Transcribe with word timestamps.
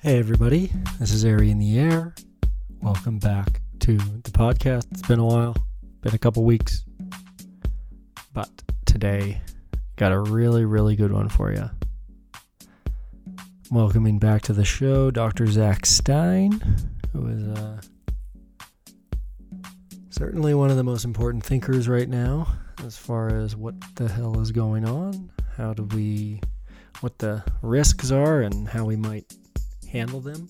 Hey, 0.00 0.20
everybody. 0.20 0.70
This 1.00 1.12
is 1.12 1.24
Ari 1.24 1.50
in 1.50 1.58
the 1.58 1.76
Air. 1.76 2.14
Welcome 2.80 3.18
back 3.18 3.60
to 3.80 3.96
the 3.96 4.30
podcast. 4.30 4.86
It's 4.92 5.02
been 5.02 5.18
a 5.18 5.24
while, 5.24 5.56
been 6.02 6.14
a 6.14 6.18
couple 6.18 6.44
weeks. 6.44 6.84
But 8.32 8.48
today, 8.86 9.42
got 9.96 10.12
a 10.12 10.20
really, 10.20 10.64
really 10.64 10.94
good 10.94 11.10
one 11.10 11.28
for 11.28 11.52
you. 11.52 11.68
Welcoming 13.72 14.20
back 14.20 14.42
to 14.42 14.52
the 14.52 14.64
show 14.64 15.10
Dr. 15.10 15.48
Zach 15.48 15.84
Stein, 15.84 16.52
who 17.12 17.26
is 17.26 17.58
uh, 17.58 17.80
certainly 20.10 20.54
one 20.54 20.70
of 20.70 20.76
the 20.76 20.84
most 20.84 21.04
important 21.04 21.42
thinkers 21.42 21.88
right 21.88 22.08
now 22.08 22.46
as 22.84 22.96
far 22.96 23.34
as 23.34 23.56
what 23.56 23.74
the 23.96 24.08
hell 24.08 24.38
is 24.38 24.52
going 24.52 24.88
on, 24.88 25.32
how 25.56 25.74
do 25.74 25.82
we, 25.92 26.40
what 27.00 27.18
the 27.18 27.42
risks 27.62 28.12
are, 28.12 28.42
and 28.42 28.68
how 28.68 28.84
we 28.84 28.94
might 28.94 29.34
handle 29.90 30.20
them. 30.20 30.48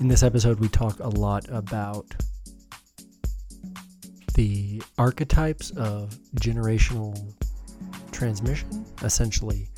In 0.00 0.08
this 0.08 0.22
episode, 0.22 0.60
we 0.60 0.68
talk 0.68 0.98
a 1.00 1.08
lot 1.08 1.46
about 1.50 2.06
the 4.34 4.82
archetypes 4.96 5.70
of 5.72 6.16
generational 6.36 7.34
transmission. 8.12 8.84
Essentially, 9.02 9.68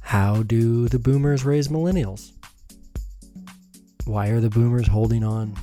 how 0.00 0.42
do 0.42 0.88
the 0.88 0.98
boomers 0.98 1.44
raise 1.44 1.68
millennials? 1.68 2.32
Why 4.06 4.28
are 4.28 4.40
the 4.40 4.48
boomers 4.48 4.86
holding 4.86 5.22
on 5.22 5.54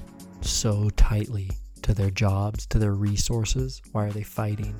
so 0.42 0.92
tightly 0.92 1.50
to 1.82 1.96
their 1.96 2.12
jobs, 2.12 2.68
to 2.68 2.78
their 2.78 2.94
resources? 2.94 3.82
Why 3.92 4.06
are 4.06 4.12
they 4.12 4.24
fighting? 4.24 4.76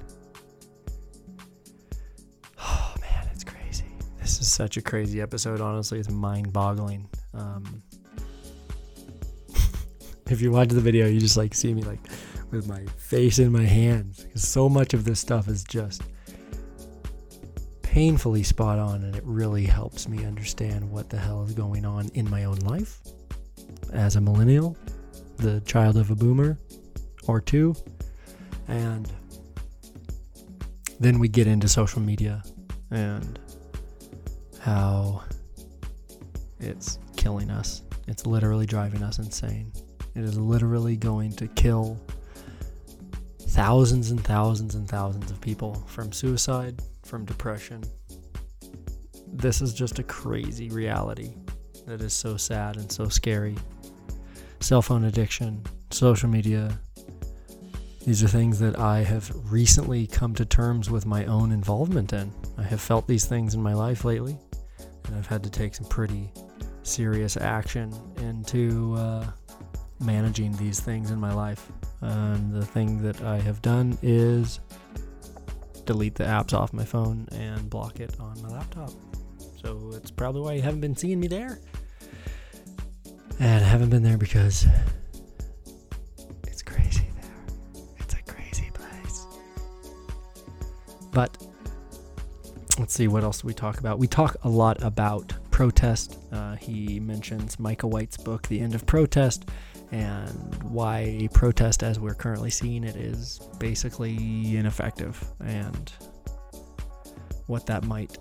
This 4.36 4.48
is 4.48 4.54
such 4.54 4.76
a 4.76 4.82
crazy 4.82 5.22
episode. 5.22 5.62
Honestly, 5.62 5.98
it's 5.98 6.10
mind 6.10 6.52
boggling. 6.52 7.08
Um, 7.34 7.82
if 10.30 10.42
you 10.42 10.52
watch 10.52 10.68
the 10.68 10.82
video, 10.82 11.08
you 11.08 11.22
just 11.22 11.38
like 11.38 11.54
see 11.54 11.74
me 11.74 11.84
like 11.84 12.02
with 12.52 12.68
my 12.68 12.84
face 12.98 13.40
in 13.40 13.50
my 13.54 13.64
hands 13.64 14.26
because 14.26 14.46
so 14.46 14.68
much 14.68 14.94
of 14.94 15.06
this 15.06 15.22
stuff 15.22 15.48
is 15.48 15.64
just 15.64 16.02
painfully 17.82 18.44
spot 18.44 18.78
on 18.78 19.06
and 19.06 19.16
it 19.16 19.24
really 19.26 19.64
helps 19.64 20.10
me 20.10 20.26
understand 20.26 20.92
what 20.92 21.10
the 21.10 21.18
hell 21.18 21.46
is 21.46 21.54
going 21.54 21.86
on 21.86 22.10
in 22.14 22.30
my 22.30 22.44
own 22.44 22.58
life 22.58 23.00
as 23.94 24.18
a 24.18 24.22
millennial, 24.22 24.76
the 25.38 25.62
child 25.62 25.96
of 25.96 26.12
a 26.12 26.16
boomer 26.16 26.60
or 27.26 27.40
two. 27.40 27.74
And 28.68 29.10
then 31.00 31.20
we 31.20 31.30
get 31.30 31.48
into 31.48 31.70
social 31.70 32.02
media 32.02 32.44
and 32.92 33.40
how 34.66 35.22
it's 36.60 36.98
killing 37.16 37.52
us. 37.52 37.84
It's 38.08 38.26
literally 38.26 38.66
driving 38.66 39.04
us 39.04 39.20
insane. 39.20 39.72
It 40.16 40.24
is 40.24 40.40
literally 40.40 40.98
going 40.98 41.34
to 41.34 41.48
kill 41.50 42.02
thousands 43.50 44.10
and 44.10 44.24
thousands 44.24 44.74
and 44.74 44.90
thousands 44.90 45.30
of 45.30 45.40
people 45.40 45.76
from 45.86 46.12
suicide, 46.12 46.82
from 47.04 47.26
depression. 47.26 47.84
This 49.32 49.62
is 49.62 49.72
just 49.72 50.00
a 50.00 50.04
crazy 50.04 50.70
reality 50.72 51.36
that 51.86 52.02
is 52.02 52.14
so 52.14 52.36
sad 52.36 52.78
and 52.78 52.92
so 52.92 53.08
scary. 53.08 53.56
Cell 54.62 54.82
phone 54.82 55.04
addiction, 55.04 55.64
social 55.92 56.28
media. 56.28 56.80
These 58.04 58.24
are 58.24 58.28
things 58.28 58.58
that 58.60 58.80
I 58.80 59.04
have 59.04 59.32
recently 59.52 60.08
come 60.08 60.34
to 60.34 60.46
terms 60.46 60.90
with 60.90 61.06
my 61.06 61.26
own 61.26 61.52
involvement 61.52 62.14
in. 62.14 62.32
I 62.58 62.64
have 62.64 62.82
felt 62.82 63.06
these 63.08 63.26
things 63.26 63.54
in 63.54 63.62
my 63.62 63.76
life 63.76 64.04
lately, 64.06 64.40
and 65.08 65.16
I've 65.16 65.28
had 65.28 65.44
to 65.44 65.50
take 65.50 65.76
some 65.76 65.88
pretty 65.88 66.32
serious 66.84 67.38
action 67.38 67.94
into 68.18 68.96
uh, 68.96 69.26
managing 70.00 70.56
these 70.58 70.80
things 70.80 71.12
in 71.12 71.20
my 71.20 71.34
life. 71.34 71.72
And 72.02 72.54
the 72.54 72.66
thing 72.66 73.02
that 73.02 73.22
I 73.22 73.38
have 73.40 73.62
done 73.62 73.98
is 74.02 74.60
delete 75.86 76.16
the 76.16 76.24
apps 76.24 76.54
off 76.54 76.74
my 76.74 76.86
phone 76.86 77.28
and 77.32 77.70
block 77.70 78.00
it 78.00 78.20
on 78.20 78.42
my 78.42 78.50
laptop. 78.50 78.92
So 79.62 79.92
it's 79.94 80.12
probably 80.12 80.42
why 80.42 80.54
you 80.54 80.62
haven't 80.62 80.82
been 80.82 80.96
seeing 80.96 81.20
me 81.20 81.28
there. 81.28 81.60
And 83.40 83.64
I 83.64 83.68
haven't 83.68 83.90
been 83.90 84.04
there 84.04 84.18
because 84.18 84.66
let's 92.86 92.94
see, 92.94 93.08
what 93.08 93.24
else 93.24 93.44
we 93.44 93.52
talk 93.52 93.80
about? 93.80 93.98
We 93.98 94.06
talk 94.06 94.36
a 94.44 94.48
lot 94.48 94.84
about 94.84 95.34
protest. 95.50 96.20
Uh, 96.32 96.56
he 96.56 97.00
mentions 97.00 97.58
Micah 97.58 97.88
White's 97.88 98.16
book, 98.16 98.48
The 98.48 98.60
End 98.60 98.76
of 98.76 98.86
Protest, 98.86 99.50
and 99.92 100.30
why 100.62 101.28
protest 101.34 101.82
as 101.82 102.00
we're 102.00 102.14
currently 102.14 102.52
seeing 102.52 102.84
it 102.84 102.96
is 102.96 103.40
basically 103.58 104.56
ineffective 104.56 105.20
and 105.44 105.92
what 107.48 107.66
that 107.66 107.86
might 107.86 108.20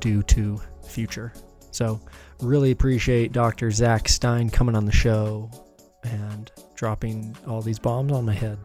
do 0.00 0.20
to 0.24 0.60
future. 0.84 1.32
So, 1.70 2.00
really 2.40 2.72
appreciate 2.72 3.30
Dr. 3.30 3.70
Zach 3.70 4.08
Stein 4.08 4.50
coming 4.50 4.74
on 4.74 4.84
the 4.84 4.90
show 4.90 5.48
and 6.02 6.50
dropping 6.74 7.36
all 7.46 7.62
these 7.62 7.78
bombs 7.78 8.10
on 8.10 8.24
my 8.24 8.34
head. 8.34 8.58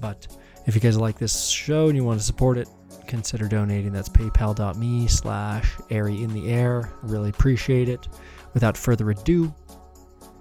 But 0.00 0.28
if 0.66 0.76
you 0.76 0.80
guys 0.80 0.96
like 0.96 1.18
this 1.18 1.48
show 1.48 1.88
and 1.88 1.96
you 1.96 2.04
want 2.04 2.20
to 2.20 2.24
support 2.24 2.58
it, 2.58 2.68
consider 3.12 3.46
donating. 3.46 3.92
That's 3.92 4.08
paypal.me 4.08 5.06
slash 5.06 5.76
airy 5.90 6.22
in 6.22 6.32
the 6.32 6.50
air. 6.50 6.90
Really 7.02 7.28
appreciate 7.28 7.90
it. 7.90 8.08
Without 8.54 8.74
further 8.74 9.10
ado, 9.10 9.54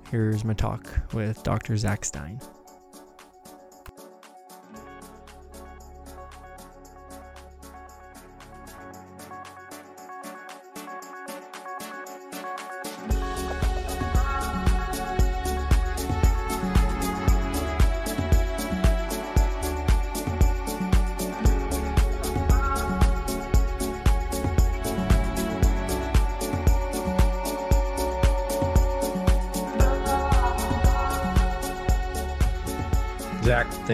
here's 0.10 0.46
my 0.46 0.54
talk 0.54 0.88
with 1.12 1.44
Dr. 1.44 1.76
Zach 1.76 2.06
Stein. 2.06 2.40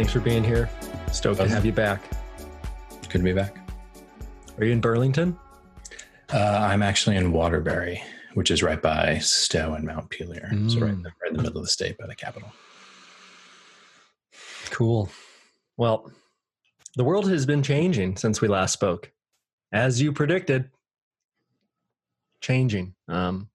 Thanks 0.07 0.19
for 0.19 0.23
being 0.23 0.41
here. 0.45 0.69
Stoked 1.11 1.41
to 1.41 1.49
have 1.49 1.65
you 1.65 1.73
back. 1.73 2.01
Good 3.09 3.17
to 3.17 3.23
be 3.25 3.33
back. 3.33 3.57
Are 4.57 4.63
you 4.63 4.71
in 4.71 4.79
Burlington? 4.79 5.37
Uh, 6.33 6.37
I'm 6.61 6.81
actually 6.81 7.17
in 7.17 7.33
Waterbury, 7.33 8.01
which 8.33 8.49
is 8.49 8.63
right 8.63 8.81
by 8.81 9.17
Stowe 9.17 9.73
and 9.73 9.83
Montpelier. 9.83 10.47
So 10.69 10.79
right, 10.79 10.93
Mm. 10.95 11.03
right 11.03 11.31
in 11.31 11.35
the 11.35 11.43
middle 11.43 11.57
of 11.57 11.63
the 11.65 11.67
state 11.69 11.97
by 11.97 12.07
the 12.07 12.15
capital. 12.15 12.49
Cool. 14.69 15.09
Well, 15.75 16.09
the 16.95 17.03
world 17.03 17.29
has 17.29 17.45
been 17.45 17.61
changing 17.61 18.15
since 18.15 18.39
we 18.39 18.47
last 18.47 18.71
spoke, 18.71 19.11
as 19.73 20.01
you 20.01 20.13
predicted. 20.13 20.69
Changing. 22.39 22.95
Um, 23.09 23.49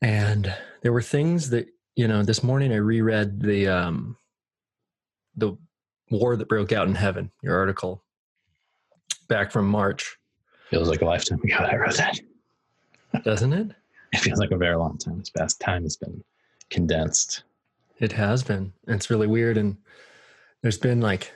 and 0.00 0.50
there 0.80 0.94
were 0.94 1.02
things 1.02 1.50
that 1.50 1.68
you 1.98 2.06
know. 2.06 2.22
This 2.22 2.44
morning, 2.44 2.72
I 2.72 2.76
reread 2.76 3.40
the 3.40 3.66
um, 3.66 4.16
the 5.36 5.58
war 6.10 6.36
that 6.36 6.48
broke 6.48 6.70
out 6.72 6.86
in 6.86 6.94
heaven. 6.94 7.30
Your 7.42 7.58
article 7.58 8.02
back 9.26 9.50
from 9.50 9.68
March, 9.68 10.16
Feels 10.70 10.88
like 10.88 11.02
a 11.02 11.04
lifetime 11.04 11.40
ago 11.42 11.56
I 11.56 11.76
wrote 11.76 11.96
that. 11.96 12.20
doesn't 13.24 13.52
it? 13.52 13.70
It 14.10 14.20
feels 14.20 14.38
like 14.38 14.52
a 14.52 14.56
very 14.56 14.74
long 14.76 14.96
time 14.96 15.18
has 15.18 15.28
passed. 15.28 15.60
Time 15.60 15.82
has 15.82 15.96
been 15.98 16.24
condensed. 16.70 17.42
It 17.98 18.10
has 18.12 18.42
been. 18.42 18.72
It's 18.86 19.10
really 19.10 19.26
weird. 19.26 19.58
And 19.58 19.76
there's 20.62 20.78
been 20.78 21.02
like, 21.02 21.30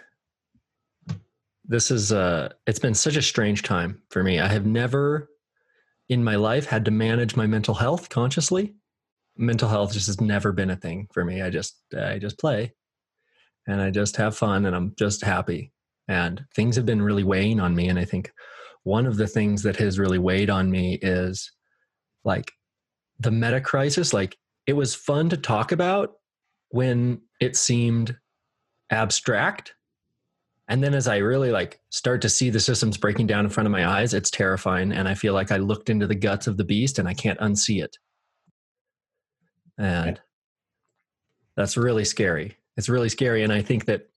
this 1.66 1.90
is, 1.90 2.12
uh, 2.12 2.48
it's 2.66 2.78
been 2.78 2.94
such 2.94 3.16
a 3.16 3.20
strange 3.20 3.62
time 3.62 4.00
for 4.08 4.22
me. 4.22 4.40
I 4.40 4.48
have 4.48 4.64
never 4.64 5.28
in 6.08 6.24
my 6.24 6.36
life 6.36 6.64
had 6.64 6.86
to 6.86 6.90
manage 6.90 7.36
my 7.36 7.46
mental 7.46 7.74
health 7.74 8.08
consciously. 8.08 8.72
Mental 9.36 9.68
health 9.68 9.92
just 9.92 10.06
has 10.06 10.20
never 10.20 10.52
been 10.52 10.70
a 10.70 10.76
thing 10.76 11.08
for 11.12 11.24
me. 11.24 11.42
I 11.42 11.50
just, 11.50 11.76
I 11.96 12.18
just 12.18 12.38
play 12.38 12.72
and 13.66 13.80
I 13.80 13.90
just 13.90 14.16
have 14.16 14.36
fun 14.36 14.66
and 14.66 14.74
I'm 14.76 14.94
just 14.98 15.24
happy. 15.24 15.72
And 16.08 16.44
things 16.54 16.76
have 16.76 16.86
been 16.86 17.02
really 17.02 17.24
weighing 17.24 17.60
on 17.60 17.74
me. 17.74 17.88
And 17.88 17.98
I 17.98 18.04
think 18.04 18.32
one 18.82 19.06
of 19.06 19.16
the 19.16 19.28
things 19.28 19.62
that 19.62 19.76
has 19.76 19.98
really 19.98 20.18
weighed 20.18 20.50
on 20.50 20.70
me 20.70 20.98
is 21.00 21.50
like 22.24 22.52
the 23.18 23.30
meta 23.30 23.60
crisis. 23.60 24.12
Like 24.12 24.36
it 24.66 24.74
was 24.74 24.94
fun 24.94 25.28
to 25.30 25.36
talk 25.36 25.72
about 25.72 26.12
when 26.70 27.22
it 27.40 27.56
seemed 27.56 28.16
abstract 28.90 29.74
and 30.72 30.82
then 30.82 30.94
as 30.94 31.08
I 31.08 31.18
really 31.18 31.50
like 31.50 31.80
start 31.90 32.22
to 32.22 32.28
see 32.28 32.48
the 32.48 32.58
systems 32.58 32.96
breaking 32.96 33.26
down 33.26 33.44
in 33.44 33.50
front 33.50 33.66
of 33.66 33.72
my 33.72 33.86
eyes, 33.86 34.14
it's 34.14 34.30
terrifying. 34.30 34.92
And 34.92 35.08
I 35.08 35.14
feel 35.14 35.34
like 35.34 35.52
I 35.52 35.58
looked 35.58 35.90
into 35.90 36.06
the 36.06 36.14
guts 36.14 36.46
of 36.46 36.56
the 36.56 36.64
beast 36.64 36.98
and 36.98 37.06
I 37.06 37.12
can't 37.12 37.38
unsee 37.40 37.82
it. 37.84 37.98
And 39.78 40.20
that's 41.56 41.76
really 41.76 42.04
scary. 42.04 42.56
It's 42.76 42.88
really 42.88 43.08
scary. 43.08 43.42
And 43.42 43.52
I 43.52 43.62
think 43.62 43.86
that 43.86 44.08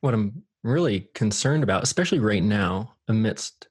what 0.00 0.14
I'm 0.14 0.42
really 0.62 1.08
concerned 1.14 1.62
about, 1.62 1.82
especially 1.82 2.18
right 2.18 2.42
now, 2.42 2.94
amidst 3.08 3.68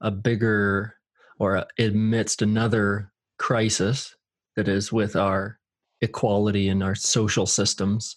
a 0.00 0.10
bigger 0.10 0.94
or 1.38 1.64
amidst 1.78 2.42
another 2.42 3.12
crisis 3.38 4.14
that 4.56 4.68
is 4.68 4.92
with 4.92 5.14
our 5.14 5.58
equality 6.00 6.68
and 6.68 6.82
our 6.82 6.94
social 6.94 7.46
systems, 7.46 8.16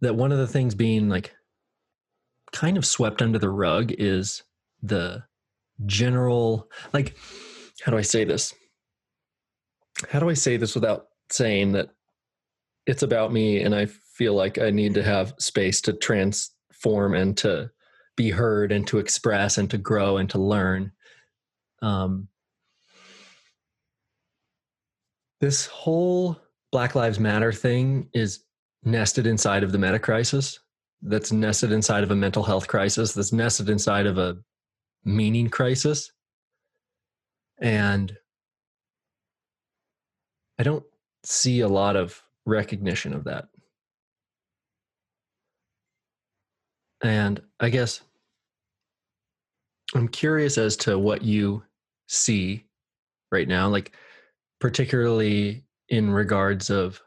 that 0.00 0.16
one 0.16 0.32
of 0.32 0.38
the 0.38 0.46
things 0.46 0.74
being 0.74 1.08
like 1.08 1.34
kind 2.52 2.76
of 2.76 2.86
swept 2.86 3.20
under 3.22 3.38
the 3.38 3.50
rug 3.50 3.92
is 3.98 4.42
the 4.82 5.22
general, 5.86 6.68
like, 6.92 7.16
how 7.88 7.92
do 7.92 7.96
I 7.96 8.02
say 8.02 8.24
this? 8.24 8.54
How 10.10 10.20
do 10.20 10.28
I 10.28 10.34
say 10.34 10.58
this 10.58 10.74
without 10.74 11.06
saying 11.32 11.72
that 11.72 11.88
it's 12.84 13.02
about 13.02 13.32
me 13.32 13.62
and 13.62 13.74
I 13.74 13.86
feel 13.86 14.34
like 14.34 14.58
I 14.58 14.68
need 14.68 14.92
to 14.92 15.02
have 15.02 15.32
space 15.38 15.80
to 15.80 15.94
transform 15.94 17.14
and 17.14 17.34
to 17.38 17.70
be 18.14 18.28
heard 18.28 18.72
and 18.72 18.86
to 18.88 18.98
express 18.98 19.56
and 19.56 19.70
to 19.70 19.78
grow 19.78 20.18
and 20.18 20.28
to 20.28 20.38
learn. 20.38 20.92
Um, 21.80 22.28
this 25.40 25.64
whole 25.64 26.38
Black 26.70 26.94
Lives 26.94 27.18
Matter 27.18 27.54
thing 27.54 28.10
is 28.12 28.40
nested 28.84 29.26
inside 29.26 29.64
of 29.64 29.72
the 29.72 29.78
meta 29.78 29.98
crisis, 29.98 30.60
that's 31.00 31.32
nested 31.32 31.72
inside 31.72 32.04
of 32.04 32.10
a 32.10 32.16
mental 32.16 32.42
health 32.42 32.68
crisis, 32.68 33.14
that's 33.14 33.32
nested 33.32 33.70
inside 33.70 34.04
of 34.04 34.18
a 34.18 34.36
meaning 35.06 35.48
crisis. 35.48 36.12
And 37.60 38.16
I 40.58 40.62
don't 40.62 40.84
see 41.24 41.60
a 41.60 41.68
lot 41.68 41.96
of 41.96 42.22
recognition 42.46 43.12
of 43.12 43.24
that. 43.24 43.48
And 47.02 47.40
I 47.60 47.70
guess 47.70 48.00
I'm 49.94 50.08
curious 50.08 50.58
as 50.58 50.76
to 50.78 50.98
what 50.98 51.22
you 51.22 51.62
see 52.08 52.64
right 53.30 53.46
now, 53.46 53.68
like 53.68 53.92
particularly 54.60 55.64
in 55.88 56.10
regards 56.10 56.70
of 56.70 57.00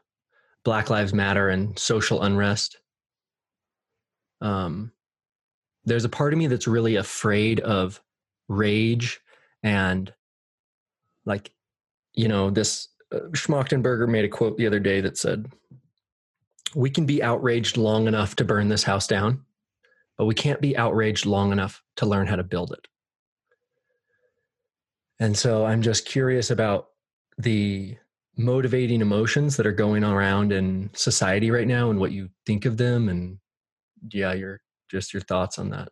Black 0.64 0.90
Lives 0.90 1.12
Matter 1.12 1.48
and 1.48 1.78
social 1.78 2.22
unrest. 2.22 2.78
Um, 4.40 4.92
there's 5.84 6.04
a 6.04 6.08
part 6.08 6.32
of 6.32 6.38
me 6.38 6.46
that's 6.46 6.66
really 6.66 6.96
afraid 6.96 7.60
of 7.60 8.00
rage 8.48 9.20
and 9.62 10.12
like, 11.24 11.52
you 12.14 12.28
know, 12.28 12.50
this 12.50 12.88
uh, 13.12 13.20
Schmachtenberger 13.30 14.08
made 14.08 14.24
a 14.24 14.28
quote 14.28 14.56
the 14.56 14.66
other 14.66 14.80
day 14.80 15.00
that 15.00 15.18
said, 15.18 15.50
"We 16.74 16.90
can 16.90 17.06
be 17.06 17.22
outraged 17.22 17.76
long 17.76 18.06
enough 18.06 18.36
to 18.36 18.44
burn 18.44 18.68
this 18.68 18.82
house 18.82 19.06
down, 19.06 19.44
but 20.18 20.26
we 20.26 20.34
can't 20.34 20.60
be 20.60 20.76
outraged 20.76 21.26
long 21.26 21.52
enough 21.52 21.82
to 21.96 22.06
learn 22.06 22.26
how 22.26 22.36
to 22.36 22.42
build 22.42 22.72
it." 22.72 22.86
And 25.20 25.36
so 25.36 25.64
I'm 25.64 25.82
just 25.82 26.04
curious 26.06 26.50
about 26.50 26.88
the 27.38 27.96
motivating 28.36 29.00
emotions 29.00 29.56
that 29.56 29.66
are 29.66 29.72
going 29.72 30.04
around 30.04 30.52
in 30.52 30.90
society 30.94 31.50
right 31.50 31.66
now 31.66 31.90
and 31.90 31.98
what 31.98 32.12
you 32.12 32.28
think 32.46 32.64
of 32.64 32.76
them 32.76 33.08
and 33.08 33.38
yeah 34.10 34.32
your 34.32 34.60
just 34.90 35.12
your 35.12 35.20
thoughts 35.22 35.58
on 35.58 35.70
that 35.70 35.90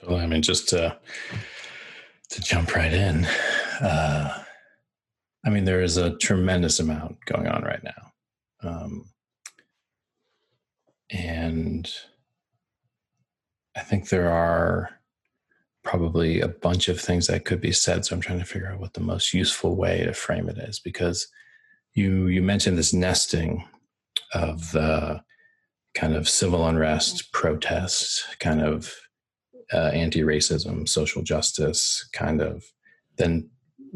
Totally. 0.00 0.20
i 0.20 0.26
mean 0.26 0.42
just 0.42 0.68
to 0.70 0.98
to 2.30 2.40
jump 2.40 2.74
right 2.74 2.92
in 2.92 3.24
uh 3.80 4.42
i 5.44 5.50
mean 5.50 5.64
there 5.64 5.82
is 5.82 5.96
a 5.96 6.16
tremendous 6.18 6.80
amount 6.80 7.16
going 7.26 7.48
on 7.48 7.62
right 7.62 7.82
now 7.82 8.12
um 8.62 9.04
and 11.10 11.92
i 13.76 13.80
think 13.80 14.08
there 14.08 14.30
are 14.30 14.90
probably 15.82 16.40
a 16.40 16.48
bunch 16.48 16.88
of 16.88 17.00
things 17.00 17.26
that 17.26 17.44
could 17.44 17.60
be 17.60 17.72
said. 17.72 18.04
So 18.04 18.14
I'm 18.14 18.20
trying 18.20 18.38
to 18.38 18.44
figure 18.44 18.70
out 18.70 18.80
what 18.80 18.94
the 18.94 19.00
most 19.00 19.32
useful 19.32 19.76
way 19.76 20.04
to 20.04 20.12
frame 20.12 20.48
it 20.48 20.58
is 20.58 20.78
because 20.78 21.28
you 21.94 22.26
you 22.26 22.42
mentioned 22.42 22.78
this 22.78 22.92
nesting 22.92 23.64
of 24.34 24.72
the 24.72 25.22
kind 25.94 26.14
of 26.14 26.28
civil 26.28 26.66
unrest, 26.66 27.32
protests, 27.32 28.24
kind 28.38 28.60
of 28.60 28.94
uh, 29.72 29.90
anti-racism, 29.92 30.88
social 30.88 31.22
justice, 31.22 32.08
kind 32.12 32.40
of 32.40 32.64
then 33.16 33.48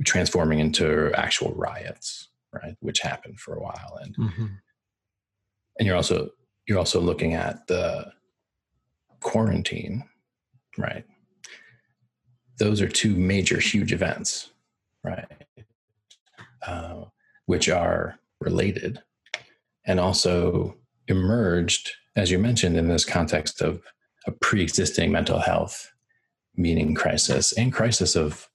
transforming 0.04 0.58
into 0.58 1.12
actual 1.14 1.52
riots, 1.54 2.28
right? 2.52 2.76
Which 2.80 3.00
happened 3.00 3.40
for 3.40 3.54
a 3.54 3.62
while, 3.62 3.98
and 4.02 4.16
mm-hmm. 4.16 4.46
and 5.78 5.86
you're 5.86 5.96
also 5.96 6.30
you're 6.66 6.78
also 6.78 7.00
looking 7.00 7.34
at 7.34 7.66
the 7.66 8.12
quarantine, 9.20 10.04
right? 10.78 11.04
those 12.58 12.80
are 12.80 12.88
two 12.88 13.14
major, 13.14 13.58
huge 13.58 13.92
events, 13.92 14.50
right? 15.02 15.26
Uh, 16.66 17.04
which 17.46 17.68
are 17.68 18.18
related 18.40 19.02
and 19.86 20.00
also 20.00 20.76
emerged, 21.08 21.90
as 22.16 22.30
you 22.30 22.38
mentioned, 22.38 22.76
in 22.76 22.88
this 22.88 23.04
context 23.04 23.60
of 23.60 23.82
a 24.26 24.32
pre 24.32 24.62
existing 24.62 25.12
mental 25.12 25.38
health 25.38 25.92
meaning 26.56 26.94
crisis 26.94 27.52
and 27.52 27.72
crisis 27.72 28.14
of 28.14 28.48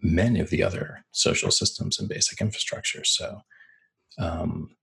many 0.00 0.40
of 0.40 0.50
the 0.50 0.62
other 0.62 1.04
social 1.12 1.50
systems 1.50 1.98
and 1.98 2.08
basic 2.08 2.40
infrastructure. 2.40 3.02
So, 3.04 3.40
um, 4.18 4.76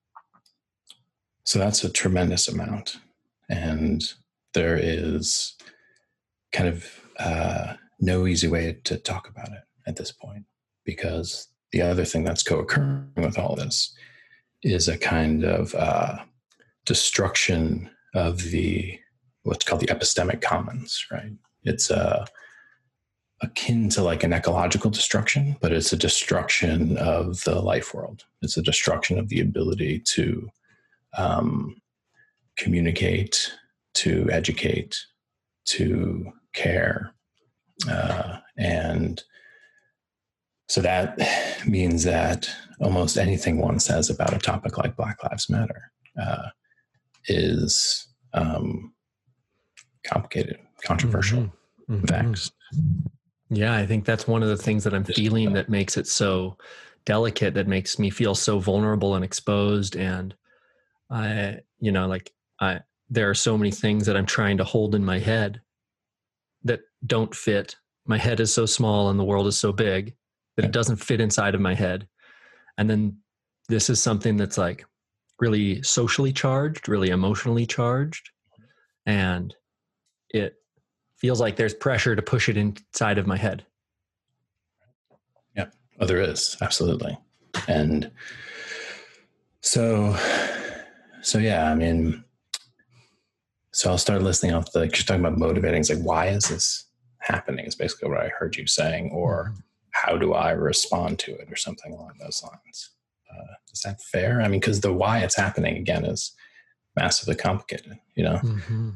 so 1.44 1.60
that's 1.60 1.84
a 1.84 1.92
tremendous 1.92 2.48
amount. 2.48 2.98
And 3.50 4.02
there 4.54 4.78
is 4.78 5.56
kind 6.52 6.70
of 6.70 7.00
uh, 7.20 7.74
no 8.00 8.26
easy 8.26 8.48
way 8.48 8.78
to 8.86 8.98
talk 8.98 9.30
about 9.30 9.50
it 9.50 9.64
at 9.86 9.96
this 9.98 10.12
point 10.12 10.46
because 10.84 11.48
the 11.72 11.82
other 11.82 12.06
thing 12.06 12.24
that's 12.24 12.44
co-occurring 12.44 13.12
with 13.16 13.38
all 13.38 13.56
this 13.56 13.94
is 14.64 14.88
a 14.88 14.98
kind 14.98 15.44
of 15.44 15.76
uh, 15.76 16.18
destruction 16.86 17.90
of 18.14 18.42
the 18.44 19.00
what's 19.44 19.66
called 19.66 19.82
the 19.82 19.88
epistemic 19.88 20.42
commons 20.42 21.06
right? 21.12 21.32
It's 21.64 21.92
uh, 21.92 22.26
akin 23.42 23.90
to 23.90 24.02
like 24.02 24.24
an 24.24 24.34
ecological 24.34 24.90
destruction 24.90 25.58
but 25.62 25.72
it's 25.72 25.94
a 25.94 25.98
destruction 25.98 26.98
of 26.98 27.44
the 27.44 27.60
life 27.62 27.94
world. 27.94 28.24
It's 28.42 28.58
a 28.58 28.62
destruction 28.62 29.20
of 29.20 29.30
the 29.30 29.42
ability 29.42 30.00
to 30.00 30.50
um, 31.18 31.76
communicate 32.58 33.54
to 33.96 34.28
educate 34.32 34.98
to 35.66 36.32
care 36.54 37.14
uh, 37.90 38.38
and 38.58 39.24
so 40.68 40.82
that 40.82 41.20
means 41.68 42.04
that 42.04 42.50
almost 42.80 43.18
anything 43.18 43.60
one 43.60 43.80
says 43.80 44.10
about 44.10 44.34
a 44.34 44.40
topic 44.40 44.78
like 44.78 44.96
Black 44.96 45.24
Lives 45.24 45.50
Matter 45.50 45.92
uh, 46.22 46.50
is 47.28 48.08
um, 48.34 48.94
complicated, 50.06 50.60
controversial, 50.84 51.40
mm-hmm. 51.40 51.96
mm-hmm. 51.96 52.06
vexed. 52.06 52.54
Yeah, 53.50 53.76
I 53.76 53.86
think 53.86 54.06
that's 54.06 54.28
one 54.28 54.42
of 54.42 54.50
the 54.50 54.58
things 54.58 54.84
that 54.84 54.94
I'm 54.94 55.04
feeling 55.04 55.54
that 55.54 55.70
makes 55.70 55.98
it 55.98 56.08
so 56.08 56.58
delicate, 57.06 57.54
that 57.54 57.68
makes 57.68 58.00
me 58.00 58.10
feel 58.10 58.36
so 58.36 58.60
vulnerable 58.60 59.16
and 59.16 59.24
exposed. 59.24 59.96
And 59.96 60.34
I, 61.10 61.60
you 61.80 61.92
know, 61.92 62.08
like 62.08 62.32
I, 62.60 62.80
there 63.10 63.30
are 63.30 63.36
so 63.36 63.58
many 63.58 63.72
things 63.72 64.06
that 64.06 64.18
I'm 64.18 64.26
trying 64.26 64.58
to 64.58 64.64
hold 64.64 64.96
in 64.96 65.06
my 65.06 65.20
head 65.20 65.62
that 66.64 66.82
don't 67.06 67.36
fit. 67.36 67.76
My 68.06 68.18
head 68.18 68.40
is 68.40 68.54
so 68.54 68.66
small 68.66 69.10
and 69.10 69.20
the 69.20 69.24
world 69.24 69.48
is 69.48 69.58
so 69.58 69.72
big 69.72 70.16
that 70.56 70.66
it 70.66 70.72
doesn't 70.72 70.98
fit 70.98 71.22
inside 71.22 71.56
of 71.56 71.62
my 71.62 71.74
head. 71.74 72.08
And 72.78 72.90
then 72.90 73.18
this 73.70 73.90
is 73.90 74.02
something 74.02 74.38
that's 74.38 74.58
like 74.58 74.86
really 75.40 75.84
socially 75.84 76.34
charged, 76.34 76.90
really 76.90 77.10
emotionally 77.10 77.66
charged. 77.66 78.30
And 79.06 79.54
it 80.34 80.56
feels 81.16 81.40
like 81.40 81.56
there's 81.56 81.74
pressure 81.74 82.16
to 82.16 82.22
push 82.22 82.50
it 82.50 82.58
inside 82.58 83.18
of 83.18 83.28
my 83.28 83.38
head. 83.38 83.66
Yeah, 85.56 85.68
oh, 86.00 86.06
there 86.06 86.20
is 86.20 86.58
absolutely. 86.62 87.18
And 87.68 88.12
so, 89.62 90.18
so 91.22 91.38
yeah, 91.38 91.72
I 91.72 91.76
mean, 91.76 92.24
so 93.72 93.90
I'll 93.90 93.98
start 93.98 94.22
listening 94.22 94.54
off 94.54 94.72
the, 94.72 94.82
you're 94.82 94.90
talking 94.90 95.26
about 95.26 95.38
motivating. 95.38 95.80
It's 95.80 95.90
like, 95.90 96.04
why 96.04 96.28
is 96.28 96.50
this 96.50 96.86
happening? 97.20 97.66
Is 97.66 97.76
basically 97.76 98.10
what 98.10 98.20
I 98.20 98.30
heard 98.30 98.56
you 98.56 98.68
saying, 98.68 99.12
or 99.14 99.52
mm-hmm. 99.52 99.60
how 99.92 100.18
do 100.18 100.34
I 100.34 100.52
respond 100.52 101.20
to 101.20 101.32
it, 101.32 101.52
or 101.52 101.56
something 101.56 101.94
along 101.94 102.14
those 102.20 102.44
lines. 102.44 102.90
Uh, 103.32 103.54
is 103.72 103.82
that 103.82 104.02
fair? 104.02 104.42
I 104.42 104.48
mean, 104.48 104.60
because 104.60 104.82
the 104.82 104.94
why 104.94 105.20
it's 105.20 105.36
happening 105.36 105.78
again 105.78 106.06
is 106.06 106.36
massively 106.96 107.36
complicated. 107.36 107.98
You 108.16 108.24
know, 108.26 108.40
mm-hmm. 108.44 108.90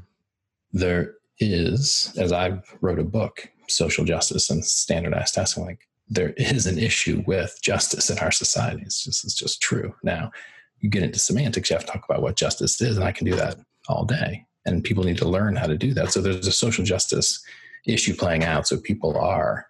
there 0.74 1.16
is, 1.40 2.14
as 2.18 2.32
I 2.32 2.62
wrote 2.82 3.00
a 3.00 3.04
book, 3.04 3.50
social 3.68 4.06
justice 4.06 4.50
and 4.50 4.64
standardized 4.64 5.34
testing. 5.34 5.66
Like 5.66 5.88
there 6.10 6.34
is 6.38 6.66
an 6.66 6.80
issue 6.80 7.24
with 7.28 7.60
justice 7.62 8.10
in 8.10 8.18
our 8.20 8.32
society. 8.32 8.82
It's 8.84 9.04
just 9.04 9.24
it's 9.24 9.36
just 9.36 9.62
true. 9.62 9.94
Now, 10.04 10.32
you 10.80 10.90
get 10.90 11.04
into 11.04 11.20
semantics, 11.20 11.70
you 11.70 11.76
have 11.76 11.86
to 11.86 11.92
talk 11.92 12.06
about 12.08 12.22
what 12.22 12.36
justice 12.36 12.80
is, 12.82 12.98
and 12.98 13.06
I 13.06 13.12
can 13.12 13.26
do 13.26 13.36
that 13.36 13.58
all 13.90 14.06
day. 14.06 14.46
And 14.66 14.84
people 14.84 15.04
need 15.04 15.18
to 15.18 15.28
learn 15.28 15.56
how 15.56 15.68
to 15.68 15.78
do 15.78 15.94
that. 15.94 16.12
So 16.12 16.22
there's 16.22 16.48
a 16.48 16.52
social 16.52 16.84
justice 16.84 17.44
issue 17.86 18.16
playing 18.16 18.44
out. 18.44 18.68
So 18.68 18.78
people 18.78 19.18
are 19.18 19.66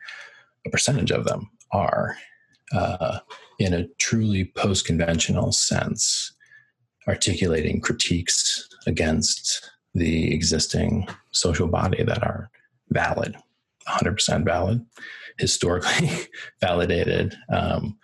a 0.65 0.69
percentage 0.69 1.11
of 1.11 1.23
them 1.25 1.49
are 1.71 2.17
uh, 2.73 3.19
in 3.59 3.73
a 3.73 3.87
truly 3.99 4.45
post-conventional 4.55 5.51
sense 5.51 6.33
articulating 7.07 7.79
critiques 7.79 8.67
against 8.85 9.71
the 9.93 10.33
existing 10.33 11.07
social 11.37 11.67
body 11.67 12.03
that 12.03 12.23
are 12.23 12.49
valid 12.89 13.35
100% 13.87 14.45
valid 14.45 14.85
historically 15.37 16.09
validated 16.61 17.37
um, 17.51 17.97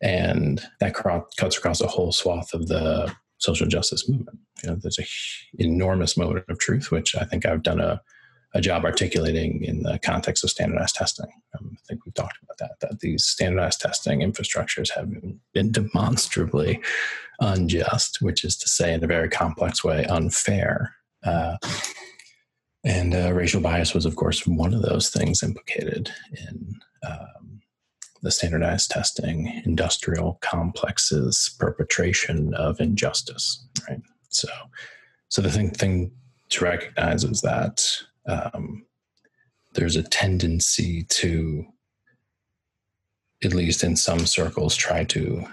and 0.00 0.66
that 0.80 0.94
cuts 0.94 1.58
across 1.58 1.80
a 1.80 1.86
whole 1.86 2.12
swath 2.12 2.52
of 2.54 2.68
the 2.68 3.12
social 3.38 3.66
justice 3.66 4.08
movement 4.08 4.38
you 4.62 4.70
know 4.70 4.76
there's 4.76 4.98
a 4.98 5.62
enormous 5.62 6.16
moment 6.16 6.44
of 6.48 6.58
truth 6.58 6.90
which 6.90 7.16
i 7.16 7.24
think 7.24 7.44
i've 7.44 7.62
done 7.62 7.80
a 7.80 8.00
a 8.54 8.60
job 8.60 8.84
articulating 8.84 9.64
in 9.64 9.82
the 9.82 9.98
context 10.00 10.44
of 10.44 10.50
standardized 10.50 10.94
testing. 10.94 11.30
Um, 11.58 11.76
I 11.78 11.86
think 11.88 12.04
we've 12.04 12.14
talked 12.14 12.38
about 12.42 12.58
that, 12.58 12.80
that 12.80 13.00
these 13.00 13.24
standardized 13.24 13.80
testing 13.80 14.20
infrastructures 14.20 14.90
have 14.90 15.10
been 15.52 15.72
demonstrably 15.72 16.80
unjust, 17.40 18.18
which 18.20 18.44
is 18.44 18.56
to 18.58 18.68
say, 18.68 18.92
in 18.92 19.02
a 19.02 19.06
very 19.06 19.28
complex 19.28 19.82
way, 19.82 20.04
unfair. 20.04 20.94
Uh, 21.24 21.56
and 22.84 23.14
uh, 23.14 23.32
racial 23.32 23.60
bias 23.60 23.94
was, 23.94 24.04
of 24.04 24.16
course, 24.16 24.46
one 24.46 24.74
of 24.74 24.82
those 24.82 25.10
things 25.10 25.42
implicated 25.42 26.10
in 26.32 26.80
um, 27.08 27.60
the 28.22 28.30
standardized 28.30 28.90
testing 28.90 29.62
industrial 29.64 30.38
complexes 30.40 31.54
perpetration 31.58 32.54
of 32.54 32.80
injustice. 32.80 33.64
Right. 33.88 34.00
So, 34.28 34.48
so 35.28 35.42
the 35.42 35.50
thing, 35.50 35.70
thing 35.70 36.12
to 36.50 36.64
recognize 36.64 37.24
is 37.24 37.40
that 37.42 37.86
um, 38.26 38.84
there's 39.74 39.96
a 39.96 40.02
tendency 40.02 41.04
to, 41.04 41.64
at 43.44 43.54
least 43.54 43.84
in 43.84 43.96
some 43.96 44.26
circles, 44.26 44.76
try 44.76 45.04
to 45.04 45.44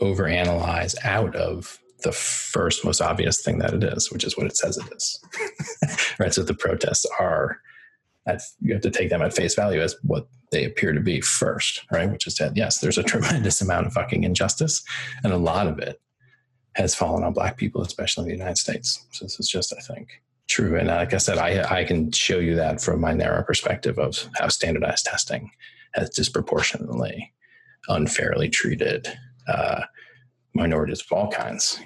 overanalyze 0.00 0.94
out 1.04 1.34
of 1.36 1.78
the 2.02 2.12
first 2.12 2.84
most 2.84 3.00
obvious 3.00 3.42
thing 3.42 3.58
that 3.58 3.74
it 3.74 3.84
is, 3.84 4.10
which 4.10 4.24
is 4.24 4.36
what 4.36 4.46
it 4.46 4.56
says 4.56 4.78
it 4.78 4.92
is. 4.94 5.20
right. 6.18 6.32
So 6.32 6.42
the 6.42 6.54
protests 6.54 7.06
are, 7.18 7.58
at, 8.26 8.42
you 8.60 8.72
have 8.72 8.82
to 8.82 8.90
take 8.90 9.10
them 9.10 9.22
at 9.22 9.34
face 9.34 9.54
value 9.54 9.80
as 9.80 9.96
what 10.02 10.28
they 10.50 10.64
appear 10.64 10.92
to 10.92 11.00
be 11.00 11.20
first, 11.20 11.84
right? 11.90 12.10
Which 12.10 12.26
is 12.26 12.36
that, 12.36 12.56
yes, 12.56 12.78
there's 12.78 12.98
a 12.98 13.02
tremendous 13.12 13.60
amount 13.60 13.86
of 13.86 13.92
fucking 13.92 14.24
injustice, 14.24 14.82
and 15.24 15.32
a 15.32 15.38
lot 15.38 15.66
of 15.66 15.78
it 15.78 16.00
has 16.74 16.94
fallen 16.94 17.22
on 17.22 17.32
black 17.32 17.56
people, 17.56 17.82
especially 17.82 18.22
in 18.22 18.28
the 18.28 18.36
United 18.36 18.58
States. 18.58 19.04
So 19.12 19.24
this 19.24 19.38
is 19.38 19.48
just, 19.48 19.74
I 19.76 19.80
think, 19.80 20.22
true. 20.48 20.78
And 20.78 20.88
like 20.88 21.12
I 21.12 21.18
said, 21.18 21.38
I, 21.38 21.80
I 21.80 21.84
can 21.84 22.10
show 22.12 22.38
you 22.38 22.54
that 22.56 22.80
from 22.80 23.00
my 23.00 23.12
narrow 23.12 23.42
perspective 23.42 23.98
of 23.98 24.28
how 24.36 24.48
standardized 24.48 25.04
testing 25.04 25.50
has 25.94 26.10
disproportionately 26.10 27.32
unfairly 27.88 28.48
treated 28.48 29.06
uh, 29.48 29.82
minorities 30.54 31.00
of 31.00 31.12
all 31.16 31.30
kinds, 31.30 31.80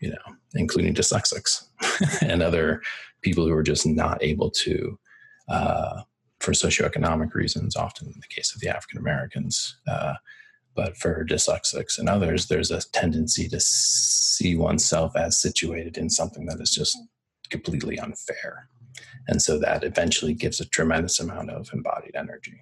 you 0.00 0.10
know, 0.10 0.34
including 0.54 0.94
dyslexics 0.94 1.64
and 2.22 2.42
other 2.42 2.82
people 3.22 3.46
who 3.46 3.52
are 3.52 3.62
just 3.62 3.86
not 3.86 4.22
able 4.22 4.50
to, 4.50 4.98
uh, 5.48 6.02
for 6.40 6.52
socioeconomic 6.52 7.34
reasons, 7.34 7.76
often 7.76 8.08
in 8.08 8.20
the 8.20 8.34
case 8.34 8.54
of 8.54 8.60
the 8.60 8.68
African 8.68 8.98
Americans. 8.98 9.76
Uh, 9.86 10.14
but 10.74 10.96
for 10.96 11.24
dyslexics 11.24 11.98
and 11.98 12.08
others, 12.08 12.46
there's 12.46 12.70
a 12.70 12.80
tendency 12.92 13.48
to 13.48 13.60
see 13.60 14.56
oneself 14.56 15.16
as 15.16 15.40
situated 15.40 15.98
in 15.98 16.08
something 16.08 16.46
that 16.46 16.60
is 16.60 16.70
just 16.70 16.96
completely 17.50 17.98
unfair. 17.98 18.68
And 19.28 19.42
so 19.42 19.58
that 19.58 19.84
eventually 19.84 20.34
gives 20.34 20.60
a 20.60 20.68
tremendous 20.68 21.20
amount 21.20 21.50
of 21.50 21.70
embodied 21.72 22.16
energy. 22.16 22.60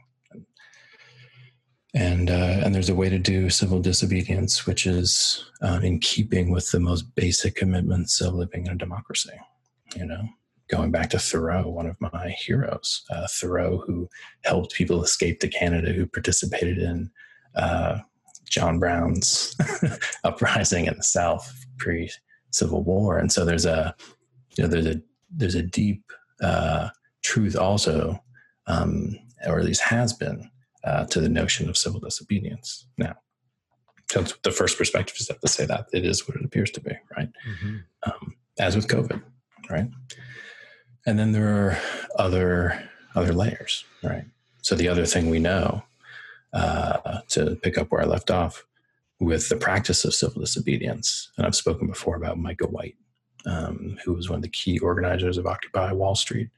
And 1.94 2.30
uh, 2.30 2.60
and 2.64 2.74
there's 2.74 2.90
a 2.90 2.94
way 2.94 3.08
to 3.08 3.18
do 3.18 3.48
civil 3.48 3.80
disobedience, 3.80 4.66
which 4.66 4.86
is 4.86 5.50
uh, 5.62 5.80
in 5.82 6.00
keeping 6.00 6.50
with 6.50 6.70
the 6.70 6.80
most 6.80 7.14
basic 7.14 7.54
commitments 7.54 8.20
of 8.20 8.34
living 8.34 8.66
in 8.66 8.72
a 8.72 8.76
democracy. 8.76 9.32
You 9.96 10.04
know, 10.04 10.28
going 10.68 10.90
back 10.90 11.08
to 11.10 11.18
Thoreau, 11.18 11.68
one 11.68 11.86
of 11.86 11.96
my 12.00 12.28
heroes, 12.28 13.04
uh, 13.10 13.26
Thoreau, 13.30 13.82
who 13.86 14.08
helped 14.44 14.74
people 14.74 15.02
escape 15.02 15.40
to 15.40 15.48
Canada, 15.48 15.92
who 15.92 16.06
participated 16.06 16.76
in 16.78 17.10
uh, 17.54 18.00
John 18.50 18.78
Brown's 18.78 19.56
uprising 20.24 20.86
in 20.86 20.96
the 20.96 21.02
South 21.02 21.64
pre 21.78 22.10
Civil 22.50 22.82
War. 22.82 23.18
And 23.18 23.32
so 23.32 23.46
there's 23.46 23.66
a 23.66 23.94
you 24.56 24.64
know, 24.64 24.68
there's 24.68 24.86
a 24.86 25.00
there's 25.30 25.54
a 25.54 25.62
deep 25.62 26.02
uh, 26.42 26.88
truth 27.22 27.56
also, 27.56 28.22
um, 28.66 29.16
or 29.46 29.58
at 29.58 29.64
least 29.64 29.82
has 29.82 30.12
been, 30.12 30.50
uh, 30.84 31.04
to 31.06 31.20
the 31.20 31.28
notion 31.28 31.68
of 31.68 31.76
civil 31.76 32.00
disobedience. 32.00 32.86
Now, 32.96 33.16
so 34.10 34.24
the 34.42 34.50
first 34.50 34.78
perspective 34.78 35.16
is 35.18 35.26
to 35.26 35.48
say 35.48 35.66
that 35.66 35.86
it 35.92 36.04
is 36.04 36.26
what 36.26 36.36
it 36.36 36.44
appears 36.44 36.70
to 36.72 36.80
be, 36.80 36.92
right? 37.16 37.28
Mm-hmm. 37.48 37.76
Um, 38.06 38.36
as 38.58 38.74
with 38.74 38.88
COVID, 38.88 39.22
right? 39.70 39.88
And 41.06 41.18
then 41.18 41.32
there 41.32 41.48
are 41.48 41.78
other 42.16 42.88
other 43.14 43.32
layers, 43.32 43.84
right? 44.02 44.24
So 44.62 44.74
the 44.74 44.88
other 44.88 45.06
thing 45.06 45.30
we 45.30 45.38
know, 45.38 45.82
uh, 46.52 47.20
to 47.28 47.56
pick 47.56 47.78
up 47.78 47.90
where 47.90 48.02
I 48.02 48.04
left 48.04 48.30
off, 48.30 48.64
with 49.20 49.48
the 49.48 49.56
practice 49.56 50.04
of 50.04 50.14
civil 50.14 50.40
disobedience, 50.40 51.30
and 51.36 51.46
I've 51.46 51.56
spoken 51.56 51.86
before 51.86 52.16
about 52.16 52.38
Micah 52.38 52.66
White, 52.66 52.96
um, 53.46 53.98
who 54.04 54.12
was 54.14 54.28
one 54.28 54.36
of 54.36 54.42
the 54.42 54.48
key 54.48 54.78
organizers 54.78 55.38
of 55.38 55.46
Occupy 55.46 55.92
Wall 55.92 56.14
Street, 56.14 56.50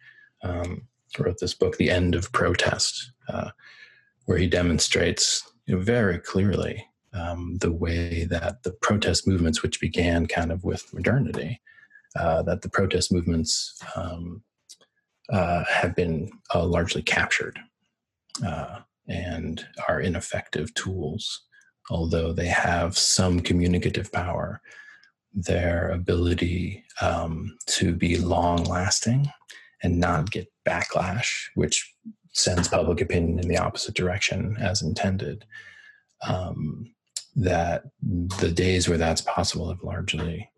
um, 0.42 0.82
wrote 1.18 1.38
this 1.38 1.54
book, 1.54 1.76
The 1.76 1.90
End 1.90 2.14
of 2.14 2.32
Protest, 2.32 3.12
uh, 3.28 3.50
where 4.30 4.38
he 4.38 4.46
demonstrates 4.46 5.42
you 5.66 5.74
know, 5.74 5.80
very 5.80 6.16
clearly 6.16 6.86
um, 7.12 7.58
the 7.60 7.72
way 7.72 8.22
that 8.30 8.62
the 8.62 8.70
protest 8.70 9.26
movements, 9.26 9.60
which 9.60 9.80
began 9.80 10.24
kind 10.24 10.52
of 10.52 10.62
with 10.62 10.94
modernity, 10.94 11.60
uh, 12.14 12.40
that 12.40 12.62
the 12.62 12.68
protest 12.68 13.12
movements 13.12 13.76
um, 13.96 14.40
uh, 15.32 15.64
have 15.64 15.96
been 15.96 16.30
uh, 16.54 16.64
largely 16.64 17.02
captured 17.02 17.58
uh, 18.46 18.78
and 19.08 19.66
are 19.88 20.00
ineffective 20.00 20.72
tools, 20.74 21.42
although 21.90 22.32
they 22.32 22.46
have 22.46 22.96
some 22.96 23.40
communicative 23.40 24.12
power. 24.12 24.60
Their 25.34 25.90
ability 25.90 26.84
um, 27.00 27.56
to 27.66 27.96
be 27.96 28.16
long 28.16 28.62
lasting 28.62 29.28
and 29.82 29.98
not 29.98 30.30
get 30.30 30.52
backlash, 30.64 31.48
which 31.56 31.89
sends 32.32 32.68
public 32.68 33.00
opinion 33.00 33.38
in 33.38 33.48
the 33.48 33.58
opposite 33.58 33.94
direction 33.94 34.56
as 34.60 34.82
intended. 34.82 35.44
Um, 36.26 36.92
that 37.36 37.84
the 38.02 38.50
days 38.50 38.88
where 38.88 38.98
that's 38.98 39.20
possible 39.20 39.68
have 39.68 39.82
largely 39.82 40.50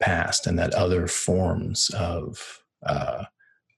passed, 0.00 0.46
and 0.46 0.58
that 0.58 0.74
other 0.74 1.06
forms 1.06 1.90
of 1.90 2.62
uh, 2.84 3.24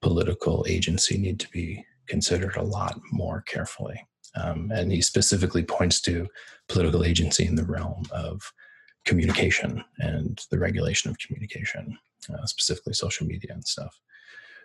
political 0.03 0.65
agency 0.69 1.17
need 1.17 1.39
to 1.41 1.49
be 1.51 1.85
considered 2.07 2.57
a 2.57 2.63
lot 2.63 3.01
more 3.13 3.43
carefully. 3.43 4.07
Um, 4.35 4.71
and 4.75 4.91
he 4.91 5.01
specifically 5.01 5.63
points 5.63 6.01
to 6.03 6.27
political 6.69 7.05
agency 7.05 7.47
in 7.47 7.55
the 7.55 7.65
realm 7.65 8.03
of 8.11 8.53
communication 9.05 9.85
and 9.99 10.41
the 10.51 10.59
regulation 10.59 11.11
of 11.11 11.19
communication, 11.19 11.97
uh, 12.33 12.45
specifically 12.47 12.95
social 12.95 13.27
media 13.27 13.53
and 13.53 13.65
stuff. 13.65 13.99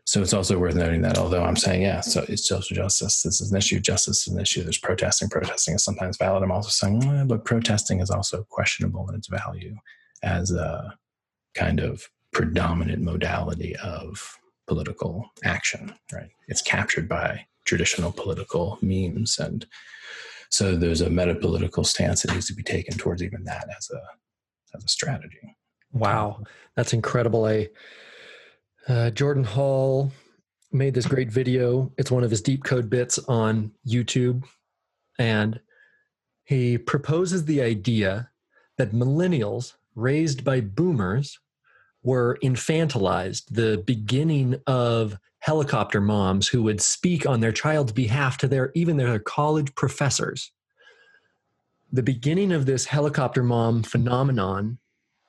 So 0.09 0.23
it's 0.23 0.33
also 0.33 0.57
worth 0.57 0.73
noting 0.73 1.03
that 1.03 1.19
although 1.19 1.43
I'm 1.43 1.55
saying, 1.55 1.83
yeah, 1.83 2.01
so 2.01 2.25
it's 2.27 2.47
social 2.47 2.75
justice, 2.75 3.21
this 3.21 3.41
is 3.41 3.51
an 3.51 3.57
issue, 3.59 3.79
justice 3.79 4.25
is 4.25 4.33
an 4.33 4.41
issue, 4.41 4.63
there's 4.63 4.79
protesting, 4.79 5.29
protesting 5.29 5.75
is 5.75 5.83
sometimes 5.83 6.17
valid. 6.17 6.41
I'm 6.41 6.51
also 6.51 6.69
saying, 6.69 7.01
well, 7.01 7.27
but 7.27 7.45
protesting 7.45 7.99
is 7.99 8.09
also 8.09 8.43
questionable 8.49 9.07
in 9.07 9.13
its 9.13 9.27
value 9.27 9.75
as 10.23 10.51
a 10.51 10.95
kind 11.53 11.79
of 11.79 12.09
predominant 12.33 13.03
modality 13.03 13.75
of 13.83 14.35
political 14.65 15.29
action, 15.43 15.93
right? 16.11 16.31
It's 16.47 16.63
captured 16.63 17.07
by 17.07 17.45
traditional 17.65 18.11
political 18.11 18.79
memes. 18.81 19.37
And 19.37 19.63
so 20.49 20.75
there's 20.75 21.01
a 21.01 21.09
meta 21.11 21.35
political 21.35 21.83
stance 21.83 22.23
that 22.23 22.33
needs 22.33 22.47
to 22.47 22.55
be 22.55 22.63
taken 22.63 22.97
towards 22.97 23.21
even 23.21 23.43
that 23.43 23.67
as 23.77 23.91
a 23.91 24.01
as 24.75 24.83
a 24.83 24.87
strategy. 24.87 25.55
Wow, 25.93 26.45
that's 26.75 26.93
incredible. 26.93 27.47
A 27.47 27.69
uh, 28.89 29.11
Jordan 29.11 29.43
Hall 29.43 30.11
made 30.71 30.93
this 30.93 31.05
great 31.05 31.31
video. 31.31 31.91
It's 31.97 32.11
one 32.11 32.23
of 32.23 32.31
his 32.31 32.41
deep 32.41 32.63
code 32.63 32.89
bits 32.89 33.19
on 33.19 33.71
YouTube, 33.87 34.43
and 35.19 35.59
he 36.43 36.77
proposes 36.77 37.45
the 37.45 37.61
idea 37.61 38.29
that 38.77 38.91
millennials 38.91 39.73
raised 39.95 40.43
by 40.43 40.61
boomers 40.61 41.39
were 42.01 42.39
infantilized, 42.43 43.43
the 43.51 43.83
beginning 43.85 44.59
of 44.65 45.17
helicopter 45.39 46.01
moms 46.01 46.47
who 46.47 46.63
would 46.63 46.81
speak 46.81 47.27
on 47.27 47.39
their 47.39 47.51
child's 47.51 47.91
behalf 47.91 48.37
to 48.39 48.47
their 48.47 48.71
even 48.73 48.97
their 48.97 49.19
college 49.19 49.73
professors. 49.75 50.51
The 51.91 52.03
beginning 52.03 52.51
of 52.51 52.65
this 52.65 52.85
helicopter 52.85 53.43
mom 53.43 53.83
phenomenon 53.83 54.79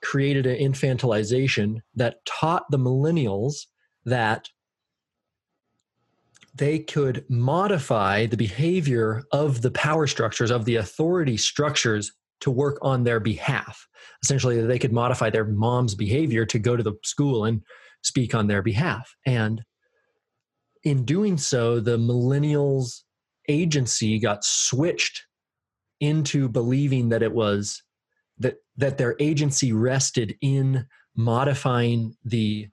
created 0.02 0.46
an 0.46 0.56
infantilization 0.58 1.80
that 1.94 2.24
taught 2.24 2.64
the 2.70 2.78
millennials 2.78 3.66
that 4.04 4.48
they 6.54 6.78
could 6.78 7.24
modify 7.28 8.26
the 8.26 8.36
behavior 8.36 9.22
of 9.32 9.62
the 9.62 9.70
power 9.70 10.06
structures, 10.06 10.50
of 10.50 10.64
the 10.64 10.76
authority 10.76 11.36
structures 11.36 12.12
to 12.40 12.50
work 12.50 12.78
on 12.82 13.04
their 13.04 13.20
behalf. 13.20 13.86
Essentially, 14.22 14.60
they 14.60 14.78
could 14.78 14.92
modify 14.92 15.30
their 15.30 15.44
mom's 15.44 15.94
behavior 15.94 16.44
to 16.46 16.58
go 16.58 16.76
to 16.76 16.82
the 16.82 16.94
school 17.04 17.44
and 17.44 17.62
speak 18.02 18.34
on 18.34 18.46
their 18.46 18.62
behalf. 18.62 19.14
And 19.26 19.62
in 20.84 21.04
doing 21.04 21.36
so, 21.36 21.80
the 21.80 21.98
millennials' 21.98 23.02
agency 23.48 24.18
got 24.18 24.44
switched 24.44 25.24
into 26.00 26.48
believing 26.48 27.10
that 27.10 27.22
it 27.22 27.32
was 27.32 27.82
that 28.40 28.56
that 28.76 28.98
their 28.98 29.14
agency 29.20 29.72
rested 29.72 30.36
in 30.40 30.86
modifying 31.16 32.16
the 32.24 32.68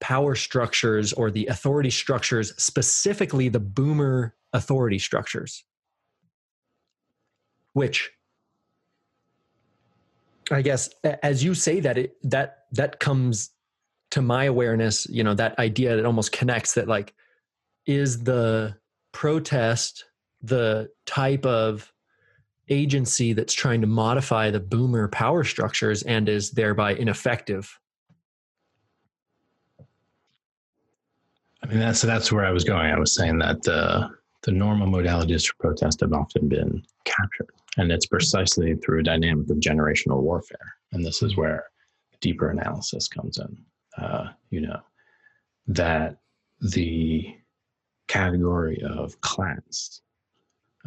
power 0.00 0.34
structures 0.34 1.12
or 1.12 1.30
the 1.30 1.46
authority 1.46 1.90
structures, 1.90 2.54
specifically 2.56 3.48
the 3.48 3.60
boomer 3.60 4.34
authority 4.52 4.98
structures, 4.98 5.64
which 7.72 8.10
I 10.50 10.62
guess 10.62 10.88
as 11.22 11.44
you 11.44 11.54
say 11.54 11.80
that 11.80 11.98
it 11.98 12.16
that 12.22 12.64
that 12.72 13.00
comes 13.00 13.50
to 14.10 14.22
my 14.22 14.44
awareness, 14.44 15.06
you 15.10 15.22
know, 15.22 15.34
that 15.34 15.58
idea 15.58 15.96
that 15.96 16.06
almost 16.06 16.32
connects 16.32 16.74
that 16.74 16.88
like 16.88 17.12
is 17.84 18.22
the 18.22 18.76
protest 19.12 20.04
the 20.42 20.88
type 21.06 21.44
of 21.44 21.92
agency 22.70 23.32
that's 23.32 23.54
trying 23.54 23.80
to 23.80 23.86
modify 23.86 24.50
the 24.50 24.60
boomer 24.60 25.08
power 25.08 25.44
structures 25.44 26.02
and 26.02 26.28
is 26.28 26.50
thereby 26.50 26.94
ineffective 26.94 27.78
I 31.62 31.66
mean, 31.66 31.80
that's 31.80 32.02
that's 32.02 32.32
where 32.32 32.46
I 32.46 32.50
was 32.50 32.64
going. 32.64 32.90
I 32.90 32.98
was 32.98 33.14
saying 33.14 33.38
that 33.38 33.62
the 33.62 34.08
the 34.42 34.52
normal 34.52 34.86
modalities 34.86 35.46
for 35.46 35.54
protest 35.58 36.00
have 36.00 36.12
often 36.12 36.48
been 36.48 36.82
captured, 37.04 37.50
and 37.76 37.90
it's 37.90 38.06
precisely 38.06 38.74
through 38.76 39.00
a 39.00 39.02
dynamic 39.02 39.50
of 39.50 39.58
generational 39.58 40.22
warfare. 40.22 40.74
And 40.92 41.04
this 41.04 41.22
is 41.22 41.36
where 41.36 41.64
deeper 42.20 42.50
analysis 42.50 43.08
comes 43.08 43.38
in. 43.38 43.58
Uh, 44.02 44.28
you 44.50 44.60
know 44.60 44.80
that 45.66 46.16
the 46.60 47.36
category 48.06 48.82
of 48.82 49.20
class 49.20 50.00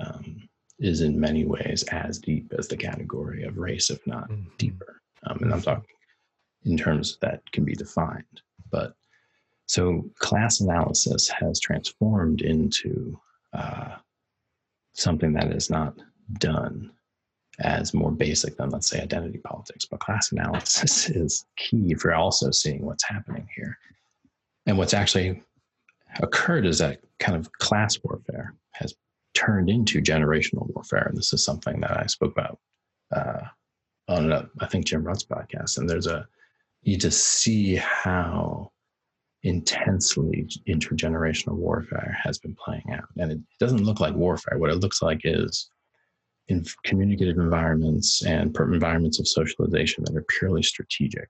um, 0.03 0.50
is 0.81 1.01
in 1.01 1.19
many 1.19 1.45
ways 1.45 1.83
as 1.91 2.17
deep 2.17 2.51
as 2.57 2.67
the 2.67 2.75
category 2.75 3.43
of 3.43 3.57
race, 3.57 3.89
if 3.89 4.05
not 4.07 4.29
mm-hmm. 4.29 4.50
deeper. 4.57 5.01
Um, 5.27 5.38
and 5.41 5.53
I'm 5.53 5.61
talking 5.61 5.85
in 6.65 6.77
terms 6.77 7.17
that 7.21 7.50
can 7.51 7.63
be 7.63 7.73
defined, 7.73 8.41
but 8.71 8.93
so 9.67 10.03
class 10.19 10.59
analysis 10.59 11.29
has 11.29 11.59
transformed 11.59 12.41
into 12.41 13.17
uh, 13.53 13.95
something 14.93 15.33
that 15.33 15.53
is 15.53 15.69
not 15.69 15.95
done 16.39 16.91
as 17.59 17.93
more 17.93 18.11
basic 18.11 18.57
than, 18.57 18.69
let's 18.69 18.89
say, 18.89 19.01
identity 19.01 19.38
politics. 19.38 19.85
But 19.85 20.00
class 20.00 20.31
analysis 20.31 21.09
is 21.09 21.45
key 21.57 21.93
for 21.93 22.13
also 22.13 22.51
seeing 22.51 22.85
what's 22.85 23.07
happening 23.07 23.47
here. 23.55 23.77
And 24.65 24.77
what's 24.77 24.93
actually 24.93 25.41
occurred 26.20 26.65
is 26.65 26.79
that 26.79 27.00
kind 27.20 27.37
of 27.37 27.51
class 27.53 27.98
warfare 28.03 28.55
has 28.74 28.94
turned 29.46 29.70
into 29.70 30.01
generational 30.01 30.68
warfare. 30.74 31.08
And 31.10 31.18
this 31.18 31.34
is 31.34 31.44
something 31.44 31.80
that 31.82 31.98
I 31.98 32.06
spoke 32.06 32.34
about 32.38 32.60
uh, 33.16 33.42
on, 34.08 34.32
a, 34.32 34.50
I 34.60 34.68
think, 34.68 34.86
Jim 34.86 35.04
Rutt's 35.04 35.25
podcast. 35.25 35.77
And 35.77 35.90
there's 35.90 36.08
a, 36.08 36.27
you 36.84 36.98
just 36.98 37.24
see 37.24 37.75
how 37.75 38.72
intensely 39.44 40.48
intergenerational 40.68 41.56
warfare 41.56 42.16
has 42.24 42.38
been 42.38 42.56
playing 42.64 42.90
out. 42.94 43.10
And 43.18 43.32
it 43.32 43.40
doesn't 43.60 43.84
look 43.84 44.00
like 44.00 44.16
warfare. 44.16 44.58
What 44.58 44.70
it 44.70 44.82
looks 44.84 45.01
like 45.01 45.22
is 45.24 45.70
in 46.48 46.66
communicative 46.84 47.38
environments 47.38 48.24
and 48.24 48.56
environments 48.56 49.20
of 49.20 49.27
socialization 49.27 50.04
that 50.04 50.16
are 50.16 50.25
purely 50.40 50.64
strategic 50.64 51.30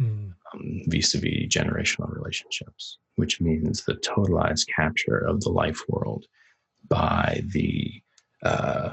mm. 0.00 0.32
um, 0.54 0.82
vis-a-vis 0.86 1.48
generational 1.48 2.12
relationships, 2.14 2.98
which 3.16 3.40
means 3.40 3.84
the 3.84 3.94
totalized 3.96 4.66
capture 4.74 5.18
of 5.18 5.40
the 5.40 5.50
life 5.50 5.82
world 5.88 6.26
by 6.90 7.42
the 7.46 8.02
uh, 8.44 8.90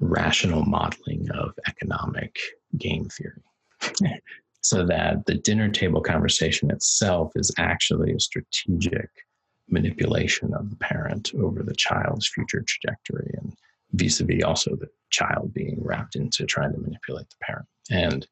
rational 0.00 0.64
modeling 0.64 1.30
of 1.30 1.54
economic 1.66 2.36
game 2.76 3.08
theory. 3.08 4.20
so 4.62 4.84
that 4.86 5.24
the 5.26 5.34
dinner 5.34 5.68
table 5.68 6.00
conversation 6.00 6.70
itself 6.70 7.32
is 7.34 7.50
actually 7.58 8.12
a 8.12 8.20
strategic 8.20 9.08
manipulation 9.68 10.52
of 10.54 10.70
the 10.70 10.76
parent 10.76 11.32
over 11.40 11.62
the 11.62 11.74
child's 11.74 12.28
future 12.28 12.64
trajectory 12.66 13.30
and 13.38 13.54
vis-a-vis 13.92 14.42
also 14.42 14.74
the 14.76 14.88
child 15.10 15.52
being 15.52 15.78
wrapped 15.82 16.16
into 16.16 16.46
trying 16.46 16.72
to 16.72 16.78
manipulate 16.78 17.28
the 17.30 17.36
parent 17.40 17.66
and 17.90 18.26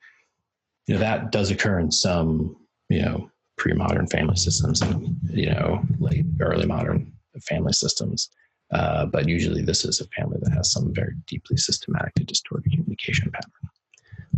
you 0.87 0.95
know 0.95 1.01
that 1.01 1.31
does 1.33 1.51
occur 1.51 1.79
in 1.79 1.91
some 1.91 2.57
you 2.89 3.01
know 3.03 3.31
pre-modern 3.57 4.07
family 4.07 4.37
systems 4.37 4.81
and 4.83 5.17
you 5.31 5.51
know 5.51 5.83
late 5.99 6.25
early 6.41 6.67
modern 6.67 7.13
family 7.43 7.73
systems 7.73 8.31
uh, 8.73 9.07
but 9.07 9.29
usually 9.29 9.63
this 9.63 9.85
is 9.85 10.01
a 10.01 10.07
family 10.09 10.39
that 10.41 10.53
has 10.53 10.73
some 10.73 10.93
very 10.95 11.15
deeply 11.27 11.57
systematically 11.57 12.25
distorted 12.25 12.73
communication 12.73 13.31
pattern 13.31 13.71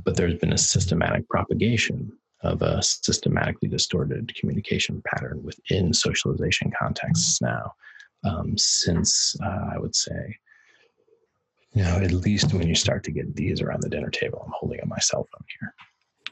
but 0.04 0.16
there's 0.16 0.38
been 0.38 0.52
a 0.52 0.58
systematic 0.58 1.28
propagation 1.28 2.10
of 2.42 2.60
a 2.62 2.82
systematically 2.82 3.68
distorted 3.68 4.34
communication 4.34 5.02
pattern 5.06 5.40
within 5.42 5.92
socialization 5.92 6.72
contexts 6.78 7.40
now 7.40 7.72
um, 8.24 8.56
since 8.56 9.36
uh, 9.42 9.70
I 9.74 9.78
would 9.78 9.94
say, 9.94 10.36
you 11.74 11.82
know, 11.82 11.96
at 11.96 12.12
least 12.12 12.52
when 12.52 12.68
you 12.68 12.74
start 12.74 13.02
to 13.04 13.10
get 13.10 13.34
these 13.34 13.60
around 13.60 13.82
the 13.82 13.88
dinner 13.88 14.10
table, 14.10 14.42
I'm 14.44 14.52
holding 14.54 14.80
up 14.80 14.88
my 14.88 14.98
cell 14.98 15.26
phone 15.32 15.46
here. 15.58 15.74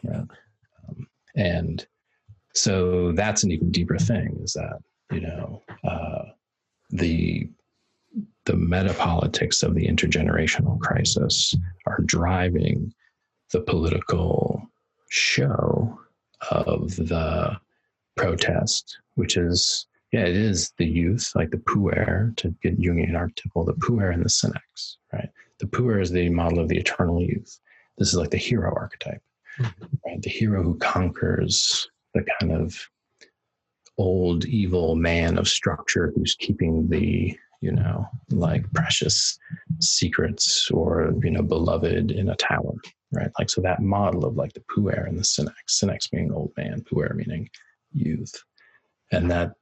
Yeah. 0.03 0.23
Um, 0.89 1.07
and 1.37 1.87
so 2.55 3.13
that's 3.13 3.43
an 3.43 3.51
even 3.51 3.71
deeper 3.71 3.99
thing 3.99 4.39
is 4.43 4.53
that, 4.53 4.79
you 5.13 5.21
know, 5.21 5.63
uh, 5.85 6.25
the 6.91 7.49
the 8.51 8.57
metapolitics 8.57 9.63
of 9.63 9.77
the 9.77 9.87
intergenerational 9.87 10.81
crisis 10.81 11.55
are 11.87 12.01
driving 12.05 12.93
the 13.53 13.61
political 13.61 14.61
show 15.09 15.97
of 16.51 16.97
the 16.97 17.57
protest, 18.17 18.99
which 19.15 19.37
is, 19.37 19.87
yeah, 20.11 20.23
it 20.23 20.35
is 20.35 20.73
the 20.79 20.85
youth, 20.85 21.31
like 21.37 21.51
the 21.51 21.59
puer, 21.59 22.33
to 22.39 22.53
get 22.61 22.81
Jungian 22.81 23.15
archetypal, 23.17 23.65
the 23.65 23.75
puer 23.75 24.11
and 24.11 24.25
the 24.25 24.29
senex, 24.29 24.97
right? 25.13 25.29
The 25.61 25.69
puer 25.69 26.01
is 26.01 26.11
the 26.11 26.29
model 26.29 26.59
of 26.59 26.67
the 26.67 26.79
eternal 26.79 27.23
youth. 27.23 27.61
This 27.99 28.09
is 28.09 28.17
like 28.17 28.31
the 28.31 28.37
hero 28.37 28.75
archetype, 28.75 29.23
mm-hmm. 29.61 29.85
right? 30.05 30.23
The 30.23 30.31
hero 30.31 30.65
who 30.65 30.77
conquers 30.79 31.89
the 32.15 32.25
kind 32.41 32.51
of 32.51 32.77
old 33.97 34.45
evil 34.47 34.97
man 34.97 35.39
of 35.39 35.47
structure 35.47 36.13
who's 36.17 36.35
keeping 36.35 36.89
the 36.89 37.39
you 37.61 37.73
know 37.73 38.07
like 38.31 38.71
precious 38.73 39.39
secrets 39.81 40.71
or 40.71 41.13
you 41.23 41.31
know 41.31 41.43
beloved 41.43 42.11
in 42.11 42.29
a 42.29 42.37
tower 42.37 42.75
right? 43.13 43.31
Like, 43.39 43.51
so 43.51 43.61
that 43.63 43.83
model 43.83 44.25
of 44.25 44.37
like 44.37 44.53
the 44.53 44.63
puer 44.73 45.05
and 45.07 45.19
the 45.19 45.23
senex, 45.23 45.53
senex 45.69 46.11
being 46.11 46.33
old 46.33 46.53
man, 46.57 46.83
puer 46.83 47.13
meaning 47.15 47.49
youth. 47.93 48.33
And 49.13 49.31
that, 49.31 49.53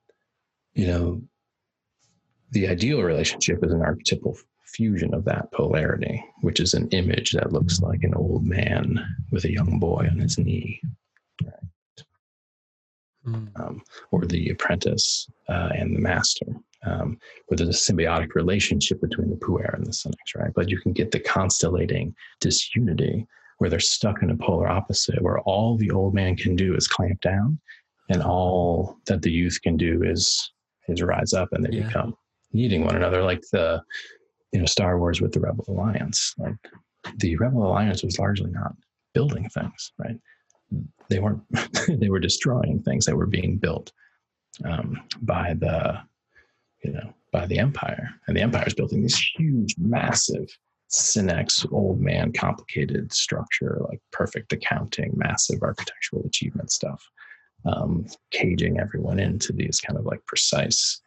you 0.75 0.87
know, 0.87 1.23
the 2.51 2.69
ideal 2.69 3.03
relationship 3.03 3.65
is 3.65 3.73
an 3.73 3.83
archetypal 3.83 4.39
fusion 4.67 5.15
of 5.15 5.25
that 5.25 5.51
polarity, 5.53 6.23
which 6.43 6.61
is 6.61 6.75
an 6.75 6.89
image 6.89 7.33
that 7.33 7.53
looks 7.53 7.81
like 7.81 8.03
an 8.03 8.15
old 8.15 8.45
man 8.45 9.03
with 9.31 9.45
a 9.45 9.53
young 9.53 9.79
boy 9.79 10.07
on 10.11 10.19
his 10.19 10.39
knee. 10.39 10.81
Um, 13.57 13.83
or 14.11 14.25
the 14.25 14.51
apprentice 14.51 15.29
uh, 15.49 15.71
and 15.75 15.95
the 15.95 16.01
master 16.01 16.47
um, 16.85 17.19
where 17.47 17.57
there's 17.57 17.69
a 17.69 17.93
symbiotic 17.93 18.35
relationship 18.35 19.01
between 19.01 19.31
the 19.31 19.37
puer 19.37 19.75
and 19.75 19.87
the 19.87 19.91
senex, 19.91 20.37
right? 20.37 20.53
But 20.55 20.69
you 20.69 20.81
can 20.81 20.93
get 20.93 21.11
the 21.11 21.21
constellating 21.21 22.15
disunity 22.41 23.27
where 23.59 23.69
they're 23.69 23.81
stuck 23.81 24.23
in 24.23 24.31
a 24.31 24.37
polar 24.37 24.69
opposite, 24.69 25.21
where 25.21 25.41
all 25.41 25.77
the 25.77 25.91
old 25.91 26.15
man 26.15 26.37
can 26.37 26.55
do 26.55 26.75
is 26.77 26.87
clamp 26.87 27.21
down, 27.21 27.59
and 28.09 28.23
all 28.23 28.99
that 29.07 29.23
the 29.23 29.31
youth 29.31 29.61
can 29.63 29.77
do 29.77 30.03
is 30.05 30.53
is 30.89 31.03
rise 31.03 31.33
up, 31.33 31.49
and 31.53 31.65
they 31.65 31.77
yeah. 31.77 31.87
become 31.87 32.17
needing 32.53 32.85
one 32.85 32.97
another, 32.97 33.23
like 33.23 33.43
the 33.53 33.83
you 34.53 34.61
know 34.61 34.67
Star 34.67 34.99
Wars 34.99 35.21
with 35.21 35.33
the 35.33 35.41
Rebel 35.41 35.65
Alliance. 35.69 36.35
Like 36.39 36.55
the 37.17 37.37
Rebel 37.37 37.67
Alliance 37.67 38.05
was 38.05 38.19
largely 38.19 38.51
not 38.51 38.75
building 39.13 39.49
things, 39.49 39.93
right? 39.99 40.17
They 41.09 41.19
weren't 41.19 41.43
they 41.89 42.09
were 42.09 42.21
destroying 42.21 42.83
things 42.83 43.07
that 43.07 43.17
were 43.17 43.27
being 43.27 43.57
built 43.57 43.93
um, 44.65 45.03
by 45.23 45.55
the 45.55 46.01
you 46.85 46.93
know 46.93 47.13
by 47.33 47.47
the 47.47 47.59
empire. 47.59 48.11
And 48.27 48.37
the 48.37 48.43
empire 48.43 48.65
is 48.67 48.75
building 48.75 49.03
this 49.03 49.19
huge 49.37 49.75
massive 49.79 50.49
Senex 50.91 51.71
old 51.71 52.01
man 52.01 52.33
complicated 52.33 53.13
structure 53.13 53.79
like 53.91 54.01
perfect 54.11 54.55
accounting 54.55 55.13
massive 55.17 55.63
architectural 55.63 56.25
achievement 56.25 56.71
stuff 56.71 57.07
um, 57.67 58.07
caging 58.31 58.79
everyone 58.79 59.19
into 59.19 59.53
these 59.53 59.81
kind 59.81 59.99
of 59.99 60.07
like 60.07 60.25
precise 60.25 61.03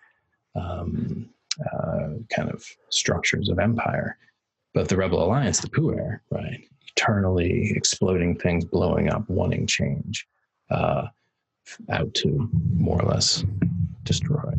um, 0.55 1.29
uh, 1.73 2.09
kind 2.29 2.49
of 2.49 2.63
structures 2.89 3.49
of 3.49 3.57
empire 3.57 4.17
but 4.73 4.87
the 4.87 4.97
rebel 4.97 5.23
alliance 5.23 5.59
the 5.59 5.69
puer 5.69 6.21
right 6.31 6.67
eternally 6.95 7.71
exploding 7.75 8.37
things 8.37 8.65
blowing 8.65 9.09
up 9.09 9.27
wanting 9.29 9.65
change 9.65 10.27
uh, 10.69 11.07
out 11.89 12.13
to 12.13 12.49
more 12.73 13.01
or 13.01 13.09
less 13.09 13.43
destroy 14.03 14.53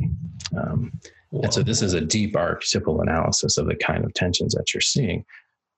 um, 0.56 0.92
and 1.32 1.52
so 1.52 1.62
this 1.62 1.80
is 1.82 1.94
a 1.94 2.00
deep 2.00 2.36
archetypal 2.36 3.00
analysis 3.00 3.56
of 3.56 3.66
the 3.66 3.74
kind 3.74 4.04
of 4.04 4.12
tensions 4.12 4.54
that 4.54 4.74
you're 4.74 4.82
seeing. 4.82 5.24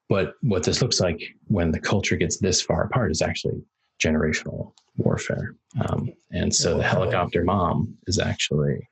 But 0.08 0.34
what 0.42 0.64
this 0.64 0.82
looks 0.82 1.00
like 1.00 1.22
when 1.46 1.70
the 1.70 1.80
culture 1.80 2.16
gets 2.16 2.38
this 2.38 2.60
far 2.60 2.84
apart 2.84 3.10
is 3.10 3.22
actually 3.22 3.62
generational 4.02 4.72
warfare. 4.96 5.54
Um, 5.86 6.12
and 6.32 6.54
so 6.54 6.76
the 6.76 6.82
helicopter 6.82 7.44
mom 7.44 7.96
is 8.06 8.18
actually 8.18 8.88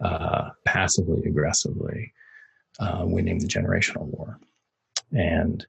uh, 0.00 0.50
passively 0.64 1.22
aggressively 1.24 2.12
uh, 2.78 3.02
winning 3.04 3.38
the 3.38 3.48
generational 3.48 4.06
war. 4.06 4.38
And 5.12 5.66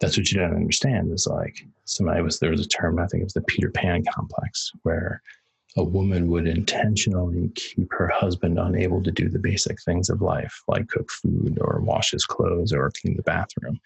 that's 0.00 0.16
what 0.16 0.30
you 0.30 0.38
don't 0.38 0.56
understand 0.56 1.12
is 1.12 1.26
like 1.26 1.64
somebody 1.84 2.22
was 2.22 2.38
there 2.38 2.50
was 2.50 2.64
a 2.64 2.68
term, 2.68 2.98
I 2.98 3.06
think 3.06 3.22
it 3.22 3.24
was 3.24 3.34
the 3.34 3.42
Peter 3.42 3.70
Pan 3.70 4.04
complex, 4.14 4.70
where 4.82 5.22
a 5.76 5.84
woman 5.84 6.28
would 6.28 6.48
intentionally 6.48 7.50
keep 7.54 7.92
her 7.92 8.08
husband 8.08 8.58
unable 8.58 9.02
to 9.02 9.12
do 9.12 9.28
the 9.28 9.38
basic 9.38 9.80
things 9.82 10.10
of 10.10 10.20
life, 10.20 10.62
like 10.66 10.88
cook 10.88 11.10
food 11.10 11.58
or 11.60 11.80
wash 11.80 12.10
his 12.10 12.24
clothes 12.24 12.72
or 12.72 12.90
clean 13.00 13.16
the 13.16 13.22
bathroom, 13.22 13.78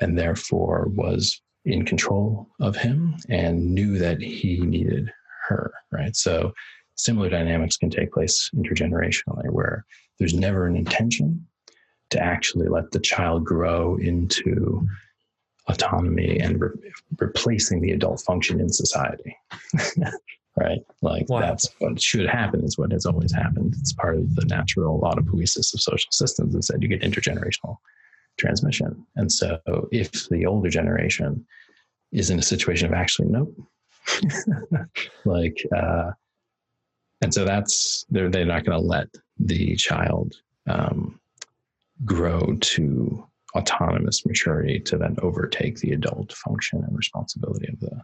and 0.00 0.18
therefore 0.18 0.88
was 0.94 1.40
in 1.64 1.84
control 1.84 2.48
of 2.60 2.76
him 2.76 3.16
and 3.28 3.74
knew 3.74 3.98
that 3.98 4.20
he 4.20 4.58
needed 4.58 5.12
her, 5.48 5.72
right? 5.90 6.14
So 6.14 6.52
similar 6.94 7.28
dynamics 7.28 7.76
can 7.76 7.90
take 7.90 8.12
place 8.12 8.50
intergenerationally 8.54 9.50
where 9.50 9.84
there's 10.18 10.34
never 10.34 10.66
an 10.66 10.76
intention 10.76 11.46
to 12.10 12.22
actually 12.22 12.68
let 12.68 12.90
the 12.92 13.00
child 13.00 13.44
grow 13.44 13.96
into 13.96 14.86
autonomy 15.68 16.38
and 16.38 16.60
re- 16.60 16.92
replacing 17.18 17.80
the 17.80 17.92
adult 17.92 18.20
function 18.20 18.60
in 18.60 18.68
society. 18.68 19.36
right? 20.56 20.78
Like 21.02 21.28
wow. 21.28 21.40
that's 21.40 21.68
what 21.78 22.00
should 22.00 22.28
happen 22.28 22.64
is 22.64 22.78
what 22.78 22.92
has 22.92 23.06
always 23.06 23.32
happened. 23.32 23.74
It's 23.78 23.92
part 23.92 24.16
of 24.16 24.34
the 24.34 24.44
natural 24.46 25.00
autopoiesis 25.00 25.74
of 25.74 25.80
social 25.80 26.10
systems 26.12 26.54
is 26.54 26.66
that 26.68 26.82
you 26.82 26.88
get 26.88 27.02
intergenerational 27.02 27.76
transmission. 28.38 29.06
And 29.16 29.30
so 29.30 29.58
if 29.92 30.28
the 30.28 30.46
older 30.46 30.70
generation 30.70 31.44
is 32.12 32.30
in 32.30 32.38
a 32.38 32.42
situation 32.42 32.86
of 32.86 32.92
actually 32.92 33.28
nope, 33.28 33.54
like 35.24 35.56
uh, 35.76 36.12
and 37.20 37.34
so 37.34 37.44
that's 37.44 38.06
they're 38.08 38.28
they're 38.28 38.44
not 38.44 38.64
going 38.64 38.78
to 38.78 38.86
let 38.86 39.08
the 39.38 39.74
child 39.76 40.34
um, 40.68 41.18
grow 42.04 42.56
to 42.60 43.26
autonomous 43.56 44.26
maturity 44.26 44.78
to 44.80 44.98
then 44.98 45.16
overtake 45.22 45.78
the 45.78 45.92
adult 45.92 46.32
function 46.32 46.84
and 46.84 46.96
responsibility 46.96 47.68
of 47.72 47.80
the 47.80 48.02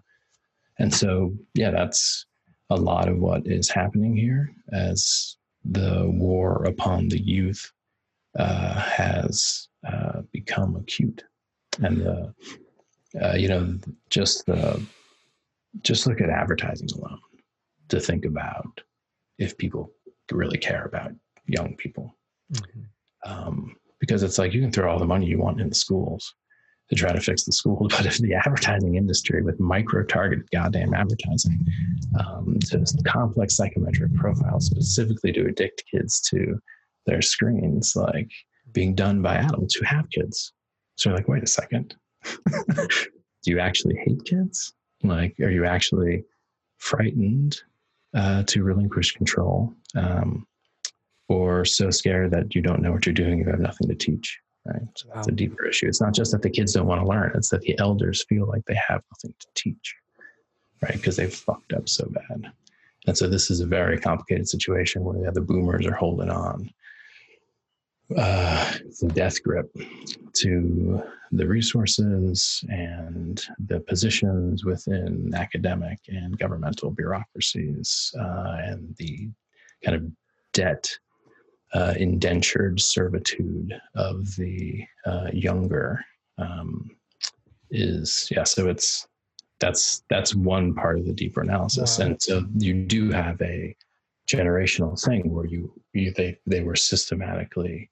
and 0.79 0.95
so 0.95 1.33
yeah 1.55 1.71
that's 1.71 2.27
a 2.71 2.77
lot 2.77 3.09
of 3.09 3.19
what 3.19 3.47
is 3.47 3.69
happening 3.69 4.17
here 4.17 4.55
as 4.73 5.37
the 5.65 6.07
war 6.09 6.65
upon 6.65 7.09
the 7.09 7.21
youth 7.21 7.71
uh, 8.39 8.81
has 8.81 9.69
uh, 9.87 10.23
become 10.33 10.77
acute. 10.77 11.23
And 11.83 12.01
the, 12.01 12.35
uh, 13.23 13.35
you 13.35 13.49
know, 13.49 13.79
just 14.11 14.47
the, 14.47 14.83
just 15.83 16.07
look 16.07 16.21
at 16.21 16.31
advertising 16.31 16.89
alone 16.97 17.21
to 17.89 18.01
think 18.01 18.25
about 18.25 18.81
if 19.39 19.57
people 19.57 19.93
really 20.31 20.59
care 20.59 20.85
about 20.85 21.13
young 21.47 21.75
people. 21.77 22.17
Mm-hmm. 22.53 22.81
Um, 23.31 23.77
because 24.03 24.25
it's 24.25 24.37
like 24.37 24.53
you 24.53 24.61
can 24.61 24.73
throw 24.73 24.91
all 24.91 24.99
the 24.99 25.07
money 25.07 25.27
you 25.27 25.39
want 25.39 25.61
in 25.61 25.69
the 25.69 25.75
schools, 25.77 26.35
to 26.91 26.97
try 26.97 27.13
to 27.13 27.21
fix 27.21 27.45
the 27.45 27.53
schools. 27.53 27.93
But 27.97 28.07
if 28.07 28.19
the 28.19 28.35
advertising 28.35 28.97
industry 28.97 29.43
with 29.43 29.61
micro 29.61 30.03
targeted 30.05 30.51
goddamn 30.51 30.93
advertising 30.93 31.65
um, 32.19 32.59
to 32.67 32.85
complex 33.07 33.55
psychometric 33.55 34.13
profiles 34.17 34.67
specifically 34.67 35.31
to 35.35 35.47
addict 35.47 35.85
kids 35.89 36.21
to 36.31 36.59
their 37.07 37.23
screens, 37.23 37.95
like 37.95 38.33
being 38.73 38.97
done 38.97 39.23
by 39.23 39.37
adults 39.37 39.77
who 39.77 39.85
have 39.85 40.11
kids. 40.11 40.53
So 40.97 41.11
you're 41.11 41.17
like, 41.17 41.29
wait 41.29 41.45
a 41.45 41.47
second. 41.47 41.95
Do 42.75 43.51
you 43.53 43.61
actually 43.61 43.97
hate 44.05 44.25
kids? 44.25 44.73
Like, 45.05 45.39
are 45.39 45.51
you 45.51 45.65
actually 45.65 46.25
frightened 46.79 47.61
uh, 48.15 48.43
to 48.49 48.65
relinquish 48.65 49.13
control? 49.13 49.73
Um, 49.95 50.45
or 51.29 51.65
so 51.65 51.91
scared 51.91 52.31
that 52.33 52.55
you 52.55 52.63
don't 52.63 52.83
know 52.83 52.93
what 52.93 53.07
you're 53.07 53.15
doing, 53.15 53.39
you 53.39 53.45
have 53.47 53.61
nothing 53.61 53.89
to 53.89 53.95
teach? 53.95 54.39
right? 54.67 54.83
So 54.97 55.09
wow. 55.09 55.15
that's 55.17 55.29
a 55.29 55.33
deeper 55.33 55.65
issue. 55.67 55.89
It's 55.89 56.01
not 56.01 56.15
just 56.15 56.33
that 56.33 56.43
the 56.43 56.51
kids 56.51 56.73
don't 56.73 56.87
want 56.87 57.01
to 57.01 57.07
learn; 57.07 57.33
it's 57.35 57.51
that 57.51 57.63
the 57.63 57.79
elders 57.79 58.25
feel 58.29 58.47
like 58.47 58.65
they 58.67 58.79
have 58.89 59.03
nothing 59.11 59.35
to 59.39 59.47
teach, 59.55 59.95
right? 60.83 60.93
Because 60.93 61.17
they've 61.17 61.33
fucked 61.33 61.73
up 61.73 61.89
so 61.89 62.09
bad. 62.11 62.53
And 63.07 63.19
so 63.19 63.29
this 63.29 63.51
is 63.51 63.61
a 63.61 63.67
very 63.67 63.99
complicated 63.99 64.49
situation 64.49 65.03
where 65.03 65.19
the 65.19 65.29
other 65.29 65.41
boomers 65.41 65.87
are 65.87 65.95
holding 65.95 66.31
on 66.31 66.71
uh, 68.17 68.73
the 69.01 69.09
death 69.09 69.43
grip 69.43 69.75
to 70.35 71.03
the 71.33 71.47
resources 71.47 72.63
and 72.69 73.45
the 73.67 73.81
positions 73.81 74.65
within 74.65 75.33
academic 75.35 75.99
and 76.09 76.39
governmental 76.39 76.91
bureaucracies 76.91 78.15
uh, 78.21 78.59
and 78.65 78.95
the 78.99 79.31
kind 79.85 79.97
of 79.97 80.05
debt 80.53 80.89
uh, 81.75 81.95
indentured 81.97 82.81
servitude 82.81 83.75
of 83.95 84.37
the 84.37 84.85
uh, 85.07 85.29
younger 85.33 86.05
um, 86.39 86.91
is 87.71 88.29
yeah 88.31 88.45
so 88.45 88.69
it's 88.69 89.07
that's 89.59 90.03
that's 90.11 90.35
one 90.35 90.75
part 90.75 90.99
of 90.99 91.07
the 91.07 91.13
deeper 91.13 91.41
analysis 91.41 91.99
wow. 91.99 92.07
and 92.07 92.23
so 92.23 92.45
you 92.59 92.75
do 92.75 93.11
have 93.11 93.41
a 93.41 93.75
generational 94.29 95.01
thing 95.03 95.33
where 95.33 95.47
you, 95.47 95.73
you 95.93 96.13
they 96.13 96.37
they 96.47 96.63
were 96.63 96.77
systematically 96.77 97.89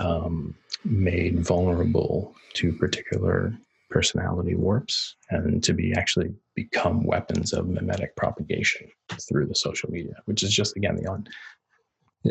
um, 0.00 0.54
made 0.84 1.44
vulnerable 1.44 2.34
to 2.54 2.72
particular 2.72 3.56
personality 3.88 4.54
warps 4.54 5.14
and 5.30 5.62
to 5.62 5.72
be 5.72 5.94
actually 5.96 6.34
become 6.54 7.04
weapons 7.04 7.52
of 7.52 7.68
mimetic 7.68 8.14
propagation 8.16 8.86
through 9.28 9.46
the 9.46 9.54
social 9.54 9.90
media 9.90 10.14
which 10.24 10.42
is 10.42 10.52
just 10.52 10.76
again 10.76 10.96
the 10.96 11.08
on 11.08 11.26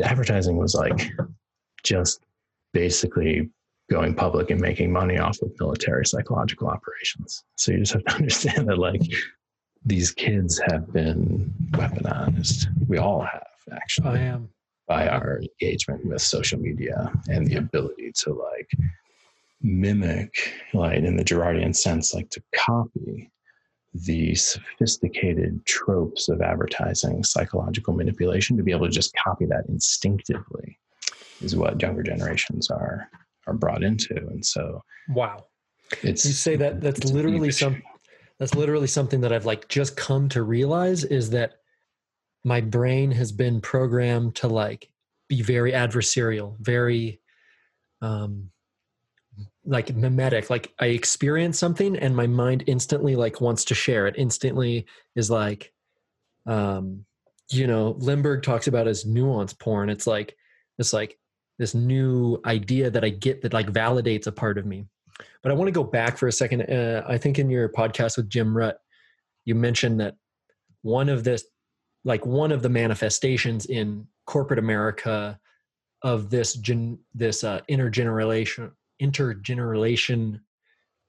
advertising 0.02 0.56
was 0.56 0.74
like 0.74 1.10
just 1.82 2.20
basically 2.72 3.50
going 3.90 4.14
public 4.14 4.50
and 4.50 4.60
making 4.60 4.92
money 4.92 5.18
off 5.18 5.40
of 5.42 5.52
military 5.60 6.04
psychological 6.04 6.68
operations. 6.68 7.44
So 7.56 7.72
you 7.72 7.78
just 7.78 7.92
have 7.92 8.04
to 8.04 8.12
understand 8.14 8.68
that 8.68 8.78
like 8.78 9.00
these 9.84 10.10
kids 10.10 10.60
have 10.66 10.92
been 10.92 11.52
weaponized. 11.70 12.66
We 12.88 12.98
all 12.98 13.22
have 13.22 13.46
actually. 13.72 14.18
I 14.18 14.22
am. 14.22 14.48
By 14.88 15.08
our 15.08 15.40
engagement 15.40 16.06
with 16.06 16.22
social 16.22 16.60
media 16.60 17.12
and 17.28 17.44
the 17.44 17.56
ability 17.56 18.12
to 18.18 18.32
like 18.32 18.70
mimic, 19.60 20.52
like 20.74 20.98
in 20.98 21.16
the 21.16 21.24
Girardian 21.24 21.74
sense, 21.74 22.14
like 22.14 22.30
to 22.30 22.42
copy 22.54 23.28
the 24.04 24.34
sophisticated 24.34 25.64
tropes 25.64 26.28
of 26.28 26.40
advertising, 26.40 27.24
psychological 27.24 27.94
manipulation, 27.94 28.56
to 28.56 28.62
be 28.62 28.72
able 28.72 28.86
to 28.86 28.92
just 28.92 29.14
copy 29.22 29.46
that 29.46 29.64
instinctively 29.68 30.78
is 31.40 31.56
what 31.56 31.80
younger 31.80 32.02
generations 32.02 32.70
are 32.70 33.08
are 33.46 33.54
brought 33.54 33.82
into. 33.82 34.14
And 34.14 34.44
so 34.44 34.82
Wow. 35.08 35.46
It's 36.02 36.24
you 36.24 36.32
say 36.32 36.56
that 36.56 36.80
that's 36.80 37.04
literally 37.04 37.52
some 37.52 37.82
that's 38.38 38.54
literally 38.54 38.88
something 38.88 39.20
that 39.22 39.32
I've 39.32 39.46
like 39.46 39.68
just 39.68 39.96
come 39.96 40.28
to 40.30 40.42
realize 40.42 41.04
is 41.04 41.30
that 41.30 41.54
my 42.44 42.60
brain 42.60 43.10
has 43.12 43.32
been 43.32 43.60
programmed 43.60 44.36
to 44.36 44.48
like 44.48 44.90
be 45.28 45.42
very 45.42 45.72
adversarial, 45.72 46.58
very 46.58 47.20
um 48.02 48.50
like 49.66 49.94
mimetic 49.94 50.48
like 50.48 50.72
i 50.78 50.86
experience 50.86 51.58
something 51.58 51.96
and 51.96 52.14
my 52.14 52.26
mind 52.26 52.64
instantly 52.66 53.16
like 53.16 53.40
wants 53.40 53.64
to 53.64 53.74
share 53.74 54.06
it. 54.06 54.14
Instantly 54.16 54.86
is 55.14 55.30
like 55.30 55.72
um 56.46 57.04
you 57.50 57.66
know 57.66 57.94
limberg 57.94 58.42
talks 58.42 58.66
about 58.66 58.88
as 58.88 59.04
nuance 59.04 59.52
porn. 59.52 59.90
It's 59.90 60.06
like 60.06 60.36
it's 60.78 60.92
like 60.92 61.18
this 61.58 61.74
new 61.74 62.40
idea 62.44 62.90
that 62.90 63.04
i 63.04 63.08
get 63.08 63.42
that 63.42 63.52
like 63.52 63.72
validates 63.72 64.26
a 64.26 64.32
part 64.32 64.58
of 64.58 64.66
me. 64.66 64.86
But 65.42 65.52
i 65.52 65.54
want 65.54 65.68
to 65.68 65.72
go 65.72 65.84
back 65.84 66.16
for 66.16 66.28
a 66.28 66.32
second. 66.32 66.62
Uh, 66.62 67.04
i 67.08 67.18
think 67.18 67.38
in 67.38 67.50
your 67.50 67.68
podcast 67.68 68.16
with 68.16 68.28
jim 68.28 68.54
rutt 68.54 68.76
you 69.44 69.54
mentioned 69.54 70.00
that 70.00 70.16
one 70.82 71.08
of 71.08 71.24
this 71.24 71.44
like 72.04 72.24
one 72.24 72.52
of 72.52 72.62
the 72.62 72.68
manifestations 72.68 73.66
in 73.66 74.06
corporate 74.26 74.58
america 74.58 75.38
of 76.02 76.30
this 76.30 76.54
gen, 76.54 76.98
this 77.14 77.42
uh, 77.42 77.60
intergeneration 77.70 78.70
intergeneration 79.00 80.40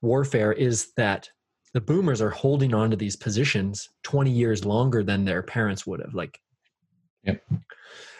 warfare 0.02 0.52
is 0.52 0.91
that 0.97 1.30
the 1.73 1.82
boomers 1.82 2.21
are 2.21 2.30
holding 2.30 2.73
on 2.73 2.89
to 2.89 2.95
these 2.95 3.15
positions 3.15 3.89
20 4.04 4.32
years 4.32 4.65
longer 4.65 5.04
than 5.04 5.26
their 5.26 5.43
parents 5.43 5.86
would 5.86 6.00
have 6.00 6.13
like 6.13 6.39
yep. 7.23 7.43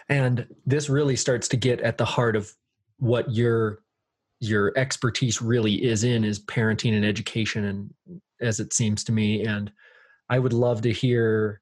and 0.10 0.48
this 0.66 0.90
really 0.90 1.16
starts 1.16 1.48
to 1.48 1.58
get 1.58 1.80
at 1.82 1.98
the 1.98 2.06
heart 2.06 2.36
of 2.36 2.52
what 2.98 3.32
your 3.32 3.80
your 4.40 4.78
expertise 4.78 5.42
really 5.42 5.84
is 5.84 6.04
in 6.04 6.24
is 6.24 6.44
parenting 6.46 6.96
and 6.96 7.06
education 7.06 7.66
and 7.66 8.22
as 8.42 8.60
it 8.60 8.74
seems 8.74 9.04
to 9.04 9.12
me 9.12 9.46
and 9.46 9.72
i 10.30 10.38
would 10.38 10.54
love 10.54 10.82
to 10.82 10.92
hear 10.92 11.62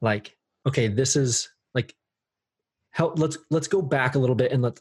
like 0.00 0.36
okay 0.66 0.88
this 0.88 1.16
is 1.16 1.48
like 1.74 1.94
help 2.90 3.18
let's 3.18 3.38
let's 3.50 3.68
go 3.68 3.82
back 3.82 4.14
a 4.14 4.18
little 4.18 4.36
bit 4.36 4.52
and 4.52 4.62
let's 4.62 4.80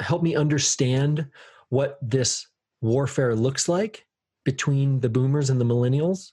help 0.00 0.22
me 0.22 0.36
understand 0.36 1.26
what 1.68 1.98
this 2.02 2.46
warfare 2.80 3.34
looks 3.34 3.68
like 3.68 4.06
between 4.44 5.00
the 5.00 5.08
boomers 5.08 5.50
and 5.50 5.60
the 5.60 5.64
millennials 5.64 6.32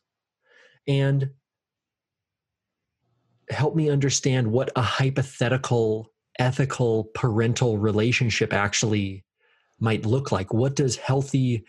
and 0.87 1.29
help 3.49 3.75
me 3.75 3.89
understand 3.89 4.51
what 4.51 4.71
a 4.75 4.81
hypothetical 4.81 6.11
ethical 6.39 7.05
parental 7.13 7.77
relationship 7.77 8.53
actually 8.53 9.23
might 9.79 10.05
look 10.05 10.31
like. 10.31 10.53
What 10.53 10.75
does 10.75 10.95
healthy 10.97 11.65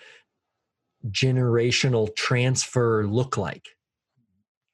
generational 1.09 2.15
transfer 2.17 3.07
look 3.07 3.37
like? 3.37 3.65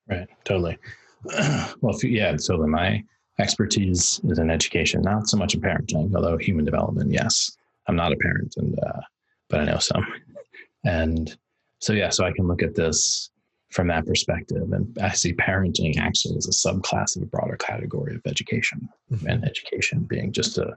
Right 0.08 0.28
totally. 0.44 0.78
Well 1.80 1.96
yeah 2.02 2.36
so 2.36 2.56
my 2.66 3.04
expertise 3.42 4.20
is 4.24 4.38
in 4.38 4.50
education 4.50 5.02
not 5.02 5.28
so 5.28 5.36
much 5.36 5.54
in 5.54 5.60
parenting 5.60 6.14
although 6.14 6.38
human 6.38 6.64
development 6.64 7.10
yes 7.12 7.56
i'm 7.88 7.96
not 7.96 8.12
a 8.12 8.16
parent 8.16 8.54
and 8.56 8.78
uh, 8.78 9.00
but 9.48 9.60
i 9.60 9.64
know 9.64 9.78
some 9.78 10.06
and 10.84 11.36
so 11.80 11.92
yeah 11.92 12.08
so 12.08 12.24
i 12.24 12.32
can 12.32 12.46
look 12.46 12.62
at 12.62 12.74
this 12.74 13.32
from 13.72 13.88
that 13.88 14.06
perspective. 14.06 14.70
And 14.72 14.96
I 15.00 15.10
see 15.12 15.32
parenting 15.32 15.98
actually 15.98 16.36
as 16.36 16.46
a 16.46 16.50
subclass 16.50 17.16
of 17.16 17.22
a 17.22 17.26
broader 17.26 17.56
category 17.56 18.14
of 18.14 18.20
education, 18.26 18.88
mm-hmm. 19.10 19.26
and 19.26 19.44
education 19.44 20.00
being 20.00 20.30
just 20.30 20.58
a, 20.58 20.76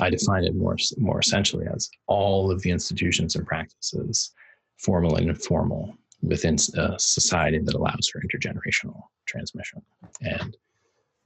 I 0.00 0.10
define 0.10 0.44
it 0.44 0.54
more 0.54 0.76
more 0.98 1.20
essentially 1.20 1.66
as 1.72 1.88
all 2.06 2.50
of 2.50 2.60
the 2.62 2.70
institutions 2.70 3.34
and 3.34 3.46
practices, 3.46 4.32
formal 4.76 5.16
and 5.16 5.30
informal, 5.30 5.96
within 6.22 6.56
a 6.76 6.98
society 6.98 7.58
that 7.58 7.74
allows 7.74 8.08
for 8.12 8.20
intergenerational 8.20 9.00
transmission. 9.26 9.80
And 10.20 10.56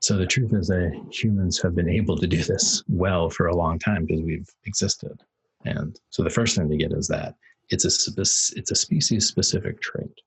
so 0.00 0.16
the 0.16 0.26
truth 0.26 0.52
is 0.52 0.68
that 0.68 1.08
humans 1.10 1.60
have 1.62 1.74
been 1.74 1.88
able 1.88 2.16
to 2.18 2.26
do 2.26 2.42
this 2.42 2.82
well 2.88 3.30
for 3.30 3.46
a 3.46 3.56
long 3.56 3.78
time 3.78 4.04
because 4.04 4.22
we've 4.22 4.48
existed. 4.64 5.20
And 5.64 5.98
so 6.10 6.22
the 6.22 6.30
first 6.30 6.56
thing 6.56 6.68
to 6.68 6.76
get 6.76 6.92
is 6.92 7.08
that 7.08 7.34
it's 7.70 7.84
a 7.84 8.20
it's 8.56 8.70
a 8.70 8.74
species 8.74 9.26
specific 9.26 9.80
trait 9.80 10.20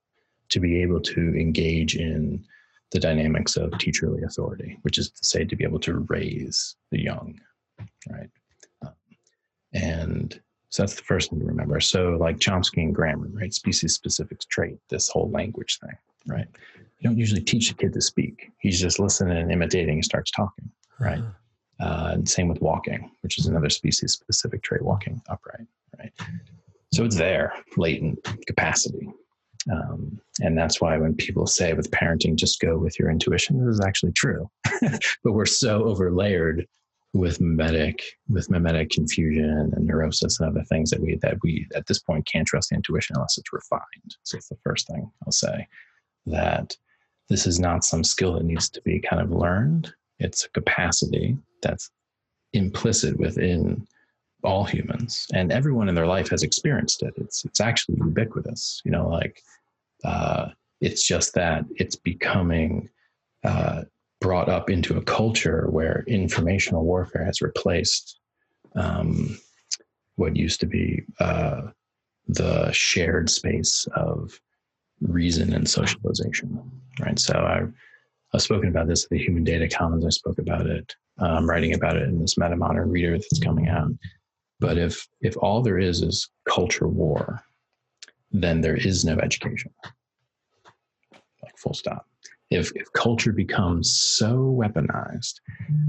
to 0.50 0.60
be 0.60 0.82
able 0.82 1.00
to 1.00 1.34
engage 1.34 1.96
in 1.96 2.44
the 2.92 3.00
dynamics 3.00 3.56
of 3.56 3.70
teacherly 3.72 4.22
authority, 4.24 4.78
which 4.82 4.98
is 4.98 5.10
to 5.10 5.24
say, 5.24 5.44
to 5.44 5.56
be 5.56 5.64
able 5.64 5.80
to 5.80 6.04
raise 6.08 6.76
the 6.90 7.02
young, 7.02 7.40
right? 8.10 8.28
Um, 8.82 8.92
and 9.72 10.40
so 10.68 10.82
that's 10.82 10.94
the 10.94 11.02
first 11.02 11.30
thing 11.30 11.40
to 11.40 11.46
remember. 11.46 11.80
So, 11.80 12.18
like 12.20 12.38
Chomsky 12.38 12.82
and 12.82 12.94
grammar, 12.94 13.28
right? 13.32 13.52
Species 13.52 13.94
specific 13.94 14.40
trait, 14.50 14.78
this 14.90 15.08
whole 15.08 15.30
language 15.30 15.78
thing, 15.80 15.96
right? 16.26 16.46
You 17.02 17.10
don't 17.10 17.18
usually 17.18 17.40
teach 17.42 17.68
a 17.70 17.74
kid 17.74 17.92
to 17.94 18.00
speak. 18.00 18.52
He's 18.60 18.80
just 18.80 19.00
listening 19.00 19.36
and 19.36 19.50
imitating 19.50 19.94
and 19.94 20.04
starts 20.04 20.30
talking, 20.30 20.70
right? 21.00 21.18
Uh-huh. 21.18 21.84
Uh, 21.84 22.10
and 22.12 22.28
same 22.28 22.46
with 22.46 22.62
walking, 22.62 23.10
which 23.22 23.38
is 23.38 23.46
another 23.46 23.70
species 23.70 24.12
specific 24.12 24.62
trait, 24.62 24.82
walking 24.82 25.20
upright, 25.28 25.66
right? 25.98 26.12
So 26.94 27.04
it's 27.04 27.16
there, 27.16 27.54
latent 27.76 28.22
capacity, 28.46 29.08
um, 29.70 30.20
and 30.40 30.56
that's 30.56 30.80
why 30.80 30.96
when 30.96 31.14
people 31.14 31.46
say 31.46 31.72
with 31.72 31.90
parenting, 31.90 32.36
just 32.36 32.60
go 32.60 32.76
with 32.78 32.98
your 32.98 33.10
intuition, 33.10 33.64
this 33.64 33.74
is 33.74 33.80
actually 33.84 34.12
true. 34.12 34.48
but 34.80 35.32
we're 35.32 35.44
so 35.46 35.82
overlayered 35.84 36.66
with 37.12 37.40
mimetic, 37.40 38.02
with 38.28 38.50
mimetic 38.50 38.90
confusion 38.90 39.72
and 39.74 39.86
neurosis 39.86 40.40
and 40.40 40.48
other 40.48 40.64
things 40.64 40.90
that 40.90 41.00
we 41.00 41.16
that 41.22 41.36
we 41.42 41.66
at 41.74 41.86
this 41.86 41.98
point 41.98 42.26
can't 42.26 42.46
trust 42.46 42.72
intuition 42.72 43.16
unless 43.16 43.38
it's 43.38 43.52
refined. 43.52 44.16
So 44.22 44.38
it's 44.38 44.48
the 44.48 44.56
first 44.64 44.86
thing 44.86 45.10
I'll 45.26 45.32
say 45.32 45.66
that 46.26 46.76
this 47.28 47.46
is 47.46 47.58
not 47.58 47.84
some 47.84 48.04
skill 48.04 48.34
that 48.34 48.44
needs 48.44 48.68
to 48.70 48.82
be 48.82 49.00
kind 49.00 49.22
of 49.22 49.30
learned. 49.30 49.92
It's 50.18 50.44
a 50.44 50.50
capacity 50.50 51.36
that's 51.62 51.90
implicit 52.52 53.18
within 53.18 53.86
all 54.44 54.64
humans 54.64 55.26
and 55.32 55.52
everyone 55.52 55.88
in 55.88 55.94
their 55.94 56.06
life 56.06 56.28
has 56.28 56.42
experienced 56.42 57.02
it 57.02 57.14
it's 57.16 57.44
it's 57.44 57.60
actually 57.60 57.96
ubiquitous 57.98 58.82
you 58.84 58.90
know 58.90 59.08
like 59.08 59.40
uh, 60.04 60.48
it's 60.80 61.06
just 61.06 61.32
that 61.34 61.64
it's 61.76 61.94
becoming 61.94 62.88
uh, 63.44 63.82
brought 64.20 64.48
up 64.48 64.68
into 64.68 64.96
a 64.96 65.02
culture 65.02 65.68
where 65.70 66.04
informational 66.08 66.84
warfare 66.84 67.24
has 67.24 67.40
replaced 67.40 68.18
um, 68.74 69.38
what 70.16 70.34
used 70.36 70.58
to 70.58 70.66
be 70.66 71.02
uh, 71.20 71.62
the 72.26 72.70
shared 72.72 73.30
space 73.30 73.86
of 73.94 74.40
reason 75.02 75.52
and 75.52 75.68
socialization 75.68 76.60
right 77.00 77.18
so 77.18 77.34
I, 77.34 77.62
i've 78.34 78.42
spoken 78.42 78.68
about 78.68 78.88
this 78.88 79.04
at 79.04 79.10
the 79.10 79.18
human 79.18 79.44
data 79.44 79.68
commons 79.68 80.06
i 80.06 80.10
spoke 80.10 80.38
about 80.38 80.66
it 80.66 80.94
i'm 81.18 81.48
writing 81.48 81.74
about 81.74 81.96
it 81.96 82.08
in 82.08 82.20
this 82.20 82.38
meta 82.38 82.56
modern 82.56 82.90
reader 82.90 83.12
that's 83.12 83.40
coming 83.40 83.68
out 83.68 83.90
but 84.62 84.78
if 84.78 85.08
if 85.20 85.36
all 85.38 85.60
there 85.60 85.80
is 85.80 86.02
is 86.02 86.30
culture 86.48 86.86
war, 86.86 87.42
then 88.30 88.60
there 88.60 88.76
is 88.76 89.04
no 89.04 89.18
education. 89.18 89.72
Like 91.42 91.58
full 91.58 91.74
stop. 91.74 92.06
If 92.48 92.70
if 92.76 92.86
culture 92.92 93.32
becomes 93.32 93.92
so 93.92 94.56
weaponized 94.56 95.34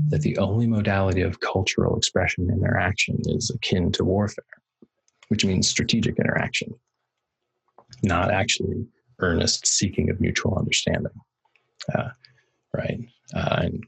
that 0.10 0.22
the 0.22 0.36
only 0.40 0.66
modality 0.66 1.22
of 1.22 1.40
cultural 1.40 1.96
expression 1.96 2.50
interaction 2.50 3.20
is 3.26 3.52
akin 3.52 3.92
to 3.92 4.04
warfare, 4.04 4.44
which 5.28 5.46
means 5.46 5.68
strategic 5.68 6.18
interaction, 6.18 6.74
not 8.02 8.32
actually 8.32 8.88
earnest 9.24 9.66
seeking 9.66 10.10
of 10.10 10.20
mutual 10.20 10.58
understanding, 10.58 11.14
uh, 11.96 12.10
right? 12.74 13.00
Uh, 13.34 13.60
and 13.64 13.84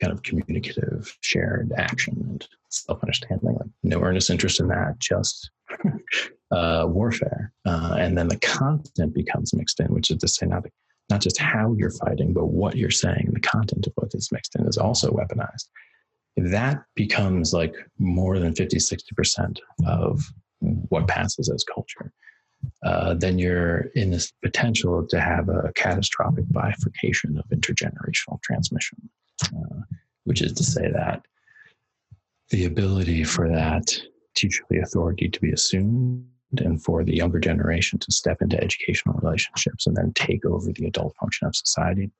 kind 0.00 0.12
of 0.12 0.22
communicative 0.22 1.16
shared 1.20 1.72
action 1.76 2.16
and 2.28 2.48
self-understanding 2.68 3.40
like 3.42 3.66
no 3.82 4.00
earnest 4.00 4.30
interest 4.30 4.60
in 4.60 4.68
that 4.68 4.98
just 4.98 5.50
uh, 6.50 6.86
warfare. 6.88 7.52
Uh, 7.66 7.96
and 7.98 8.16
then 8.16 8.28
the 8.28 8.38
content 8.38 9.14
becomes 9.14 9.54
mixed 9.54 9.80
in 9.80 9.86
which 9.86 10.10
is 10.10 10.18
to 10.18 10.28
say 10.28 10.46
not, 10.46 10.64
not 11.10 11.20
just 11.20 11.38
how 11.38 11.74
you're 11.76 11.90
fighting 11.90 12.32
but 12.32 12.46
what 12.46 12.76
you're 12.76 12.90
saying. 12.90 13.30
The 13.32 13.40
content 13.40 13.86
of 13.86 13.92
what 13.96 14.14
is 14.14 14.30
mixed 14.32 14.56
in 14.56 14.66
is 14.66 14.78
also 14.78 15.10
weaponized. 15.10 15.68
That 16.36 16.82
becomes 16.94 17.52
like 17.52 17.74
more 17.98 18.38
than 18.38 18.54
50 18.54 18.78
60% 18.78 19.58
of 19.86 20.22
what 20.60 21.08
passes 21.08 21.50
as 21.50 21.64
culture 21.64 22.12
uh, 22.84 23.14
then 23.14 23.38
you're 23.38 23.90
in 23.94 24.10
this 24.10 24.32
potential 24.42 25.06
to 25.06 25.20
have 25.20 25.48
a 25.48 25.72
catastrophic 25.74 26.44
bifurcation 26.50 27.38
of 27.38 27.44
intergenerational 27.48 28.40
transmission 28.42 28.98
uh, 29.44 29.80
which 30.24 30.42
is 30.42 30.52
to 30.52 30.64
say 30.64 30.90
that 30.90 31.24
the 32.50 32.64
ability 32.66 33.24
for 33.24 33.48
that 33.48 33.86
teacherly 34.36 34.82
authority 34.82 35.28
to 35.28 35.40
be 35.40 35.52
assumed 35.52 36.26
and 36.58 36.82
for 36.82 37.02
the 37.02 37.14
younger 37.14 37.40
generation 37.40 37.98
to 37.98 38.12
step 38.12 38.42
into 38.42 38.62
educational 38.62 39.18
relationships 39.22 39.86
and 39.86 39.96
then 39.96 40.12
take 40.14 40.44
over 40.44 40.70
the 40.72 40.86
adult 40.86 41.14
function 41.16 41.46
of 41.46 41.56
society, 41.56 42.10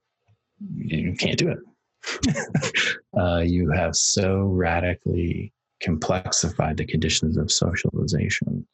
you 0.75 1.15
can't 1.15 1.39
do 1.39 1.49
it. 1.51 2.97
uh, 3.19 3.39
you 3.41 3.71
have 3.71 3.95
so 3.95 4.41
radically 4.41 5.53
complexified 5.85 6.77
the 6.79 6.87
conditions 6.87 7.37
of 7.37 7.53
socialization 7.53 8.67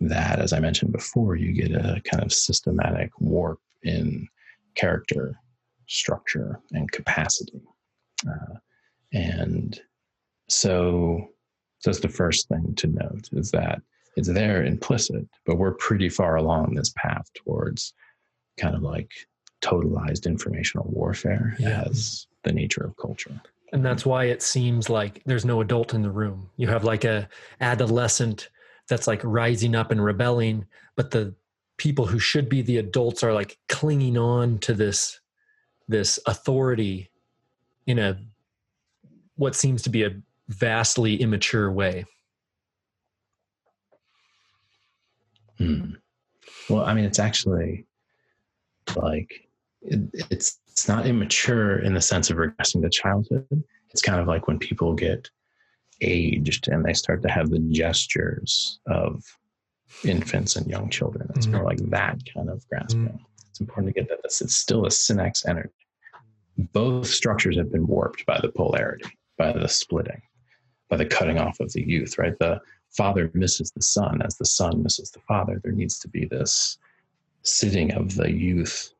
that, 0.00 0.38
as 0.40 0.52
I 0.52 0.60
mentioned 0.60 0.92
before, 0.92 1.36
you 1.36 1.52
get 1.52 1.72
a 1.72 2.00
kind 2.04 2.22
of 2.22 2.32
systematic 2.32 3.10
warp 3.20 3.60
in 3.82 4.26
character, 4.74 5.38
structure, 5.88 6.60
and 6.72 6.90
capacity. 6.90 7.62
Uh, 8.26 8.56
and 9.12 9.80
so 10.48 11.28
that's 11.84 12.00
the 12.00 12.08
first 12.08 12.48
thing 12.48 12.74
to 12.76 12.86
note 12.86 13.28
is 13.32 13.50
that 13.50 13.80
it's 14.16 14.28
there 14.28 14.64
implicit, 14.64 15.26
but 15.46 15.56
we're 15.56 15.74
pretty 15.74 16.08
far 16.08 16.36
along 16.36 16.74
this 16.74 16.92
path 16.96 17.30
towards 17.34 17.94
kind 18.58 18.74
of 18.74 18.82
like 18.82 19.10
totalized 19.62 20.26
informational 20.26 20.88
warfare 20.90 21.56
yeah. 21.58 21.84
as 21.86 22.26
the 22.44 22.52
nature 22.52 22.84
of 22.84 22.96
culture. 22.96 23.40
And 23.72 23.84
that's 23.84 24.04
why 24.04 24.24
it 24.24 24.42
seems 24.42 24.90
like 24.90 25.22
there's 25.26 25.44
no 25.44 25.60
adult 25.60 25.94
in 25.94 26.02
the 26.02 26.10
room. 26.10 26.50
You 26.56 26.66
have 26.68 26.84
like 26.84 27.04
a 27.04 27.28
adolescent 27.60 28.50
that's 28.90 29.06
like 29.06 29.22
rising 29.24 29.74
up 29.74 29.90
and 29.90 30.04
rebelling, 30.04 30.66
but 30.96 31.12
the 31.12 31.34
people 31.78 32.04
who 32.04 32.18
should 32.18 32.50
be 32.50 32.60
the 32.60 32.76
adults 32.76 33.22
are 33.22 33.32
like 33.32 33.56
clinging 33.70 34.18
on 34.18 34.58
to 34.58 34.74
this 34.74 35.18
this 35.88 36.18
authority 36.26 37.10
in 37.86 37.98
a 37.98 38.20
what 39.36 39.56
seems 39.56 39.80
to 39.80 39.90
be 39.90 40.02
a 40.02 40.10
vastly 40.48 41.16
immature 41.16 41.72
way. 41.72 42.04
Hmm. 45.56 45.92
Well, 46.68 46.84
I 46.84 46.92
mean, 46.92 47.04
it's 47.04 47.18
actually 47.18 47.86
like 48.96 49.48
it, 49.82 50.00
it's 50.30 50.58
it's 50.68 50.88
not 50.88 51.06
immature 51.06 51.78
in 51.78 51.94
the 51.94 52.00
sense 52.00 52.28
of 52.28 52.36
regressing 52.36 52.82
to 52.82 52.90
childhood. 52.90 53.46
It's 53.90 54.02
kind 54.02 54.20
of 54.20 54.26
like 54.26 54.46
when 54.46 54.58
people 54.58 54.94
get 54.94 55.30
aged 56.00 56.68
and 56.68 56.84
they 56.84 56.92
start 56.92 57.22
to 57.22 57.28
have 57.28 57.50
the 57.50 57.58
gestures 57.58 58.80
of 58.86 59.22
infants 60.04 60.56
and 60.56 60.66
young 60.66 60.88
children. 60.88 61.30
It's 61.34 61.46
mm-hmm. 61.46 61.56
more 61.56 61.64
like 61.64 61.78
that 61.90 62.18
kind 62.32 62.48
of 62.48 62.66
grasping. 62.68 63.08
Mm-hmm. 63.08 63.24
It's 63.50 63.60
important 63.60 63.94
to 63.94 64.00
get 64.00 64.08
that 64.08 64.22
this 64.22 64.40
is 64.40 64.54
still 64.54 64.86
a 64.86 64.88
Senex 64.88 65.48
energy. 65.48 65.70
Both 66.72 67.06
structures 67.06 67.56
have 67.56 67.72
been 67.72 67.86
warped 67.86 68.26
by 68.26 68.40
the 68.40 68.50
polarity, 68.50 69.10
by 69.38 69.52
the 69.52 69.68
splitting, 69.68 70.22
by 70.88 70.96
the 70.96 71.06
cutting 71.06 71.38
off 71.38 71.60
of 71.60 71.72
the 71.72 71.82
youth, 71.82 72.18
right? 72.18 72.38
The 72.38 72.60
father 72.96 73.30
misses 73.34 73.70
the 73.70 73.82
son 73.82 74.20
as 74.22 74.36
the 74.36 74.44
son 74.44 74.82
misses 74.82 75.10
the 75.10 75.20
father. 75.20 75.60
There 75.62 75.72
needs 75.72 75.98
to 76.00 76.08
be 76.08 76.26
this 76.26 76.78
sitting 77.42 77.92
of 77.92 78.14
the 78.14 78.30
youth, 78.30 78.92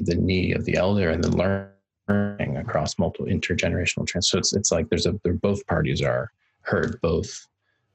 the 0.00 0.14
knee 0.14 0.52
of 0.52 0.64
the 0.64 0.76
elder, 0.76 1.10
and 1.10 1.22
then 1.22 1.32
learning 1.32 1.68
across 2.10 2.98
multiple 2.98 3.26
intergenerational 3.26 4.06
trans. 4.06 4.30
So 4.30 4.38
it's 4.38 4.52
it's 4.54 4.72
like 4.72 4.88
there's 4.88 5.06
a 5.06 5.18
there 5.24 5.34
both 5.34 5.66
parties 5.66 6.02
are 6.02 6.32
heard. 6.62 7.00
Both 7.00 7.46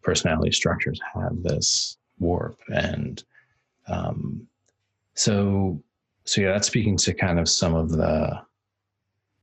personality 0.01 0.51
structures 0.51 0.99
have 1.13 1.41
this 1.43 1.97
warp, 2.19 2.57
and 2.73 3.23
um, 3.87 4.47
so 5.13 5.81
so 6.25 6.41
yeah, 6.41 6.51
that's 6.51 6.67
speaking 6.67 6.97
to 6.97 7.13
kind 7.13 7.39
of 7.39 7.47
some 7.49 7.75
of 7.75 7.89
the 7.89 8.41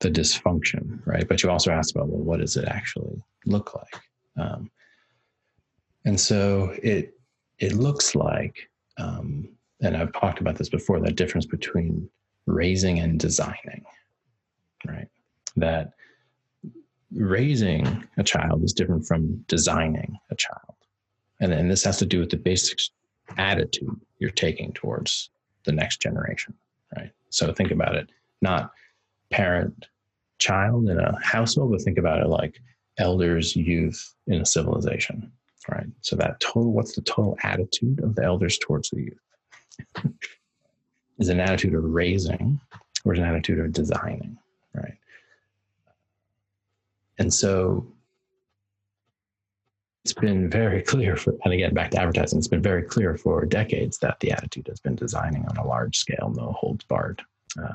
the 0.00 0.10
dysfunction, 0.10 1.00
right? 1.06 1.26
But 1.28 1.42
you 1.42 1.50
also 1.50 1.70
asked 1.70 1.92
about 1.92 2.08
well, 2.08 2.22
what 2.22 2.40
does 2.40 2.56
it 2.56 2.66
actually 2.66 3.22
look 3.46 3.74
like? 3.74 4.02
Um, 4.36 4.70
and 6.04 6.20
so 6.20 6.74
it 6.82 7.14
it 7.58 7.74
looks 7.74 8.14
like, 8.14 8.68
um, 8.98 9.48
and 9.80 9.96
I've 9.96 10.12
talked 10.12 10.40
about 10.40 10.56
this 10.56 10.68
before, 10.68 11.00
that 11.00 11.16
difference 11.16 11.46
between 11.46 12.08
raising 12.46 12.98
and 12.98 13.20
designing, 13.20 13.84
right? 14.86 15.08
That 15.56 15.92
raising 17.14 18.04
a 18.16 18.22
child 18.22 18.64
is 18.64 18.72
different 18.72 19.06
from 19.06 19.44
designing 19.48 20.18
a 20.30 20.34
child. 20.34 20.74
And, 21.40 21.52
and 21.52 21.70
this 21.70 21.84
has 21.84 21.98
to 21.98 22.06
do 22.06 22.20
with 22.20 22.30
the 22.30 22.36
basic 22.36 22.78
attitude 23.36 24.00
you're 24.18 24.30
taking 24.30 24.72
towards 24.72 25.30
the 25.64 25.72
next 25.72 26.00
generation, 26.00 26.54
right? 26.96 27.10
So 27.30 27.52
think 27.52 27.70
about 27.70 27.96
it, 27.96 28.08
not 28.40 28.72
parent 29.30 29.86
child 30.38 30.88
in 30.88 30.98
a 30.98 31.18
household, 31.22 31.72
but 31.72 31.82
think 31.82 31.98
about 31.98 32.20
it 32.20 32.28
like 32.28 32.60
elders, 32.98 33.56
youth 33.56 34.14
in 34.26 34.42
a 34.42 34.46
civilization, 34.46 35.30
right? 35.70 35.86
So 36.00 36.16
that 36.16 36.40
total, 36.40 36.72
what's 36.72 36.94
the 36.94 37.02
total 37.02 37.36
attitude 37.42 38.00
of 38.02 38.14
the 38.14 38.24
elders 38.24 38.58
towards 38.58 38.90
the 38.90 39.02
youth? 39.02 40.04
is 41.18 41.28
an 41.28 41.40
attitude 41.40 41.74
of 41.74 41.84
raising 41.84 42.60
or 43.04 43.14
is 43.14 43.18
an 43.18 43.24
attitude 43.24 43.60
of 43.60 43.72
designing? 43.72 44.36
And 47.22 47.32
so 47.32 47.86
it's 50.04 50.12
been 50.12 50.50
very 50.50 50.82
clear 50.82 51.14
for, 51.14 51.36
and 51.44 51.54
again, 51.54 51.72
back 51.72 51.92
to 51.92 52.00
advertising, 52.00 52.40
it's 52.40 52.48
been 52.48 52.60
very 52.60 52.82
clear 52.82 53.16
for 53.16 53.46
decades 53.46 53.98
that 53.98 54.18
the 54.18 54.32
attitude 54.32 54.66
has 54.66 54.80
been 54.80 54.96
designing 54.96 55.46
on 55.46 55.56
a 55.56 55.64
large 55.64 55.96
scale, 55.96 56.32
no 56.34 56.50
holds 56.50 56.84
barred, 56.84 57.22
uh, 57.62 57.74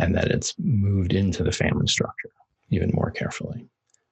and 0.00 0.12
that 0.16 0.32
it's 0.32 0.54
moved 0.58 1.12
into 1.12 1.44
the 1.44 1.52
family 1.52 1.86
structure 1.86 2.32
even 2.70 2.90
more 2.94 3.12
carefully. 3.12 3.64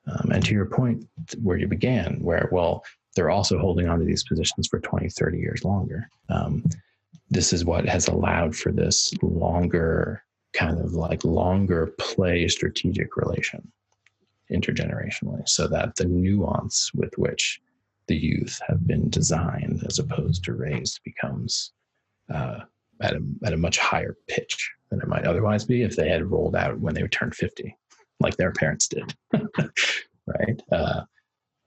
Um, 0.07 0.31
and 0.31 0.45
to 0.45 0.53
your 0.53 0.67
point, 0.67 1.09
where 1.43 1.57
you 1.57 1.67
began, 1.67 2.21
where, 2.21 2.49
well, 2.53 2.85
they're 3.17 3.31
also 3.31 3.59
holding 3.59 3.89
on 3.89 3.99
to 3.99 4.05
these 4.05 4.23
positions 4.23 4.69
for 4.69 4.79
20, 4.79 5.09
30 5.09 5.39
years 5.39 5.65
longer. 5.65 6.09
Um, 6.29 6.65
this 7.31 7.53
is 7.53 7.65
what 7.65 7.89
has 7.89 8.07
allowed 8.07 8.55
for 8.55 8.71
this 8.71 9.13
longer, 9.23 10.23
kind 10.53 10.79
of 10.79 10.93
like 10.93 11.25
longer 11.25 11.95
play 11.99 12.47
strategic 12.47 13.17
relation 13.17 13.73
intergenerationally, 14.53 15.49
so 15.49 15.67
that 15.69 15.97
the 15.97 16.05
nuance 16.05 16.93
with 16.95 17.17
which 17.17 17.61
the 18.09 18.17
youth 18.17 18.61
have 18.67 18.87
been 18.87 19.09
designed 19.11 19.83
as 19.87 19.99
opposed 19.99 20.45
to 20.45 20.55
raised 20.55 21.01
becomes 21.05 21.73
uh, 22.33 22.61
at, 23.01 23.15
a, 23.15 23.23
at 23.45 23.53
a 23.53 23.57
much 23.57 23.79
higher 23.79 24.17
pitch 24.29 24.71
than 24.91 25.01
it 25.01 25.09
might 25.09 25.27
otherwise 25.27 25.65
be 25.65 25.83
if 25.83 25.97
they 25.97 26.09
had 26.09 26.31
rolled 26.31 26.57
out 26.57 26.79
when 26.79 26.95
they 26.95 27.03
were 27.03 27.09
turned 27.09 27.35
50 27.35 27.77
like 28.21 28.37
their 28.37 28.53
parents 28.53 28.89
did, 28.89 29.15
right? 30.27 30.63
Uh, 30.71 31.03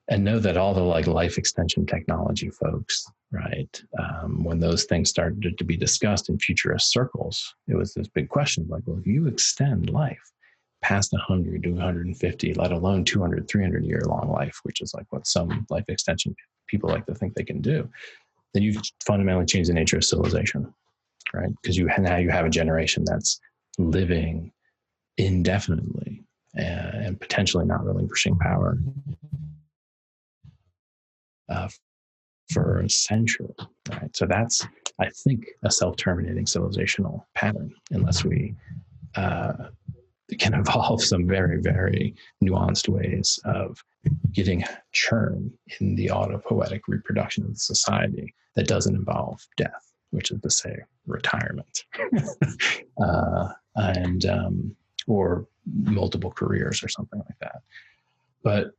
and 0.08 0.24
know 0.24 0.40
that 0.40 0.58
all 0.58 0.74
the 0.74 0.82
like 0.82 1.08
life 1.08 1.38
extension 1.38 1.86
technology 1.86 2.50
folks, 2.50 3.06
right? 3.32 3.82
Um, 4.00 4.44
when 4.44 4.60
those 4.60 4.86
things 4.86 5.10
started 5.10 5.58
to 5.58 5.64
be 5.64 5.76
discussed 5.76 6.30
in 6.30 6.40
futurist 6.40 6.92
circles, 6.92 7.56
it 7.68 7.76
was 7.76 7.94
this 7.94 8.08
big 8.08 8.30
question 8.30 8.68
like, 8.70 8.84
well, 8.86 9.00
if 9.00 9.08
you 9.08 9.28
extend 9.28 9.90
life 9.90 10.32
past 10.86 11.12
100 11.14 11.64
to 11.64 11.72
150, 11.72 12.54
let 12.54 12.72
alone 12.72 13.04
200, 13.04 13.48
300 13.48 13.84
year 13.84 14.02
long 14.06 14.30
life, 14.32 14.60
which 14.62 14.82
is 14.82 14.94
like 14.94 15.08
what 15.10 15.26
some 15.26 15.66
life 15.72 15.86
extension 15.88 16.36
people 16.68 16.92
like 16.92 17.08
to 17.08 17.16
think 17.16 17.34
they 17.34 17.44
can 17.44 17.60
do, 17.60 17.90
then 18.54 18.62
you've 18.62 18.80
fundamentally 19.04 19.48
changed 19.48 19.68
the 19.68 19.74
nature 19.74 19.98
of 19.98 20.04
civilization, 20.04 20.72
right? 21.34 21.50
Because 21.60 21.76
you 21.76 21.90
now 21.98 22.18
you 22.18 22.30
have 22.30 22.46
a 22.46 22.52
generation 22.52 23.04
that's 23.04 23.40
living 23.80 24.52
indefinitely 25.18 26.24
and 26.54 27.20
potentially 27.20 27.66
not 27.66 27.84
relinquishing 27.84 28.38
power 28.38 28.78
uh, 31.50 31.68
for 32.54 32.82
a 32.82 32.90
century, 32.92 33.56
right? 33.90 34.16
So 34.16 34.28
that's, 34.28 34.68
I 35.02 35.10
think, 35.24 35.48
a 35.64 35.72
self-terminating 35.72 36.46
civilizational 36.46 37.24
pattern, 37.34 37.74
unless 37.90 38.24
we 38.24 38.54
uh, 39.16 39.54
can 40.36 40.54
evolve 40.68 41.02
some 41.02 41.28
very, 41.28 41.62
very 41.62 42.16
nuanced 42.44 42.88
ways 42.88 43.40
of 43.46 43.84
getting 44.32 44.64
churn 44.92 45.52
in 45.80 45.96
the 45.96 46.08
autopoietic 46.08 46.82
reproduction 46.88 47.46
of 47.46 47.58
society 47.58 48.34
that 48.56 48.68
doesn't 48.68 48.96
involve 48.96 49.46
death, 49.58 49.92
which 50.12 50.32
is 50.32 50.40
to 50.42 50.50
say, 50.50 50.76
retirement, 51.08 51.86
uh, 53.04 53.50
and 53.76 54.26
um, 54.26 54.76
or 55.08 55.48
multiple 55.84 56.32
careers 56.32 56.84
or 56.84 56.88
something 56.88 57.20
like 57.20 57.40
that. 57.42 57.62
But 58.44 58.72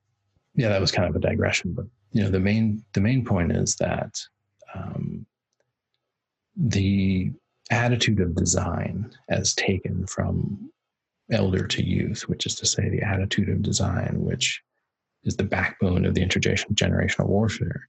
yeah, 0.54 0.68
that 0.68 0.80
was 0.80 0.92
kind 0.92 1.08
of 1.08 1.16
a 1.16 1.20
digression. 1.20 1.72
But 1.72 1.86
you 2.12 2.22
know, 2.22 2.30
the 2.30 2.40
main 2.40 2.84
the 2.92 3.00
main 3.00 3.24
point 3.24 3.52
is 3.52 3.76
that 3.76 4.18
um, 4.74 5.26
the 6.56 7.32
attitude 7.70 8.20
of 8.20 8.34
design, 8.34 9.12
as 9.28 9.54
taken 9.54 10.06
from 10.06 10.70
elder 11.30 11.66
to 11.66 11.84
youth, 11.84 12.28
which 12.28 12.46
is 12.46 12.54
to 12.56 12.66
say, 12.66 12.88
the 12.88 13.02
attitude 13.02 13.48
of 13.48 13.62
design, 13.62 14.14
which 14.18 14.62
is 15.24 15.36
the 15.36 15.44
backbone 15.44 16.04
of 16.04 16.14
the 16.14 16.24
intergenerational 16.24 17.26
warfare, 17.26 17.88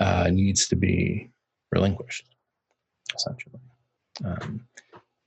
uh, 0.00 0.28
needs 0.30 0.68
to 0.68 0.76
be 0.76 1.30
relinquished, 1.72 2.26
essentially. 3.14 3.60
Um, 4.24 4.66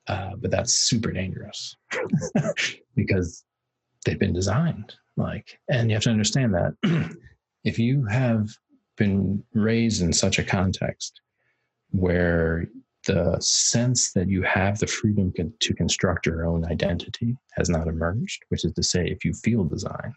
uh, 0.08 0.32
but 0.38 0.52
that's 0.52 0.74
super 0.74 1.12
dangerous 1.12 1.76
because 2.96 3.44
they've 4.06 4.20
been 4.20 4.34
designed 4.34 4.94
like 5.16 5.60
and 5.70 5.90
you 5.90 5.96
have 5.96 6.04
to 6.04 6.10
understand 6.10 6.54
that 6.54 7.16
if 7.64 7.80
you 7.80 8.06
have 8.06 8.50
been 8.98 9.44
raised 9.54 10.02
in 10.02 10.12
such 10.12 10.40
a 10.40 10.44
context 10.44 11.22
where 11.92 12.68
the 13.06 13.38
sense 13.40 14.12
that 14.14 14.30
you 14.30 14.42
have 14.44 14.80
the 14.80 14.88
freedom 14.88 15.34
to 15.60 15.74
construct 15.74 16.26
your 16.26 16.46
own 16.46 16.66
identity 16.66 17.36
has 17.54 17.70
not 17.70 17.88
emerged, 17.88 18.44
which 18.50 18.66
is 18.66 18.74
to 18.74 18.84
say, 18.84 19.06
if 19.08 19.26
you 19.26 19.34
feel 19.34 19.64
designed, 19.64 20.16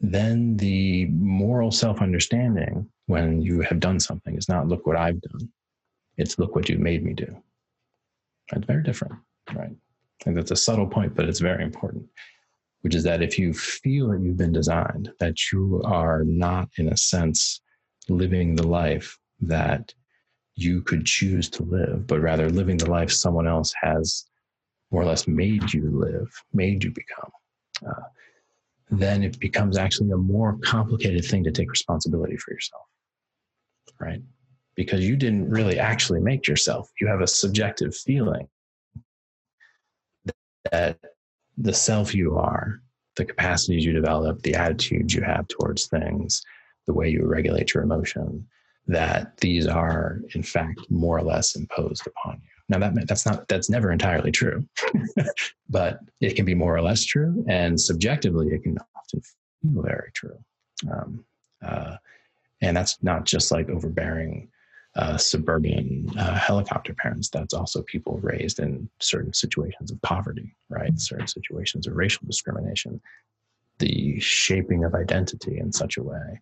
then 0.00 0.56
the 0.56 1.06
moral 1.06 1.70
self 1.70 2.00
understanding 2.00 2.88
when 3.06 3.42
you 3.42 3.60
have 3.60 3.80
done 3.80 4.00
something 4.00 4.36
is 4.36 4.48
not 4.48 4.68
look 4.68 4.86
what 4.86 4.96
I've 4.96 5.20
done, 5.20 5.48
it's 6.16 6.38
look 6.38 6.54
what 6.54 6.68
you 6.68 6.78
made 6.78 7.04
me 7.04 7.12
do. 7.12 7.36
It's 8.52 8.66
very 8.66 8.82
different, 8.82 9.14
right? 9.54 9.70
And 10.26 10.36
that's 10.36 10.50
a 10.50 10.56
subtle 10.56 10.86
point, 10.86 11.14
but 11.14 11.28
it's 11.28 11.40
very 11.40 11.62
important, 11.62 12.06
which 12.82 12.94
is 12.94 13.04
that 13.04 13.22
if 13.22 13.38
you 13.38 13.52
feel 13.52 14.08
that 14.08 14.20
you've 14.20 14.36
been 14.36 14.52
designed, 14.52 15.10
that 15.18 15.36
you 15.52 15.82
are 15.84 16.24
not, 16.24 16.68
in 16.76 16.88
a 16.88 16.96
sense, 16.96 17.60
living 18.08 18.54
the 18.54 18.66
life 18.66 19.18
that 19.40 19.94
you 20.60 20.82
could 20.82 21.06
choose 21.06 21.48
to 21.50 21.62
live, 21.64 22.06
but 22.06 22.20
rather 22.20 22.50
living 22.50 22.76
the 22.76 22.90
life 22.90 23.10
someone 23.10 23.46
else 23.46 23.72
has 23.80 24.26
more 24.90 25.02
or 25.02 25.06
less 25.06 25.28
made 25.28 25.72
you 25.72 25.90
live, 25.90 26.28
made 26.52 26.82
you 26.82 26.90
become, 26.90 27.30
uh, 27.86 28.02
then 28.90 29.22
it 29.22 29.38
becomes 29.38 29.78
actually 29.78 30.10
a 30.10 30.16
more 30.16 30.58
complicated 30.62 31.24
thing 31.24 31.44
to 31.44 31.52
take 31.52 31.70
responsibility 31.70 32.36
for 32.36 32.52
yourself, 32.52 32.82
right? 34.00 34.20
because 34.80 35.06
you 35.06 35.14
didn't 35.14 35.50
really 35.50 35.78
actually 35.78 36.20
make 36.20 36.48
yourself. 36.48 36.90
You 37.00 37.06
have 37.08 37.20
a 37.20 37.26
subjective 37.26 37.94
feeling 37.94 38.48
that 40.70 40.98
the 41.58 41.74
self 41.74 42.14
you 42.14 42.38
are, 42.38 42.80
the 43.16 43.26
capacities 43.26 43.84
you 43.84 43.92
develop, 43.92 44.40
the 44.40 44.54
attitudes 44.54 45.14
you 45.14 45.20
have 45.20 45.48
towards 45.48 45.86
things, 45.86 46.42
the 46.86 46.94
way 46.94 47.10
you 47.10 47.26
regulate 47.26 47.74
your 47.74 47.82
emotion, 47.82 48.46
that 48.90 49.36
these 49.36 49.66
are 49.66 50.20
in 50.34 50.42
fact 50.42 50.80
more 50.90 51.16
or 51.16 51.22
less 51.22 51.54
imposed 51.54 52.06
upon 52.06 52.34
you. 52.42 52.50
Now 52.68 52.78
that 52.78 53.06
that's 53.06 53.24
not 53.24 53.46
that's 53.48 53.70
never 53.70 53.92
entirely 53.92 54.32
true, 54.32 54.66
but 55.68 56.00
it 56.20 56.34
can 56.36 56.44
be 56.44 56.54
more 56.54 56.76
or 56.76 56.82
less 56.82 57.04
true, 57.04 57.44
and 57.48 57.80
subjectively 57.80 58.48
it 58.48 58.62
can 58.62 58.76
often 58.96 59.22
feel 59.62 59.82
very 59.82 60.10
true. 60.14 60.38
Um, 60.90 61.24
uh, 61.64 61.96
and 62.62 62.76
that's 62.76 63.02
not 63.02 63.24
just 63.24 63.50
like 63.50 63.68
overbearing 63.70 64.48
uh, 64.96 65.16
suburban 65.16 66.10
uh, 66.18 66.34
helicopter 66.34 66.94
parents. 66.94 67.28
That's 67.28 67.54
also 67.54 67.82
people 67.82 68.18
raised 68.22 68.58
in 68.58 68.88
certain 69.00 69.32
situations 69.32 69.90
of 69.90 70.02
poverty, 70.02 70.54
right? 70.68 70.98
Certain 70.98 71.28
situations 71.28 71.86
of 71.86 71.94
racial 71.94 72.26
discrimination. 72.26 73.00
The 73.78 74.18
shaping 74.20 74.84
of 74.84 74.94
identity 74.94 75.58
in 75.58 75.72
such 75.72 75.96
a 75.96 76.02
way 76.02 76.40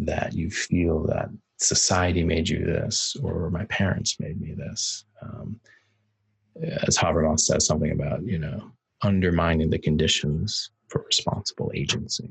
that 0.00 0.32
you 0.32 0.50
feel 0.50 1.04
that 1.06 1.28
society 1.62 2.22
made 2.22 2.48
you 2.48 2.64
this 2.64 3.16
or 3.22 3.50
my 3.50 3.64
parents 3.66 4.18
made 4.20 4.40
me 4.40 4.54
this. 4.54 5.04
Um, 5.22 5.60
as 6.86 6.96
Habermas 6.96 7.40
says 7.40 7.66
something 7.66 7.92
about, 7.92 8.24
you 8.24 8.38
know, 8.38 8.72
undermining 9.02 9.70
the 9.70 9.78
conditions 9.78 10.70
for 10.88 11.02
responsible 11.06 11.70
agency. 11.74 12.30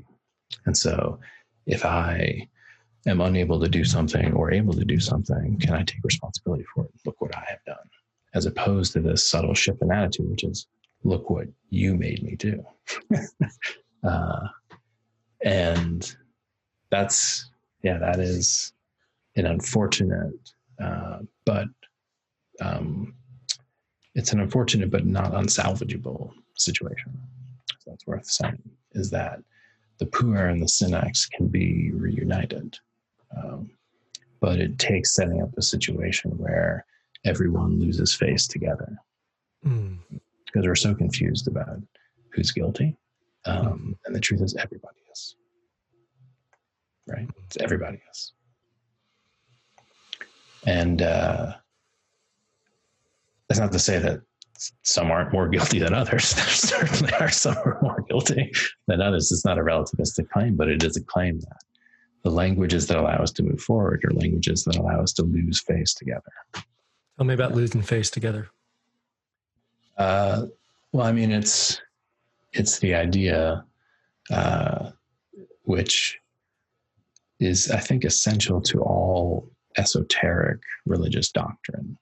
And 0.66 0.76
so 0.76 1.18
if 1.66 1.84
I 1.84 2.48
am 3.06 3.20
unable 3.20 3.60
to 3.60 3.68
do 3.68 3.84
something 3.84 4.32
or 4.32 4.52
able 4.52 4.74
to 4.74 4.84
do 4.84 5.00
something, 5.00 5.58
can 5.58 5.74
I 5.74 5.82
take 5.82 6.04
responsibility 6.04 6.64
for 6.74 6.84
it? 6.84 6.92
Look 7.04 7.20
what 7.20 7.36
I 7.36 7.44
have 7.48 7.64
done, 7.66 7.88
as 8.34 8.46
opposed 8.46 8.92
to 8.92 9.00
this 9.00 9.26
subtle 9.26 9.54
shift 9.54 9.82
in 9.82 9.90
attitude, 9.90 10.30
which 10.30 10.44
is, 10.44 10.66
look 11.04 11.30
what 11.30 11.48
you 11.70 11.96
made 11.96 12.22
me 12.22 12.36
do. 12.36 12.64
uh, 14.04 14.46
and 15.44 16.14
that's, 16.90 17.50
yeah, 17.82 17.98
that 17.98 18.20
is 18.20 18.72
an 19.36 19.46
unfortunate, 19.46 20.50
uh, 20.82 21.18
but 21.44 21.68
um, 22.60 23.14
it's 24.14 24.32
an 24.32 24.40
unfortunate 24.40 24.90
but 24.90 25.06
not 25.06 25.32
unsalvageable 25.32 26.32
situation. 26.56 27.12
So 27.78 27.90
that's 27.90 28.06
worth 28.06 28.26
saying 28.26 28.62
is 28.92 29.10
that 29.10 29.40
the 29.98 30.06
puer 30.06 30.48
and 30.48 30.60
the 30.60 30.66
Senex 30.66 31.30
can 31.30 31.48
be 31.48 31.90
reunited. 31.92 32.76
Um, 33.36 33.70
but 34.40 34.58
it 34.58 34.78
takes 34.78 35.14
setting 35.14 35.40
up 35.40 35.56
a 35.56 35.62
situation 35.62 36.32
where 36.32 36.84
everyone 37.24 37.78
loses 37.78 38.14
face 38.14 38.46
together 38.46 38.96
mm. 39.64 39.96
because 40.46 40.66
we're 40.66 40.74
so 40.74 40.94
confused 40.94 41.46
about 41.46 41.80
who's 42.30 42.50
guilty. 42.50 42.96
Um, 43.46 43.56
mm. 43.56 43.94
And 44.06 44.14
the 44.14 44.20
truth 44.20 44.42
is, 44.42 44.54
everybody 44.56 44.98
is. 45.12 45.36
Right? 47.06 47.28
It's 47.44 47.56
everybody 47.58 48.00
is. 48.10 48.32
And 50.66 51.02
uh, 51.02 51.52
that's 53.48 53.60
not 53.60 53.72
to 53.72 53.78
say 53.78 53.98
that 53.98 54.20
some 54.82 55.10
aren't 55.10 55.32
more 55.32 55.48
guilty 55.54 55.78
than 55.78 55.94
others. 55.94 56.34
There 56.34 56.44
certainly 56.44 57.12
are 57.14 57.30
some 57.30 57.54
who 57.54 57.70
are 57.70 57.78
more 57.82 58.04
guilty 58.08 58.52
than 58.86 59.00
others. 59.00 59.32
It's 59.32 59.44
not 59.44 59.58
a 59.58 59.62
relativistic 59.62 60.28
claim, 60.30 60.56
but 60.56 60.68
it 60.68 60.82
is 60.82 60.96
a 60.96 61.04
claim 61.04 61.40
that 61.40 61.62
the 62.22 62.30
languages 62.30 62.86
that 62.86 62.96
allow 62.96 63.16
us 63.16 63.32
to 63.32 63.42
move 63.42 63.60
forward 63.60 64.04
are 64.04 64.14
languages 64.14 64.64
that 64.64 64.76
allow 64.76 65.00
us 65.00 65.12
to 65.14 65.22
lose 65.22 65.60
face 65.60 65.92
together. 65.94 66.22
Tell 67.16 67.26
me 67.26 67.34
about 67.34 67.54
losing 67.54 67.82
face 67.82 68.10
together. 68.10 68.48
Uh, 69.98 70.46
well, 70.92 71.06
I 71.06 71.12
mean, 71.12 71.30
it's 71.30 71.80
it's 72.52 72.78
the 72.78 72.94
idea 72.94 73.64
uh, 74.30 74.90
which 75.64 76.18
is, 77.40 77.70
I 77.70 77.78
think, 77.78 78.04
essential 78.04 78.60
to 78.62 78.80
all 78.82 79.50
esoteric 79.76 80.60
religious 80.86 81.30
doctrine, 81.30 81.98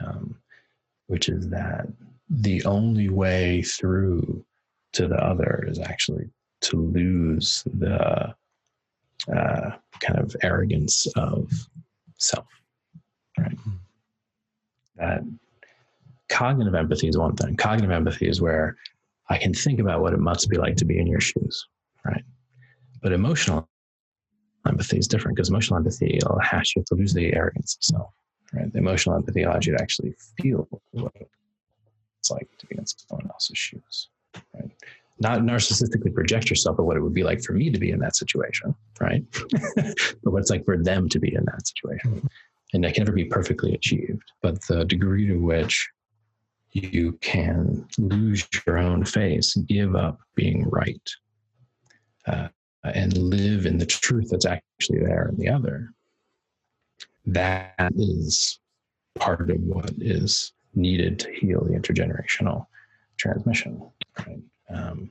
um, 0.00 0.36
which 1.06 1.28
is 1.28 1.48
that 1.50 1.86
the 2.28 2.64
only 2.64 3.08
way 3.08 3.62
through 3.62 4.44
to 4.92 5.08
the 5.08 5.16
other 5.16 5.64
is 5.66 5.78
actually 5.78 6.30
to 6.62 6.76
lose 6.76 7.64
the 7.78 8.34
uh, 9.34 9.70
kind 10.00 10.18
of 10.18 10.34
arrogance 10.42 11.06
of 11.16 11.50
self, 12.18 12.46
right? 13.38 13.50
Mm-hmm. 13.50 13.70
That 14.96 15.22
cognitive 16.28 16.74
empathy 16.74 17.08
is 17.08 17.18
one 17.18 17.36
thing. 17.36 17.56
Cognitive 17.56 17.90
empathy 17.90 18.28
is 18.28 18.40
where 18.40 18.76
I 19.28 19.38
can 19.38 19.54
think 19.54 19.80
about 19.80 20.00
what 20.00 20.12
it 20.12 20.20
must 20.20 20.48
be 20.48 20.56
like 20.56 20.76
to 20.76 20.84
be 20.84 20.98
in 20.98 21.06
your 21.06 21.20
shoes, 21.20 21.66
right? 22.04 22.22
But 23.02 23.12
emotional 23.12 23.68
empathy 24.66 24.98
is 24.98 25.08
different 25.08 25.36
because 25.36 25.48
emotional 25.48 25.78
empathy 25.78 26.18
will 26.26 26.38
hash 26.40 26.74
you 26.76 26.84
to 26.86 26.94
lose 26.94 27.14
the 27.14 27.34
arrogance 27.34 27.76
of 27.76 27.84
self, 27.84 28.14
right? 28.52 28.72
The 28.72 28.78
emotional 28.78 29.16
empathy 29.16 29.42
allows 29.42 29.66
you 29.66 29.76
to 29.76 29.82
actually 29.82 30.14
feel 30.40 30.68
what 30.92 31.12
it's 31.16 32.30
like 32.30 32.48
to 32.58 32.66
be 32.66 32.76
in 32.78 32.86
someone 32.86 33.28
else's 33.30 33.58
shoes, 33.58 34.08
right? 34.54 34.70
not 35.22 35.40
narcissistically 35.40 36.12
project 36.12 36.50
yourself 36.50 36.78
at 36.78 36.84
what 36.84 36.96
it 36.96 37.00
would 37.00 37.14
be 37.14 37.22
like 37.22 37.42
for 37.42 37.52
me 37.52 37.70
to 37.70 37.78
be 37.78 37.90
in 37.90 38.00
that 38.00 38.16
situation, 38.16 38.74
right? 39.00 39.24
but 39.76 40.32
what 40.32 40.40
it's 40.40 40.50
like 40.50 40.64
for 40.64 40.76
them 40.76 41.08
to 41.08 41.18
be 41.18 41.34
in 41.34 41.44
that 41.44 41.66
situation. 41.66 42.28
And 42.74 42.84
that 42.84 42.94
can 42.94 43.04
never 43.04 43.14
be 43.14 43.26
perfectly 43.26 43.74
achieved. 43.74 44.22
But 44.40 44.66
the 44.66 44.84
degree 44.84 45.26
to 45.28 45.36
which 45.36 45.88
you 46.72 47.12
can 47.20 47.86
lose 47.98 48.48
your 48.66 48.78
own 48.78 49.04
face, 49.04 49.54
give 49.54 49.94
up 49.94 50.18
being 50.34 50.68
right, 50.70 51.08
uh, 52.26 52.48
and 52.84 53.16
live 53.16 53.66
in 53.66 53.78
the 53.78 53.86
truth 53.86 54.28
that's 54.30 54.46
actually 54.46 55.00
there 55.00 55.28
in 55.28 55.36
the 55.38 55.48
other, 55.48 55.92
that 57.26 57.92
is 57.96 58.58
part 59.14 59.50
of 59.50 59.60
what 59.60 59.90
is 59.98 60.52
needed 60.74 61.18
to 61.18 61.32
heal 61.32 61.64
the 61.64 61.78
intergenerational 61.78 62.66
transmission. 63.18 63.80
Right? 64.18 64.42
um, 64.72 65.10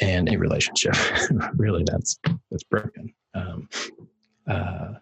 and 0.00 0.28
a 0.32 0.36
relationship. 0.36 0.94
really, 1.56 1.84
that's 1.86 2.18
that's 2.50 2.64
broken. 2.64 3.12
Um, 3.34 3.68
uh, 4.48 4.94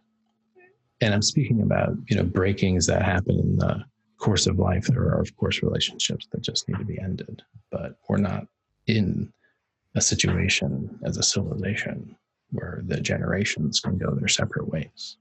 and 1.01 1.15
I'm 1.15 1.23
speaking 1.23 1.63
about 1.63 1.97
you 2.09 2.17
know 2.17 2.25
breakings 2.25 2.87
that 2.87 3.03
happen 3.03 3.39
in 3.39 3.57
the 3.57 3.85
course 4.19 4.47
of 4.47 4.59
life. 4.59 4.87
There 4.87 5.03
are 5.03 5.21
of 5.21 5.35
course 5.37 5.63
relationships 5.63 6.27
that 6.33 6.43
just 6.43 6.69
need 6.69 6.79
to 6.79 6.85
be 6.85 7.01
ended, 7.01 7.43
but 7.71 7.97
we're 8.09 8.19
not 8.19 8.47
in 8.87 9.33
a 9.95 10.01
situation 10.01 10.99
as 11.05 11.17
a 11.17 11.23
civilization 11.23 12.17
where 12.51 12.83
the 12.87 13.01
generations 13.01 13.81
can 13.81 13.99
go 13.99 14.15
their 14.15 14.29
separate 14.29 14.69
ways. 14.69 15.17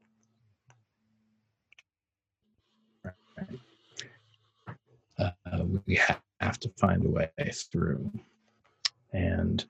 Uh, 5.19 5.63
we 5.85 5.99
have 6.39 6.59
to 6.59 6.69
find 6.79 7.05
a 7.05 7.09
way 7.09 7.29
through 7.71 8.11
and 9.13 9.65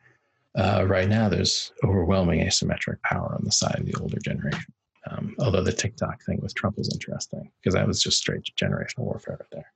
uh, 0.55 0.85
right 0.87 1.07
now, 1.07 1.29
there's 1.29 1.71
overwhelming 1.83 2.41
asymmetric 2.41 3.01
power 3.03 3.35
on 3.35 3.43
the 3.43 3.51
side 3.51 3.79
of 3.79 3.85
the 3.85 3.95
older 4.01 4.19
generation. 4.19 4.73
Um, 5.09 5.35
although 5.39 5.63
the 5.63 5.71
TikTok 5.71 6.21
thing 6.23 6.39
with 6.41 6.53
Trump 6.53 6.77
was 6.77 6.93
interesting 6.93 7.51
because 7.59 7.73
that 7.73 7.87
was 7.87 8.03
just 8.03 8.17
straight 8.17 8.43
generational 8.61 9.05
warfare 9.05 9.37
right 9.39 9.49
there. 9.51 9.73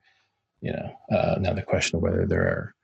You 0.60 0.72
know, 0.72 1.16
uh, 1.16 1.38
now 1.40 1.52
the 1.52 1.62
question 1.62 1.96
of 1.96 2.02
whether 2.02 2.26
there 2.26 2.42
are 2.42 2.74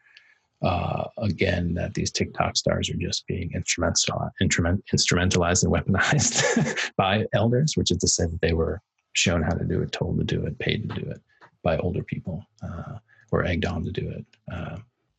uh, 0.62 1.04
again 1.18 1.74
that 1.74 1.94
these 1.94 2.10
TikTok 2.10 2.56
stars 2.56 2.88
are 2.90 2.96
just 2.96 3.26
being 3.26 3.50
instrumental, 3.54 4.30
instrument, 4.40 4.84
instrumentalized 4.92 5.64
and 5.64 5.72
weaponized 5.72 6.92
by 6.96 7.26
elders, 7.32 7.76
which 7.76 7.90
is 7.90 7.98
to 7.98 8.08
say 8.08 8.24
that 8.24 8.40
they 8.40 8.52
were 8.52 8.80
shown 9.14 9.42
how 9.42 9.54
to 9.54 9.64
do 9.64 9.82
it, 9.82 9.92
told 9.92 10.18
to 10.18 10.24
do 10.24 10.44
it, 10.46 10.58
paid 10.58 10.88
to 10.88 11.00
do 11.00 11.10
it 11.10 11.20
by 11.62 11.76
older 11.78 12.02
people, 12.02 12.44
uh, 12.62 12.98
or 13.30 13.44
egged 13.44 13.64
on 13.64 13.84
to 13.84 13.92
do 13.92 14.08
it. 14.08 14.24
Uh, 14.52 14.76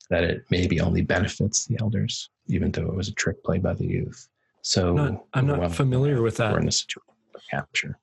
that 0.10 0.24
it 0.24 0.46
maybe 0.52 0.80
only 0.80 1.02
benefits 1.02 1.66
the 1.66 1.78
elders, 1.80 2.30
even 2.48 2.72
though 2.72 2.88
it 2.88 2.96
was 2.96 3.08
a 3.08 3.14
trick 3.14 3.44
played 3.44 3.64
by 3.64 3.74
the 3.74 3.86
youth. 3.86 4.28
So 4.62 4.90
I'm 4.90 4.96
not, 4.96 5.26
I'm 5.34 5.48
not 5.48 5.60
well, 5.60 5.70
familiar 5.70 6.22
with 6.22 6.38
that. 6.38 6.54
We're 6.54 6.60
in 6.60 6.68
a 6.68 6.72
situation 6.72 7.14
of 7.36 7.42
capture. 7.50 8.00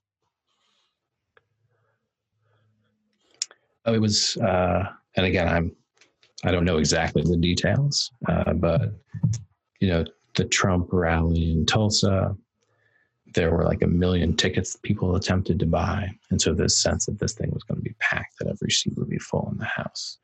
Oh, 3.87 3.95
it 3.95 4.01
was, 4.01 4.37
uh, 4.39 4.91
and 5.17 5.27
again, 5.27 5.49
I'm, 5.49 5.77
I 6.45 6.51
don't 6.51 6.65
know 6.65 6.79
exactly 6.79 7.23
the 7.23 7.37
details, 7.37 8.11
uh, 8.29 8.55
but 8.55 8.95
you 9.81 9.89
know, 9.89 10.05
the 10.35 10.45
Trump 10.45 10.89
rally 10.93 11.53
in 11.53 11.67
Tulsa, 11.67 12.37
there 13.35 13.51
were 13.51 13.65
like 13.65 13.83
a 13.83 13.87
million 13.87 14.37
tickets 14.37 14.77
people 14.83 15.17
attempted 15.17 15.59
to 15.59 15.67
buy, 15.67 16.11
and 16.31 16.41
so 16.41 16.55
this 16.55 16.79
sense 16.79 17.07
that 17.07 17.19
this 17.19 17.35
thing 17.35 17.51
was 17.53 17.63
going 17.65 17.79
to 17.79 17.85
be 17.85 17.95
packed, 18.01 18.39
that 18.39 18.49
every 18.49 18.71
seat 18.71 18.95
would 18.97 19.09
be 19.09 19.19
full 19.19 19.49
in 19.53 19.59
the 19.59 19.65
house. 19.65 20.19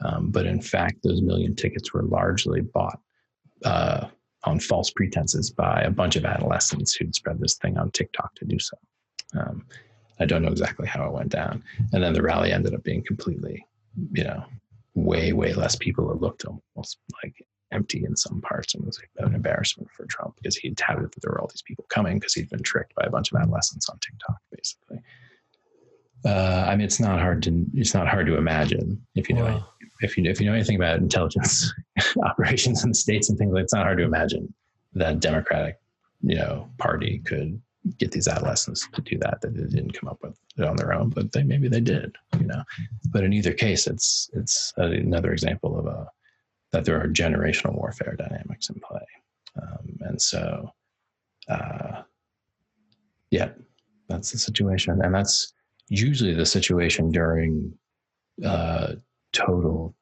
Um, 0.00 0.30
but 0.30 0.46
in 0.46 0.60
fact, 0.60 1.02
those 1.02 1.22
million 1.22 1.54
tickets 1.54 1.92
were 1.92 2.02
largely 2.02 2.60
bought 2.60 3.00
uh, 3.64 4.06
on 4.44 4.60
false 4.60 4.90
pretenses 4.90 5.50
by 5.50 5.82
a 5.82 5.90
bunch 5.90 6.16
of 6.16 6.24
adolescents 6.24 6.94
who'd 6.94 7.14
spread 7.14 7.40
this 7.40 7.56
thing 7.56 7.76
on 7.78 7.90
TikTok 7.90 8.34
to 8.36 8.44
do 8.44 8.58
so. 8.58 8.76
Um, 9.38 9.66
I 10.20 10.24
don't 10.24 10.42
know 10.42 10.50
exactly 10.50 10.86
how 10.86 11.06
it 11.06 11.12
went 11.12 11.30
down. 11.30 11.62
And 11.92 12.02
then 12.02 12.12
the 12.12 12.22
rally 12.22 12.52
ended 12.52 12.74
up 12.74 12.82
being 12.82 13.04
completely, 13.04 13.64
you 14.12 14.24
know, 14.24 14.44
way, 15.04 15.32
way 15.32 15.54
less 15.54 15.76
people. 15.76 16.10
It 16.10 16.20
looked 16.20 16.44
almost 16.44 16.98
like 17.22 17.34
empty 17.72 18.04
in 18.04 18.16
some 18.16 18.40
parts 18.40 18.74
and 18.74 18.84
was 18.84 19.00
an 19.18 19.34
embarrassment 19.34 19.90
for 19.90 20.06
Trump 20.06 20.36
because 20.36 20.56
he'd 20.56 20.76
touted 20.76 21.12
that 21.12 21.20
there 21.22 21.32
were 21.32 21.40
all 21.40 21.48
these 21.48 21.62
people 21.62 21.84
coming 21.88 22.18
because 22.18 22.34
he'd 22.34 22.50
been 22.50 22.62
tricked 22.62 22.94
by 22.94 23.04
a 23.04 23.10
bunch 23.10 23.32
of 23.32 23.40
adolescents 23.40 23.88
on 23.88 23.98
TikTok, 23.98 24.36
basically. 24.50 24.98
Uh, 26.24 26.64
I 26.66 26.74
mean, 26.74 26.84
it's 26.84 26.98
not 26.98 27.20
hard 27.20 27.42
to 27.44 27.64
it's 27.74 27.94
not 27.94 28.08
hard 28.08 28.26
to 28.26 28.36
imagine 28.36 29.00
if 29.14 29.28
you 29.28 29.36
know 29.36 29.44
wow. 29.44 29.68
if 30.00 30.18
you 30.18 30.28
if 30.28 30.40
you 30.40 30.46
know 30.46 30.54
anything 30.54 30.74
about 30.74 30.98
intelligence 30.98 31.72
operations 32.24 32.82
in 32.82 32.90
the 32.90 32.94
states 32.94 33.28
and 33.28 33.38
things 33.38 33.52
like. 33.52 33.64
It's 33.64 33.74
not 33.74 33.84
hard 33.84 33.98
to 33.98 34.04
imagine 34.04 34.52
that 34.94 35.20
Democratic, 35.20 35.78
you 36.22 36.34
know, 36.34 36.68
party 36.78 37.22
could 37.24 37.60
get 37.98 38.12
these 38.12 38.28
adolescents 38.28 38.88
to 38.92 39.02
do 39.02 39.18
that. 39.18 39.40
That 39.40 39.54
they 39.54 39.64
didn't 39.64 39.92
come 39.92 40.08
up 40.08 40.18
with 40.22 40.38
it 40.56 40.64
on 40.64 40.76
their 40.76 40.92
own, 40.92 41.10
but 41.10 41.32
they 41.32 41.42
maybe 41.42 41.68
they 41.68 41.80
did, 41.80 42.16
you 42.38 42.46
know. 42.46 42.62
But 43.10 43.24
in 43.24 43.32
either 43.32 43.52
case, 43.52 43.86
it's 43.86 44.30
it's 44.34 44.72
another 44.76 45.32
example 45.32 45.78
of 45.78 45.86
a 45.86 46.08
that 46.72 46.84
there 46.84 47.00
are 47.00 47.08
generational 47.08 47.74
warfare 47.74 48.14
dynamics 48.18 48.68
in 48.68 48.80
play, 48.80 49.06
um, 49.60 49.98
and 50.00 50.20
so, 50.20 50.70
uh, 51.48 52.02
yeah, 53.30 53.50
that's 54.08 54.32
the 54.32 54.38
situation, 54.38 55.00
and 55.02 55.14
that's 55.14 55.54
usually 55.88 56.34
the 56.34 56.46
situation 56.46 57.10
during 57.10 57.72
uh, 58.44 58.94
total 59.32 59.94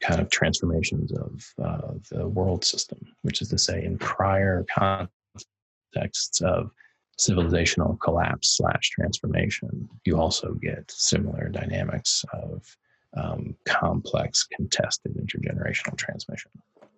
kind 0.00 0.20
of 0.20 0.30
transformations 0.30 1.12
of 1.12 1.54
uh, 1.62 1.92
the 2.10 2.28
world 2.28 2.64
system, 2.64 2.98
which 3.22 3.42
is 3.42 3.48
to 3.48 3.58
say, 3.58 3.84
in 3.84 3.98
prior 3.98 4.64
contexts 4.70 6.40
of 6.40 6.70
civilizational 7.18 7.98
collapse 8.00 8.56
slash 8.56 8.90
transformation, 8.90 9.88
you 10.04 10.18
also 10.18 10.54
get 10.54 10.90
similar 10.90 11.48
dynamics 11.48 12.24
of 12.32 12.76
um, 13.16 13.54
complex, 13.64 14.44
contested 14.44 15.14
intergenerational 15.16 15.96
transmission, 15.96 16.50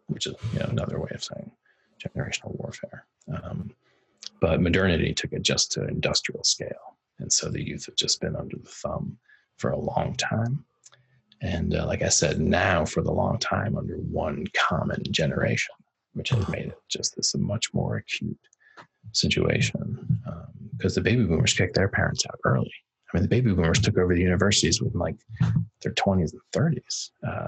which 0.06 0.26
is 0.26 0.34
you 0.52 0.60
know, 0.60 0.66
another 0.66 1.00
way 1.00 1.10
of 1.14 1.22
saying 1.22 1.50
generational 2.02 2.56
warfare. 2.58 3.06
Um, 3.32 3.70
but 4.40 4.60
modernity 4.60 5.12
took 5.12 5.32
it 5.32 5.42
just 5.42 5.72
to 5.72 5.86
industrial 5.86 6.44
scale 6.44 6.94
and 7.18 7.32
so 7.32 7.48
the 7.48 7.64
youth 7.64 7.86
have 7.86 7.96
just 7.96 8.20
been 8.20 8.36
under 8.36 8.56
the 8.56 8.68
thumb 8.68 9.16
for 9.56 9.70
a 9.70 9.78
long 9.78 10.14
time. 10.16 10.64
And 11.40 11.74
uh, 11.74 11.86
like 11.86 12.02
I 12.02 12.08
said, 12.08 12.40
now 12.40 12.84
for 12.84 13.02
the 13.02 13.12
long 13.12 13.38
time 13.38 13.76
under 13.76 13.96
one 13.96 14.46
common 14.54 15.02
generation, 15.10 15.74
which 16.14 16.30
has 16.30 16.48
made 16.48 16.66
it 16.66 16.78
just 16.88 17.16
this 17.16 17.34
a 17.34 17.38
much 17.38 17.72
more 17.74 17.96
acute 17.96 18.38
situation. 19.12 20.20
Because 20.76 20.96
um, 20.96 21.02
the 21.02 21.10
baby 21.10 21.24
boomers 21.24 21.54
kicked 21.54 21.74
their 21.74 21.88
parents 21.88 22.24
out 22.26 22.38
early. 22.44 22.72
I 23.12 23.16
mean, 23.16 23.22
the 23.22 23.28
baby 23.28 23.52
boomers 23.52 23.80
took 23.80 23.96
over 23.96 24.14
the 24.14 24.20
universities 24.20 24.82
with 24.82 24.94
like 24.94 25.16
their 25.82 25.92
20s 25.92 26.32
and 26.32 26.40
30s, 26.52 27.10
uh, 27.26 27.46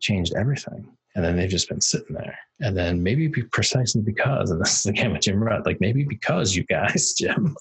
changed 0.00 0.34
everything. 0.36 0.88
And 1.14 1.24
then 1.24 1.36
they've 1.36 1.48
just 1.48 1.68
been 1.68 1.80
sitting 1.80 2.16
there. 2.16 2.36
And 2.60 2.76
then 2.76 3.02
maybe 3.02 3.28
precisely 3.28 4.02
because, 4.02 4.50
and 4.50 4.60
this 4.64 4.80
is 4.80 4.86
again 4.86 5.12
with 5.12 5.22
Jim 5.22 5.40
Rutt, 5.40 5.66
like 5.66 5.80
maybe 5.80 6.04
because 6.04 6.56
you 6.56 6.64
guys, 6.64 7.12
Jim, 7.18 7.56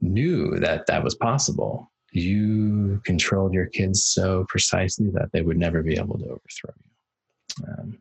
knew 0.00 0.58
that 0.58 0.86
that 0.86 1.04
was 1.04 1.14
possible, 1.14 1.92
you 2.10 3.00
controlled 3.04 3.54
your 3.54 3.66
kids 3.66 4.04
so 4.04 4.44
precisely 4.48 5.08
that 5.10 5.30
they 5.32 5.40
would 5.40 5.56
never 5.56 5.82
be 5.82 5.96
able 5.96 6.18
to 6.18 6.24
overthrow 6.24 6.74
you. 6.84 7.64
Um, 7.68 7.98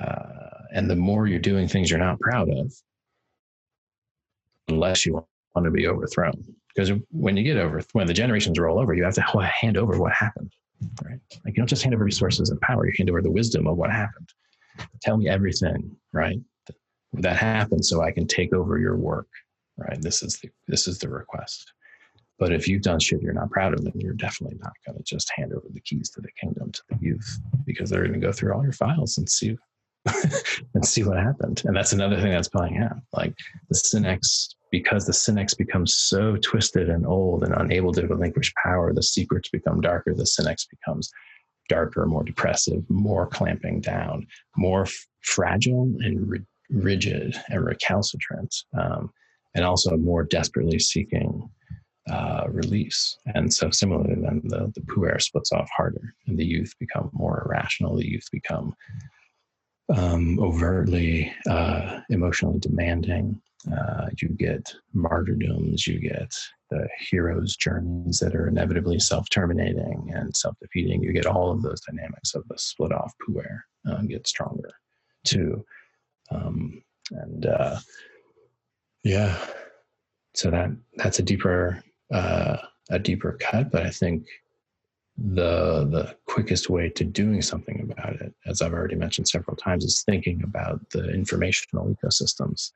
uh, 0.00 0.64
and 0.72 0.90
the 0.90 0.96
more 0.96 1.26
you're 1.26 1.38
doing 1.38 1.68
things 1.68 1.90
you're 1.90 2.00
not 2.00 2.18
proud 2.18 2.48
of, 2.48 2.72
the 4.68 4.74
less 4.74 5.04
you 5.04 5.12
want 5.54 5.64
to 5.64 5.70
be 5.70 5.86
overthrown. 5.86 6.32
Because 6.74 6.92
when 7.10 7.36
you 7.36 7.44
get 7.44 7.56
over, 7.56 7.82
when 7.92 8.06
the 8.06 8.14
generations 8.14 8.58
roll 8.58 8.78
over, 8.78 8.94
you 8.94 9.04
have 9.04 9.14
to 9.14 9.22
hand 9.60 9.76
over 9.76 9.98
what 9.98 10.12
happened, 10.12 10.52
right? 11.04 11.20
Like 11.44 11.54
you 11.56 11.60
don't 11.62 11.68
just 11.68 11.82
hand 11.82 11.94
over 11.94 12.04
resources 12.04 12.50
and 12.50 12.60
power; 12.60 12.86
you 12.86 12.92
hand 12.96 13.10
over 13.10 13.22
the 13.22 13.30
wisdom 13.30 13.66
of 13.66 13.76
what 13.76 13.90
happened. 13.90 14.28
Tell 15.02 15.16
me 15.16 15.28
everything, 15.28 15.94
right? 16.12 16.38
That 17.12 17.36
happened, 17.36 17.84
so 17.84 18.02
I 18.02 18.10
can 18.10 18.26
take 18.26 18.52
over 18.52 18.78
your 18.78 18.96
work 18.96 19.28
right? 19.76 20.00
This 20.00 20.22
is 20.22 20.38
the 20.40 20.50
this 20.68 20.86
is 20.86 20.98
the 20.98 21.08
request. 21.08 21.72
But 22.38 22.52
if 22.52 22.66
you've 22.66 22.82
done 22.82 22.98
shit 22.98 23.22
you're 23.22 23.32
not 23.32 23.50
proud 23.50 23.74
of, 23.74 23.84
then 23.84 23.92
you're 23.96 24.12
definitely 24.12 24.58
not 24.60 24.72
going 24.84 24.98
to 24.98 25.04
just 25.04 25.30
hand 25.36 25.52
over 25.52 25.66
the 25.70 25.80
keys 25.80 26.10
to 26.10 26.20
the 26.20 26.32
kingdom 26.40 26.72
to 26.72 26.82
the 26.88 26.98
youth 27.00 27.38
because 27.64 27.88
they're 27.88 28.06
going 28.06 28.20
to 28.20 28.26
go 28.26 28.32
through 28.32 28.52
all 28.52 28.62
your 28.62 28.72
files 28.72 29.18
and 29.18 29.28
see 29.28 29.56
and 30.74 30.84
see 30.84 31.02
what 31.02 31.16
happened. 31.16 31.62
And 31.64 31.76
that's 31.76 31.92
another 31.92 32.16
thing 32.16 32.30
that's 32.30 32.48
playing 32.48 32.78
out. 32.78 32.98
Like 33.12 33.34
the 33.70 33.76
Senex, 33.76 34.54
because 34.70 35.06
the 35.06 35.12
Senex 35.12 35.56
becomes 35.56 35.94
so 35.94 36.36
twisted 36.36 36.88
and 36.88 37.06
old 37.06 37.44
and 37.44 37.54
unable 37.54 37.92
to 37.92 38.06
relinquish 38.06 38.52
power, 38.62 38.92
the 38.92 39.02
secrets 39.02 39.48
become 39.48 39.80
darker. 39.80 40.14
The 40.14 40.24
Senex 40.24 40.66
becomes 40.68 41.10
darker, 41.68 42.06
more 42.06 42.24
depressive, 42.24 42.82
more 42.88 43.26
clamping 43.26 43.80
down, 43.80 44.26
more 44.56 44.82
f- 44.82 45.06
fragile 45.22 45.90
and 46.00 46.28
ri- 46.28 46.46
rigid 46.70 47.36
and 47.48 47.64
recalcitrant. 47.64 48.54
Um, 48.78 49.10
and 49.54 49.64
also 49.64 49.96
more 49.96 50.24
desperately 50.24 50.78
seeking 50.78 51.48
uh, 52.10 52.44
release. 52.48 53.16
And 53.34 53.52
so, 53.52 53.70
similarly, 53.70 54.14
then 54.16 54.42
the, 54.44 54.70
the 54.74 54.82
puer 54.82 55.18
splits 55.18 55.52
off 55.52 55.68
harder, 55.74 56.14
and 56.26 56.36
the 56.38 56.44
youth 56.44 56.72
become 56.78 57.10
more 57.12 57.46
irrational. 57.46 57.96
The 57.96 58.08
youth 58.08 58.28
become 58.30 58.74
um, 59.94 60.38
overtly 60.40 61.32
uh, 61.48 62.00
emotionally 62.10 62.58
demanding. 62.58 63.40
Uh, 63.72 64.08
you 64.20 64.28
get 64.28 64.74
martyrdoms, 64.92 65.86
you 65.86 65.98
get 65.98 66.30
the 66.70 66.86
hero's 66.98 67.56
journeys 67.56 68.18
that 68.18 68.34
are 68.34 68.48
inevitably 68.48 68.98
self 68.98 69.28
terminating 69.30 70.10
and 70.14 70.36
self 70.36 70.54
defeating. 70.60 71.02
You 71.02 71.12
get 71.12 71.26
all 71.26 71.50
of 71.50 71.62
those 71.62 71.80
dynamics 71.80 72.34
of 72.34 72.46
the 72.48 72.58
split 72.58 72.92
off 72.92 73.12
puer 73.24 73.64
uh, 73.88 74.02
get 74.02 74.26
stronger 74.26 74.70
too. 75.24 75.64
Um, 76.30 76.82
and 77.10 77.46
uh, 77.46 77.78
yeah. 79.02 79.38
So 80.34 80.50
that 80.50 80.70
that's 80.96 81.18
a 81.18 81.22
deeper 81.22 81.82
uh, 82.12 82.56
a 82.90 82.98
deeper 82.98 83.38
cut, 83.40 83.70
but 83.70 83.84
I 83.84 83.90
think 83.90 84.26
the 85.16 85.86
the 85.90 86.16
quickest 86.26 86.68
way 86.68 86.88
to 86.90 87.04
doing 87.04 87.40
something 87.40 87.80
about 87.80 88.20
it, 88.20 88.34
as 88.46 88.60
I've 88.60 88.72
already 88.72 88.96
mentioned 88.96 89.28
several 89.28 89.56
times, 89.56 89.84
is 89.84 90.02
thinking 90.02 90.42
about 90.42 90.80
the 90.90 91.12
informational 91.12 91.94
ecosystems 91.94 92.72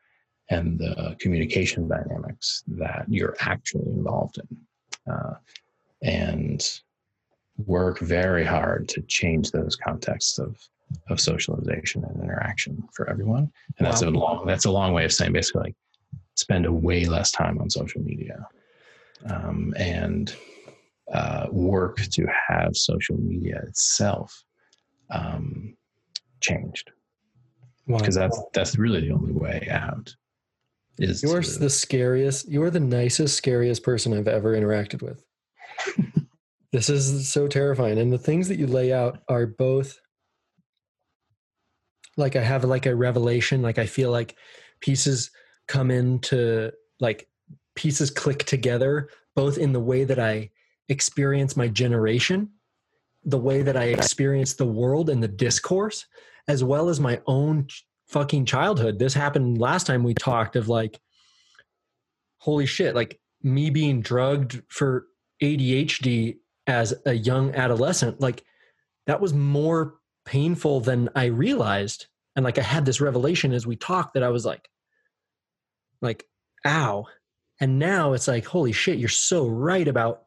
and 0.51 0.79
the 0.79 1.17
communication 1.19 1.89
dynamics 1.89 2.63
that 2.69 3.05
you're 3.09 3.37
actually 3.41 3.87
involved 3.87 4.39
in, 4.39 5.13
uh, 5.13 5.35
and 6.03 6.81
work 7.67 7.99
very 7.99 8.45
hard 8.45 8.89
to 8.89 9.03
change 9.03 9.51
those 9.51 9.75
contexts 9.75 10.39
of 10.39 10.57
of 11.11 11.21
socialization 11.21 12.05
and 12.05 12.23
interaction 12.23 12.83
for 12.93 13.11
everyone. 13.11 13.51
And 13.79 13.87
wow. 13.87 13.91
that's 13.91 14.03
a 14.03 14.11
long 14.11 14.47
that's 14.47 14.65
a 14.65 14.71
long 14.71 14.93
way 14.93 15.05
of 15.05 15.13
saying 15.13 15.33
basically 15.33 15.63
like 15.63 15.75
spend 16.37 16.67
a 16.67 16.73
way 16.73 17.05
less 17.05 17.33
time 17.33 17.59
on 17.61 17.69
social 17.69 18.01
media 18.01 18.47
um, 19.27 19.75
and 19.77 20.35
uh, 21.13 21.47
work 21.51 22.01
to 22.11 22.27
have 22.49 22.77
social 22.77 23.17
media 23.17 23.61
itself 23.67 24.45
um, 25.11 25.77
changed 26.41 26.91
because 27.87 28.17
wow. 28.17 28.23
that's 28.23 28.43
that's 28.53 28.79
really 28.79 29.01
the 29.01 29.15
only 29.15 29.33
way 29.33 29.67
out 29.71 30.15
is 30.99 31.23
you're 31.23 31.41
to, 31.41 31.59
the 31.59 31.71
scariest 31.71 32.49
you're 32.49 32.71
the 32.71 32.81
nicest 32.81 33.37
scariest 33.37 33.83
person 33.83 34.13
i've 34.13 34.29
ever 34.29 34.55
interacted 34.55 35.01
with 35.01 35.25
this 36.73 36.91
is 36.91 37.29
so 37.31 37.49
terrifying 37.49 37.99
and 37.99 38.13
the 38.13 38.19
things 38.19 38.49
that 38.49 38.59
you 38.59 38.67
lay 38.67 38.93
out 38.93 39.21
are 39.29 39.47
both 39.47 39.99
like 42.19 42.37
i 42.37 42.43
have 42.43 42.65
like 42.65 42.85
a 42.85 42.95
revelation 42.95 43.63
like 43.63 43.79
i 43.79 43.87
feel 43.87 44.11
like 44.11 44.37
pieces 44.81 45.31
come 45.67 45.91
into 45.91 46.71
like 47.01 47.29
pieces 47.75 48.11
click 48.11 48.45
together 48.45 49.09
both 49.37 49.57
in 49.57 49.73
the 49.73 49.79
way 49.79 50.03
that 50.03 50.19
I 50.19 50.51
experience 50.89 51.57
my 51.57 51.69
generation, 51.69 52.51
the 53.25 53.39
way 53.39 53.63
that 53.63 53.77
I 53.77 53.85
experience 53.85 54.55
the 54.55 54.67
world 54.67 55.11
and 55.11 55.23
the 55.23 55.29
discourse, 55.29 56.07
as 56.47 56.65
well 56.65 56.89
as 56.89 57.01
my 57.01 57.21
own 57.27 57.69
fucking 58.09 58.47
childhood. 58.47 58.99
This 58.99 59.15
happened 59.15 59.59
last 59.59 59.87
time 59.87 60.03
we 60.03 60.15
talked 60.15 60.57
of 60.57 60.69
like, 60.69 60.99
holy 62.39 62.67
shit, 62.67 62.95
like 62.95 63.21
me 63.43 63.71
being 63.71 64.01
drugged 64.01 64.63
for 64.69 65.07
ADHD 65.43 66.37
as 66.67 66.95
a 67.07 67.13
young 67.13 67.55
adolescent, 67.55 68.21
like 68.21 68.45
that 69.07 69.21
was 69.21 69.33
more 69.33 69.95
painful 70.25 70.81
than 70.81 71.09
I 71.15 71.27
realized. 71.27 72.07
And 72.37 72.45
like 72.45 72.59
I 72.59 72.63
had 72.63 72.85
this 72.85 73.01
revelation 73.01 73.53
as 73.53 73.67
we 73.67 73.77
talked 73.77 74.15
that 74.15 74.23
I 74.23 74.29
was 74.29 74.45
like, 74.45 74.69
like, 76.01 76.25
ow. 76.67 77.07
And 77.61 77.79
now 77.79 78.13
it's 78.13 78.29
like, 78.29 78.45
holy 78.45 78.73
shit, 78.73 78.99
you're 78.99 79.09
so 79.09 79.47
right 79.47 79.89
about 79.89 80.23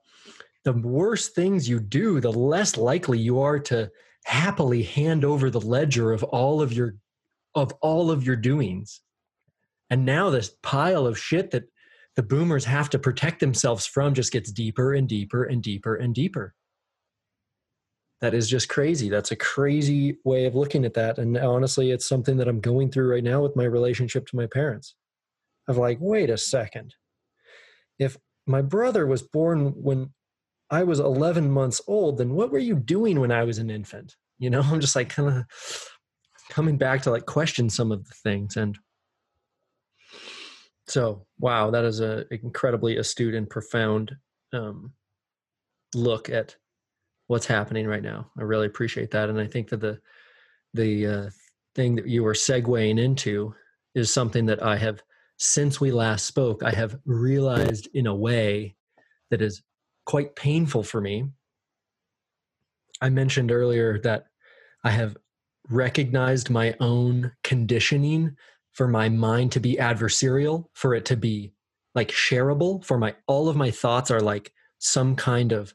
the 0.64 0.74
worse 0.74 1.30
things 1.30 1.68
you 1.68 1.80
do, 1.80 2.20
the 2.20 2.32
less 2.32 2.78
likely 2.78 3.20
you 3.20 3.40
are 3.40 3.60
to 3.60 3.90
happily 4.26 4.84
hand 4.84 5.26
over 5.26 5.50
the 5.50 5.62
ledger 5.62 6.12
of 6.12 6.24
all 6.24 6.62
of 6.62 6.72
your 6.74 6.96
of 7.56 7.74
all 7.82 8.12
of 8.12 8.26
your 8.26 8.36
doings. 8.36 9.02
And 9.90 10.06
now 10.06 10.30
this 10.30 10.56
pile 10.64 11.06
of 11.06 11.20
shit 11.20 11.52
that 11.52 11.64
the 12.16 12.24
boomers 12.24 12.64
have 12.66 12.90
to 12.92 13.00
protect 13.00 13.40
themselves 13.40 13.86
from 13.86 14.14
just 14.14 14.32
gets 14.32 14.52
deeper 14.52 14.94
and 14.94 15.08
deeper 15.08 15.44
and 15.44 15.62
deeper 15.62 15.96
and 15.96 16.16
deeper. 16.16 16.54
That 18.22 18.34
is 18.34 18.50
just 18.50 18.70
crazy. 18.70 19.10
That's 19.10 19.32
a 19.32 19.36
crazy 19.36 20.18
way 20.24 20.46
of 20.46 20.56
looking 20.56 20.86
at 20.86 20.94
that. 20.94 21.18
And 21.18 21.38
honestly 21.38 21.92
it's 21.92 22.06
something 22.06 22.38
that 22.38 22.48
i'm 22.48 22.62
going 22.62 22.92
through 22.92 23.12
right 23.12 23.24
now 23.24 23.42
with 23.42 23.56
my 23.56 23.66
relationship 23.66 24.28
to 24.28 24.36
my 24.36 24.46
parents. 24.46 24.96
Of 25.68 25.78
like 25.78 25.98
wait 26.00 26.30
a 26.30 26.38
second. 26.38 26.96
If 28.00 28.18
my 28.48 28.62
brother 28.62 29.06
was 29.06 29.22
born 29.22 29.74
when 29.76 30.12
i 30.72 30.84
was 30.84 31.00
11 31.00 31.50
months 31.52 31.82
old 31.88 32.18
then 32.18 32.34
what 32.34 32.52
were 32.52 32.60
you 32.60 32.76
doing 32.76 33.20
when 33.20 33.32
i 33.32 33.44
was 33.44 33.58
an 33.58 33.70
infant? 33.70 34.16
You 34.40 34.50
know 34.50 34.62
i'm 34.66 34.80
just 34.80 34.96
like 34.96 35.10
kind 35.10 35.30
of 35.30 35.46
coming 36.50 36.78
back 36.78 37.04
to 37.04 37.12
like 37.12 37.26
question 37.26 37.70
some 37.70 37.92
of 37.92 38.06
the 38.06 38.14
things 38.24 38.58
and 38.58 38.78
so 40.88 41.26
wow 41.40 41.72
that 41.72 41.86
is 41.86 42.02
a 42.02 42.26
incredibly 42.34 42.98
astute 42.98 43.36
and 43.36 43.50
profound 43.50 44.16
um, 44.54 44.92
look 45.96 46.30
at 46.30 46.56
what's 47.28 47.46
happening 47.46 47.88
right 47.88 48.04
now. 48.04 48.30
I 48.38 48.42
really 48.42 48.68
appreciate 48.68 49.12
that 49.12 49.30
and 49.30 49.40
i 49.40 49.48
think 49.48 49.70
that 49.70 49.80
the 49.80 50.00
the 50.74 51.08
uh, 51.08 51.30
thing 51.76 51.96
that 51.96 52.08
you 52.08 52.24
were 52.24 52.34
segueing 52.34 53.00
into 53.00 53.54
is 53.96 54.12
something 54.12 54.46
that 54.48 54.62
i 54.64 54.76
have 54.76 55.02
since 55.38 55.80
we 55.80 55.92
last 55.92 56.26
spoke 56.26 56.64
i 56.64 56.72
have 56.72 56.98
realized 57.06 57.88
in 57.94 58.08
a 58.08 58.16
way 58.16 58.76
that 59.30 59.42
is 59.42 59.64
quite 60.12 60.36
painful 60.36 60.84
for 60.84 61.02
me 61.02 61.26
i 63.02 63.10
mentioned 63.10 63.52
earlier 63.52 64.00
that 64.00 64.26
i 64.84 64.92
have 64.92 65.18
recognized 65.70 66.50
my 66.50 66.76
own 66.80 67.32
conditioning 67.44 68.36
for 68.74 68.88
my 68.88 69.10
mind 69.10 69.52
to 69.54 69.60
be 69.60 69.76
adversarial, 69.76 70.66
for 70.74 70.94
it 70.94 71.06
to 71.06 71.18
be 71.18 71.54
like 71.94 72.10
shareable, 72.10 72.84
for 72.84 72.98
my 72.98 73.16
all 73.28 73.50
of 73.50 73.56
my 73.56 73.72
thoughts 73.72 74.12
are 74.12 74.22
like 74.22 74.54
some 74.80 75.16
kind 75.16 75.52
of 75.52 75.74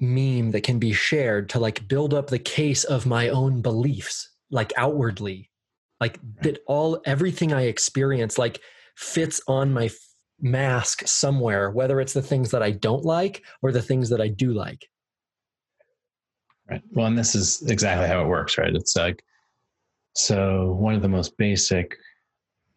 meme 0.00 0.50
that 0.52 0.62
can 0.62 0.78
be 0.78 0.92
shared 0.92 1.48
to 1.48 1.58
like 1.58 1.88
build 1.88 2.14
up 2.14 2.28
the 2.28 2.38
case 2.38 2.84
of 2.84 3.06
my 3.06 3.28
own 3.28 3.60
beliefs, 3.60 4.30
like 4.50 4.72
outwardly. 4.76 5.50
Like 6.00 6.18
that 6.42 6.58
all 6.66 7.00
everything 7.04 7.52
I 7.52 7.62
experience 7.62 8.38
like 8.38 8.60
fits 8.96 9.40
on 9.48 9.72
my 9.72 9.90
mask 10.44 11.08
somewhere, 11.08 11.70
whether 11.70 12.00
it's 12.00 12.12
the 12.12 12.22
things 12.22 12.50
that 12.50 12.62
I 12.62 12.70
don't 12.70 13.04
like 13.04 13.42
or 13.62 13.72
the 13.72 13.82
things 13.82 14.10
that 14.10 14.20
I 14.20 14.28
do 14.28 14.52
like. 14.52 14.86
Right. 16.70 16.82
Well, 16.92 17.06
and 17.06 17.18
this 17.18 17.34
is 17.34 17.62
exactly 17.68 18.06
how 18.06 18.22
it 18.22 18.28
works, 18.28 18.56
right? 18.58 18.74
It's 18.74 18.94
like, 18.94 19.24
so 20.14 20.76
one 20.78 20.94
of 20.94 21.02
the 21.02 21.08
most 21.08 21.36
basic, 21.38 21.96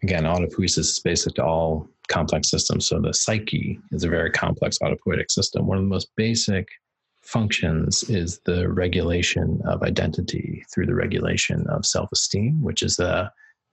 again, 0.01 0.23
autopoiesis 0.23 0.77
is 0.79 0.99
basic 0.99 1.35
to 1.35 1.45
all 1.45 1.87
complex 2.07 2.49
systems. 2.49 2.87
So 2.87 2.99
the 2.99 3.13
psyche 3.13 3.79
is 3.91 4.03
a 4.03 4.09
very 4.09 4.31
complex 4.31 4.79
autopoietic 4.79 5.29
system. 5.29 5.67
One 5.67 5.77
of 5.77 5.83
the 5.83 5.89
most 5.89 6.09
basic 6.15 6.67
functions 7.21 8.03
is 8.09 8.39
the 8.45 8.69
regulation 8.69 9.61
of 9.65 9.83
identity 9.83 10.63
through 10.73 10.85
the 10.85 10.95
regulation 10.95 11.67
of 11.67 11.85
self-esteem, 11.85 12.63
which 12.63 12.81
is 12.81 12.95
the, 12.95 13.29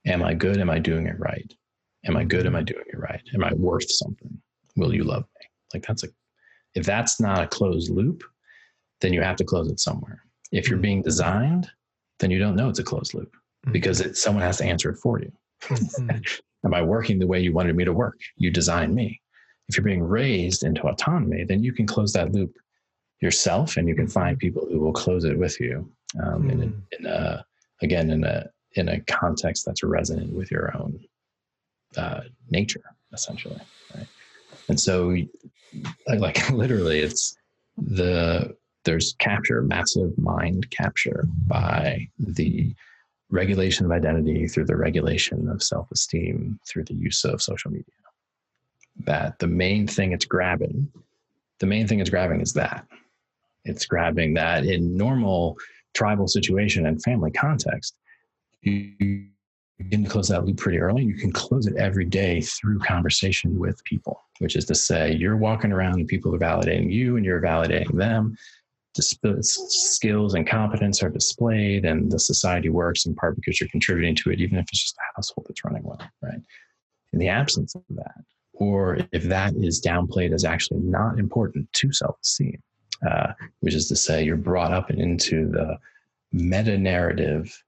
am 0.07 0.24
I 0.24 0.34
good? 0.34 0.59
Am 0.59 0.68
I 0.68 0.80
doing 0.80 1.07
it 1.07 1.18
right? 1.18 1.55
Am 2.07 2.16
I 2.16 2.24
good? 2.24 2.46
Am 2.46 2.57
I 2.57 2.62
doing 2.62 2.84
it 2.86 2.98
right? 2.98 3.22
Am 3.34 3.44
I 3.44 3.52
worth 3.55 3.90
something? 3.90 4.38
Will 4.76 4.94
you 4.94 5.05
love 5.05 5.22
me? 5.22 5.46
Like 5.72 5.86
that's 5.86 6.05
a, 6.05 6.09
if 6.74 6.84
that's 6.84 7.20
not 7.20 7.42
a 7.42 7.46
closed 7.46 7.90
loop, 7.90 8.22
then 9.00 9.12
you 9.12 9.22
have 9.22 9.36
to 9.36 9.44
close 9.44 9.70
it 9.70 9.80
somewhere. 9.80 10.22
If 10.52 10.68
you're 10.68 10.76
mm-hmm. 10.76 10.82
being 10.82 11.02
designed, 11.02 11.70
then 12.20 12.30
you 12.30 12.38
don't 12.38 12.57
know 12.57 12.68
it's 12.68 12.78
a 12.78 12.84
closed 12.84 13.14
loop 13.14 13.32
mm-hmm. 13.32 13.72
because 13.72 14.00
it, 14.00 14.16
someone 14.16 14.42
has 14.42 14.59
to 14.59 14.64
answer 14.64 14.90
it 14.90 14.98
for 14.98 15.20
you. 15.20 15.32
Mm-hmm. 15.62 16.18
Am 16.64 16.74
I 16.74 16.82
working 16.82 17.18
the 17.18 17.26
way 17.26 17.40
you 17.40 17.52
wanted 17.52 17.76
me 17.76 17.84
to 17.84 17.92
work? 17.92 18.18
You 18.36 18.50
designed 18.50 18.94
me. 18.94 19.20
If 19.68 19.76
you're 19.76 19.84
being 19.84 20.02
raised 20.02 20.64
into 20.64 20.82
autonomy, 20.82 21.44
then 21.44 21.62
you 21.62 21.72
can 21.72 21.86
close 21.86 22.12
that 22.14 22.32
loop 22.32 22.57
yourself 23.20 23.76
and 23.76 23.88
you 23.88 23.94
can 23.94 24.07
find 24.07 24.38
people 24.38 24.66
who 24.70 24.78
will 24.78 24.92
close 24.92 25.24
it 25.24 25.38
with 25.38 25.59
you 25.61 25.90
um, 26.22 26.50
in, 26.50 26.62
a, 26.62 26.96
in 26.98 27.07
a, 27.07 27.44
again, 27.82 28.11
in 28.11 28.24
a, 28.24 28.46
in 28.76 28.88
a 28.88 29.00
context 29.02 29.64
that's 29.66 29.82
resonant 29.82 30.32
with 30.32 30.50
your 30.50 30.74
own 30.76 30.98
uh, 31.97 32.20
nature, 32.51 32.82
essentially. 33.12 33.61
Right. 33.95 34.07
And 34.68 34.80
so, 34.80 35.16
like, 36.07 36.51
literally, 36.53 37.01
it's 37.01 37.36
the 37.76 38.57
there's 38.84 39.14
capture, 39.18 39.62
massive 39.62 40.16
mind 40.18 40.70
capture 40.70 41.26
by 41.47 42.09
the 42.18 42.74
regulation 43.30 43.86
of 43.86 43.92
identity 43.92 44.47
through 44.47 44.66
the 44.66 44.76
regulation 44.76 45.49
of 45.49 45.62
self 45.62 45.90
esteem 45.90 46.59
through 46.66 46.84
the 46.84 46.95
use 46.95 47.24
of 47.24 47.42
social 47.42 47.70
media. 47.70 47.84
That 49.05 49.38
the 49.38 49.49
main 49.49 49.86
thing 49.86 50.12
it's 50.12 50.24
grabbing, 50.24 50.90
the 51.59 51.66
main 51.66 51.86
thing 51.86 52.01
it's 52.01 52.11
grabbing 52.11 52.40
is 52.40 52.53
that. 52.53 52.86
It's 53.64 53.86
grabbing 53.86 54.34
that 54.34 54.64
in 54.66 54.97
normal 54.97 55.57
tribal 55.95 56.28
situation 56.28 56.86
and 56.86 57.03
family 57.03 57.30
context, 57.30 57.97
you 58.62 59.28
can 59.91 60.05
close 60.05 60.29
that 60.29 60.45
loop 60.45 60.57
pretty 60.57 60.79
early. 60.79 61.03
You 61.03 61.14
can 61.14 61.33
close 61.33 61.66
it 61.66 61.77
every 61.77 62.05
day 62.05 62.41
through 62.41 62.79
conversation 62.79 63.59
with 63.59 63.83
people, 63.85 64.22
which 64.39 64.57
is 64.57 64.64
to 64.66 64.75
say, 64.75 65.12
you're 65.14 65.37
walking 65.37 65.72
around 65.72 65.95
and 65.95 66.07
people 66.07 66.35
are 66.35 66.39
validating 66.39 66.93
you 66.93 67.16
and 67.16 67.25
you're 67.25 67.41
validating 67.41 67.97
them 67.97 68.37
skills 69.03 70.35
and 70.35 70.47
competence 70.47 71.03
are 71.03 71.11
displayed 71.11 71.85
and 71.85 72.11
the 72.11 72.18
society 72.18 72.68
works 72.68 73.07
in 73.07 73.14
part 73.14 73.35
because 73.37 73.61
you're 73.61 73.68
contributing 73.70 74.14
to 74.14 74.31
it 74.31 74.41
even 74.41 74.59
if 74.59 74.66
it's 74.70 74.83
just 74.83 74.97
a 74.99 75.16
household 75.16 75.47
that's 75.49 75.64
running 75.64 75.83
well 75.83 76.01
right 76.22 76.41
in 77.12 77.18
the 77.18 77.29
absence 77.29 77.75
of 77.75 77.83
that 77.91 78.22
or 78.53 78.99
if 79.12 79.25
that 79.25 79.53
is 79.57 79.83
downplayed 79.83 80.33
as 80.33 80.45
actually 80.45 80.81
not 80.81 81.18
important 81.18 81.70
to 81.72 81.93
self-esteem 81.93 82.61
uh, 83.09 83.33
which 83.61 83.75
is 83.75 83.89
to 83.89 83.97
say 83.97 84.22
you're 84.22 84.37
brought 84.37 84.72
up 84.72 84.91
into 84.91 85.51
the 85.51 85.77
meta-narrative 86.33 87.64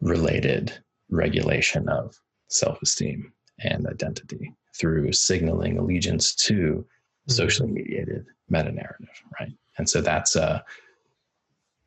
related 0.00 0.72
regulation 1.12 1.88
of 1.88 2.14
self-esteem 2.48 3.32
and 3.60 3.86
identity 3.86 4.52
through 4.78 5.12
signaling 5.12 5.78
allegiance 5.78 6.34
to 6.34 6.54
mm-hmm. 6.54 7.32
socially 7.32 7.70
mediated 7.70 8.24
meta-narrative 8.48 9.22
right 9.38 9.52
and 9.78 9.88
so 9.88 10.00
that's 10.00 10.36
a, 10.36 10.64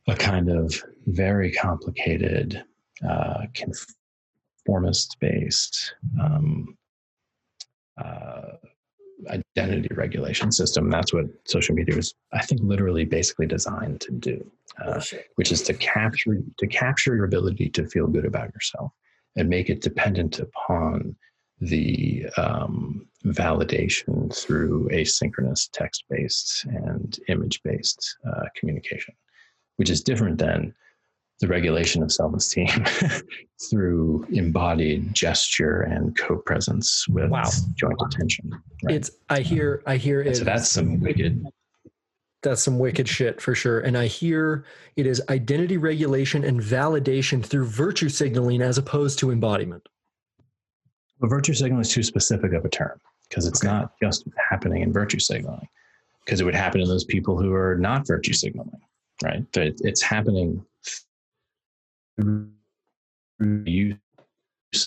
a 0.08 0.16
kind 0.16 0.50
of 0.50 0.84
very 1.08 1.52
complicated, 1.52 2.64
uh, 3.08 3.46
conformist 3.54 5.18
based 5.20 5.96
um, 6.22 6.78
uh, 7.98 8.54
identity 9.30 9.94
regulation 9.96 10.52
system. 10.52 10.90
That's 10.90 11.14
what 11.14 11.26
social 11.46 11.76
media 11.76 11.96
was, 11.96 12.14
I 12.34 12.44
think, 12.46 12.62
literally 12.64 13.06
basically 13.06 13.48
designed 13.48 14.02
to 14.02 14.12
do, 14.12 14.52
uh, 14.84 15.02
which 15.36 15.52
is 15.52 15.62
to 15.64 15.74
capture 15.74 16.42
to 16.58 16.68
capture 16.68 17.16
your 17.16 17.26
ability 17.26 17.70
to 17.70 17.88
feel 17.88 18.08
good 18.08 18.26
about 18.26 18.54
yourself 18.54 18.92
and 19.36 19.50
make 19.50 19.70
it 19.70 19.82
dependent 19.82 20.40
upon 20.40 21.16
the 21.62 22.26
um, 22.38 23.08
validation 23.26 24.34
through 24.36 24.90
asynchronous 24.92 25.70
text 25.72 26.04
based 26.10 26.66
and 26.66 27.20
image 27.28 27.62
based 27.64 28.18
uh, 28.28 28.44
communication, 28.56 29.14
which 29.78 29.90
is 29.90 30.04
different 30.04 30.38
than 30.38 30.74
the 31.42 31.48
regulation 31.48 32.02
of 32.02 32.12
self 32.12 32.34
esteem 32.34 32.68
through 33.70 34.26
embodied 34.32 35.14
gesture 35.14 35.82
and 35.82 36.18
co 36.18 36.38
presence 36.38 37.08
with 37.10 37.30
wow. 37.30 37.50
joint 37.76 38.00
attention. 38.06 38.52
Right? 38.84 38.96
It's, 38.96 39.12
I 39.30 39.42
hear, 39.42 39.82
I 39.86 39.98
hear 39.98 40.22
it. 40.22 40.38
So 40.38 40.44
that's 40.44 40.70
some 40.70 41.00
wicked. 41.00 41.44
That's 42.46 42.62
some 42.62 42.78
wicked 42.78 43.10
shit 43.10 43.42
for 43.42 43.56
sure. 43.56 43.80
And 43.80 43.98
I 43.98 44.06
hear 44.06 44.66
it 44.96 45.08
is 45.08 45.20
identity 45.30 45.78
regulation 45.78 46.44
and 46.44 46.62
validation 46.62 47.44
through 47.44 47.66
virtue 47.66 48.08
signaling 48.08 48.62
as 48.62 48.78
opposed 48.78 49.18
to 49.20 49.32
embodiment. 49.32 49.90
But 51.20 51.32
virtue 51.32 51.56
signaling 51.56 51.82
is 51.82 51.92
too 51.92 52.04
specific 52.04 52.54
of 52.54 52.64
a 52.64 52.70
term 52.70 53.02
because 53.28 53.48
it's 53.48 53.66
okay. 53.66 53.74
not 53.74 53.94
just 54.00 54.28
happening 54.50 54.84
in 54.84 54.94
virtue 54.94 55.18
signaling, 55.18 55.68
because 56.24 56.40
it 56.40 56.44
would 56.44 56.54
happen 56.54 56.82
to 56.82 56.88
those 56.88 57.04
people 57.04 57.36
who 57.36 57.52
are 57.52 57.76
not 57.78 58.06
virtue 58.06 58.34
signaling, 58.34 58.80
right? 59.24 59.44
It's 59.56 60.04
happening 60.04 60.64
through 62.22 62.50
use 63.66 63.98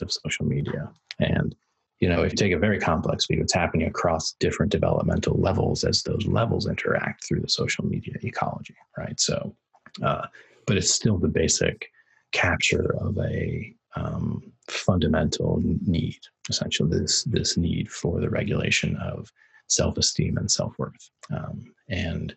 of 0.01 0.13
social 0.13 0.47
media. 0.47 0.93
And, 1.19 1.57
you 2.01 2.09
know, 2.09 2.23
if 2.23 2.33
you 2.33 2.37
take 2.37 2.53
a 2.53 2.59
very 2.59 2.79
complex 2.79 3.27
view, 3.27 3.41
it's 3.41 3.55
happening 3.55 3.89
across 3.89 4.33
different 4.39 4.71
developmental 4.71 5.37
levels 5.41 5.85
as 5.85 6.03
those 6.03 6.27
levels 6.27 6.69
interact 6.69 7.27
through 7.27 7.41
the 7.41 7.49
social 7.49 7.85
media 7.85 8.15
ecology, 8.23 8.77
right? 8.97 9.19
So, 9.19 9.55
uh, 10.03 10.27
but 10.67 10.77
it's 10.77 10.93
still 10.93 11.19
the 11.19 11.29
basic 11.29 11.91
capture 12.33 12.95
of 13.01 13.19
a 13.19 13.75
um, 13.97 14.43
fundamental 14.69 15.61
need, 15.87 16.21
essentially 16.49 16.91
this 16.91 17.25
this 17.25 17.57
need 17.57 17.91
for 17.91 18.21
the 18.21 18.31
regulation 18.31 18.97
of 18.97 19.33
self-esteem 19.67 20.37
and 20.37 20.51
self-worth, 20.51 21.11
um, 21.35 21.75
and 21.89 22.37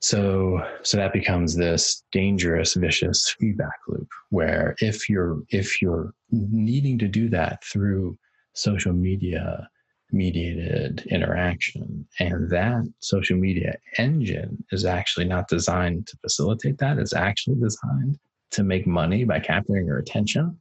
so 0.00 0.60
so 0.82 0.96
that 0.96 1.12
becomes 1.12 1.54
this 1.54 2.02
dangerous, 2.10 2.74
vicious 2.74 3.36
feedback 3.38 3.78
loop 3.86 4.08
where 4.30 4.74
if 4.80 5.08
you're 5.08 5.42
if 5.50 5.80
you're 5.80 6.12
needing 6.30 6.98
to 6.98 7.06
do 7.06 7.28
that 7.28 7.62
through 7.62 8.18
social 8.54 8.92
media 8.92 9.68
mediated 10.12 11.06
interaction. 11.06 12.06
And 12.20 12.50
that 12.50 12.84
social 13.00 13.36
media 13.36 13.74
engine 13.98 14.62
is 14.70 14.84
actually 14.84 15.24
not 15.24 15.48
designed 15.48 16.06
to 16.08 16.16
facilitate 16.18 16.78
that. 16.78 16.98
It's 16.98 17.14
actually 17.14 17.56
designed 17.56 18.18
to 18.50 18.62
make 18.62 18.86
money 18.86 19.24
by 19.24 19.40
capturing 19.40 19.86
your 19.86 19.98
attention, 19.98 20.58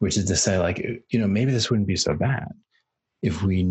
which 0.00 0.16
is 0.16 0.26
to 0.26 0.36
say, 0.36 0.58
like, 0.58 0.78
you 1.08 1.18
know, 1.18 1.26
maybe 1.26 1.50
this 1.50 1.70
wouldn't 1.70 1.88
be 1.88 1.96
so 1.96 2.14
bad 2.14 2.48
if 3.22 3.42
we 3.42 3.62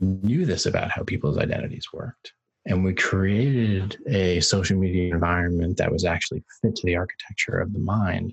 knew 0.00 0.44
this 0.44 0.66
about 0.66 0.90
how 0.90 1.04
people's 1.04 1.38
identities 1.38 1.92
worked. 1.92 2.32
And 2.66 2.82
we 2.82 2.94
created 2.94 3.96
a 4.08 4.40
social 4.40 4.78
media 4.78 5.14
environment 5.14 5.76
that 5.76 5.92
was 5.92 6.04
actually 6.04 6.42
fit 6.60 6.74
to 6.76 6.86
the 6.86 6.96
architecture 6.96 7.60
of 7.60 7.72
the 7.72 7.78
mind 7.78 8.32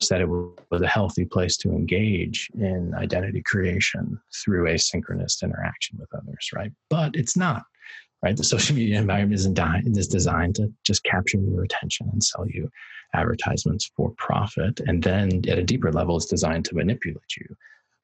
said 0.00 0.20
it 0.20 0.28
was 0.28 0.82
a 0.82 0.86
healthy 0.86 1.24
place 1.24 1.56
to 1.58 1.70
engage 1.70 2.48
in 2.54 2.94
identity 2.94 3.42
creation 3.42 4.20
through 4.42 4.64
asynchronous 4.64 5.42
interaction 5.42 5.98
with 5.98 6.08
others, 6.14 6.50
right? 6.54 6.72
But 6.90 7.14
it's 7.14 7.36
not, 7.36 7.64
right? 8.22 8.36
The 8.36 8.44
social 8.44 8.76
media 8.76 8.98
environment 8.98 9.40
is, 9.40 9.46
is 9.96 10.08
designed 10.08 10.56
to 10.56 10.72
just 10.84 11.04
capture 11.04 11.38
your 11.38 11.64
attention 11.64 12.08
and 12.12 12.22
sell 12.22 12.46
you 12.48 12.70
advertisements 13.14 13.90
for 13.96 14.12
profit. 14.16 14.80
And 14.80 15.02
then 15.02 15.42
at 15.48 15.58
a 15.58 15.64
deeper 15.64 15.92
level, 15.92 16.16
it's 16.16 16.26
designed 16.26 16.64
to 16.66 16.74
manipulate 16.74 17.36
you 17.38 17.56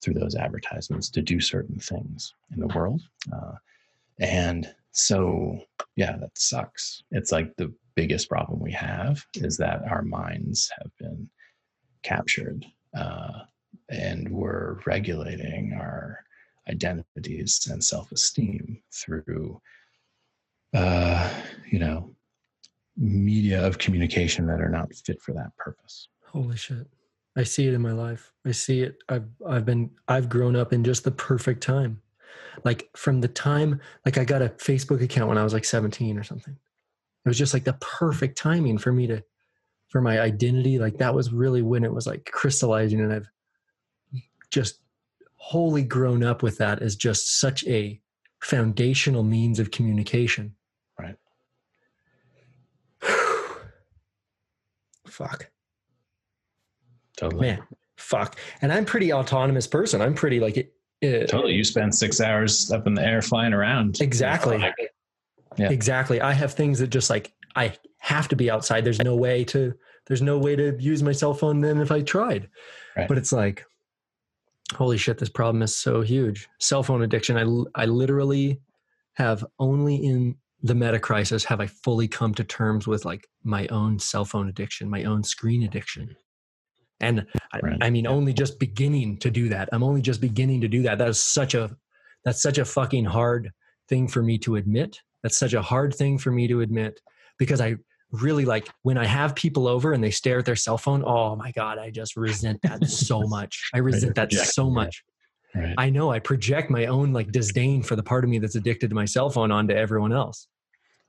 through 0.03 0.15
those 0.15 0.35
advertisements 0.35 1.11
to 1.11 1.23
do 1.23 1.41
certain 1.41 1.79
things 1.79 2.35
in 2.55 2.61
the 2.61 2.69
world. 2.69 3.03
Uh, 3.33 3.53
and 4.19 4.73
so, 4.93 5.59
yeah, 5.97 6.17
that 6.17 6.37
sucks. 6.37 7.03
It's 7.11 7.33
like 7.33 7.55
the 7.57 7.73
biggest 7.95 8.29
problem 8.29 8.61
we 8.61 8.73
have 8.73 9.23
is 9.35 9.57
that 9.59 9.83
our 9.89 10.03
minds 10.03 10.71
have 10.79 10.91
been 10.99 11.29
captured 12.03 12.65
uh, 12.95 13.41
and 13.89 14.29
we're 14.29 14.79
regulating 14.87 15.73
our 15.79 16.25
identities 16.69 17.69
and 17.71 17.83
self-esteem 17.83 18.81
through 18.93 19.61
uh, 20.75 21.29
you 21.71 21.79
know 21.79 22.15
media 22.97 23.65
of 23.67 23.79
communication 23.79 24.47
that 24.47 24.61
are 24.61 24.69
not 24.69 24.95
fit 24.95 25.21
for 25.23 25.33
that 25.33 25.57
purpose. 25.57 26.09
Holy 26.27 26.57
shit. 26.57 26.87
I 27.37 27.45
see 27.45 27.67
it 27.67 27.75
in 27.75 27.81
my 27.81 27.93
life. 27.93 28.33
I 28.47 28.53
see 28.53 28.83
it. 28.83 28.99
I've 29.09 29.29
i've 29.49 29.65
been 29.65 29.91
i've 30.09 30.29
grown 30.29 30.57
up 30.57 30.73
in 30.73 30.85
just 30.85 31.05
the 31.05 31.11
perfect 31.11 31.63
time. 31.63 32.03
Like 32.65 32.91
from 32.97 33.21
the 33.21 33.29
time 33.29 33.81
like 34.05 34.19
i 34.19 34.25
got 34.25 34.43
a 34.43 34.49
facebook 34.51 35.03
account 35.03 35.29
when 35.29 35.39
i 35.39 35.45
was 35.45 35.55
like 35.55 35.65
17 35.65 36.19
or 36.19 36.25
something. 36.25 36.57
It 37.25 37.29
was 37.29 37.39
just 37.39 37.55
like 37.55 37.65
the 37.65 37.77
perfect 37.81 38.39
timing 38.39 38.79
for 38.79 38.93
me 38.93 39.07
to 39.09 39.23
for 39.91 40.01
my 40.01 40.21
identity 40.21 40.79
like 40.79 40.97
that 40.99 41.15
was 41.15 41.33
really 41.33 41.63
when 41.63 41.85
it 41.85 41.93
was 41.93 42.07
like 42.07 42.25
crystallizing 42.33 43.01
and 43.01 43.13
i've 43.13 43.29
just 44.51 44.81
wholly 45.37 45.83
grown 45.83 46.25
up 46.25 46.43
with 46.43 46.59
that 46.59 46.81
as 46.83 46.97
just 46.97 47.39
such 47.41 47.67
a 47.67 48.01
foundational 48.41 49.23
means 49.23 49.61
of 49.61 49.71
communication. 49.71 50.55
Right. 50.99 51.15
Fuck. 55.07 55.51
Totally. 57.17 57.49
Man 57.49 57.63
fuck. 58.01 58.37
And 58.63 58.73
i'm 58.73 58.85
pretty 58.85 59.13
autonomous 59.13 59.67
person. 59.67 60.03
I'm 60.03 60.15
pretty 60.15 60.41
like 60.41 60.57
it, 60.57 60.73
it 61.01 61.29
totally. 61.29 61.55
You 61.55 61.65
spend 61.65 61.95
six 61.95 62.21
hours 62.21 62.71
up 62.73 62.87
in 62.87 62.95
the 62.95 63.03
air 63.03 63.23
flying 63.23 63.53
around. 63.53 64.01
Exactly. 64.01 64.63
Yeah. 65.57 65.71
exactly. 65.71 66.21
I 66.21 66.33
have 66.33 66.55
things 66.55 66.79
that 66.79 66.89
just 66.89 67.11
like 67.11 67.33
i 67.57 67.73
have 68.01 68.29
to 68.29 68.37
be 68.37 68.51
outside. 68.51 68.85
There's 68.85 69.03
no 69.03 69.15
way 69.15 69.45
to 69.45 69.75
there's 70.07 70.23
no 70.23 70.39
way 70.39 70.57
to 70.57 70.77
use 70.81 71.03
my 71.03 71.13
cell 71.13 71.35
phone 71.35 71.61
then 71.61 71.81
if 71.81 71.93
I 71.93 72.03
tried. 72.03 72.49
Right. 72.97 73.07
But 73.07 73.19
it's 73.19 73.33
like 73.33 73.65
holy 74.75 74.97
shit 74.97 75.19
this 75.19 75.29
problem 75.29 75.63
is 75.63 75.77
so 75.77 76.01
huge. 76.01 76.49
Cell 76.59 76.83
phone 76.83 77.03
addiction 77.03 77.37
I 77.37 77.81
I 77.81 77.85
literally 77.87 78.61
have 79.15 79.45
only 79.59 79.97
in 79.97 80.37
the 80.63 80.75
meta 80.75 80.99
crisis 80.99 81.45
have 81.45 81.61
I 81.61 81.67
fully 81.67 82.09
come 82.09 82.35
to 82.35 82.45
terms 82.45 82.87
with 82.87 83.05
like 83.05 83.27
my 83.45 83.67
own 83.69 83.99
cell 83.99 84.25
phone 84.25 84.49
addiction, 84.49 84.91
my 84.91 85.05
own 85.05 85.23
screen 85.23 85.63
addiction. 85.63 86.15
And 87.01 87.27
right. 87.63 87.79
I, 87.81 87.87
I 87.87 87.91
mean 87.91 88.07
only 88.07 88.33
just 88.33 88.59
beginning 88.59 89.19
to 89.19 89.31
do 89.31 89.49
that. 89.51 89.69
I'm 89.73 89.83
only 89.83 90.03
just 90.03 90.21
beginning 90.21 90.61
to 90.63 90.69
do 90.69 90.83
that. 90.83 90.99
That 90.99 91.09
is 91.09 91.23
such 91.23 91.55
a 91.55 91.77
that's 92.25 92.43
such 92.43 92.59
a 92.59 92.65
fucking 92.65 93.05
hard 93.05 93.51
thing 93.89 94.09
for 94.09 94.23
me 94.23 94.39
to 94.39 94.57
admit. 94.57 95.01
That's 95.23 95.39
such 95.39 95.55
a 95.55 95.63
hard 95.63 95.95
thing 95.95 96.19
for 96.19 96.31
me 96.31 96.49
to 96.49 96.61
admit 96.61 97.01
because 97.39 97.61
I 97.61 97.77
really 98.13 98.45
like 98.45 98.69
when 98.83 98.99
I 98.99 99.07
have 99.07 99.35
people 99.35 99.69
over 99.69 99.93
and 99.93 100.03
they 100.03 100.11
stare 100.11 100.39
at 100.39 100.45
their 100.45 100.57
cell 100.57 100.79
phone. 100.79 101.05
Oh 101.05 101.37
my 101.37 101.53
God, 101.53 101.79
I 101.79 101.91
just 101.91 102.17
resent 102.17 102.61
that 102.63 102.89
so 102.89 103.23
much. 103.27 103.71
I 103.75 103.79
resent 103.79 104.15
that 104.17 104.33
so 104.33 104.71
much. 104.71 105.05
Right. 105.55 105.75
I 105.79 105.91
know 105.91 106.11
I 106.11 106.19
project 106.21 106.71
my 106.71 106.87
own 106.87 107.13
like 107.13 107.33
disdain 107.33 107.83
for 107.83 107.97
the 107.97 108.03
part 108.03 108.25
of 108.25 108.31
me 108.31 108.39
that's 108.39 108.55
addicted 108.55 108.91
to 108.91 108.95
my 108.95 109.05
cell 109.05 109.31
phone 109.31 109.51
onto 109.51 109.75
everyone 109.75 110.13
else. 110.13 110.47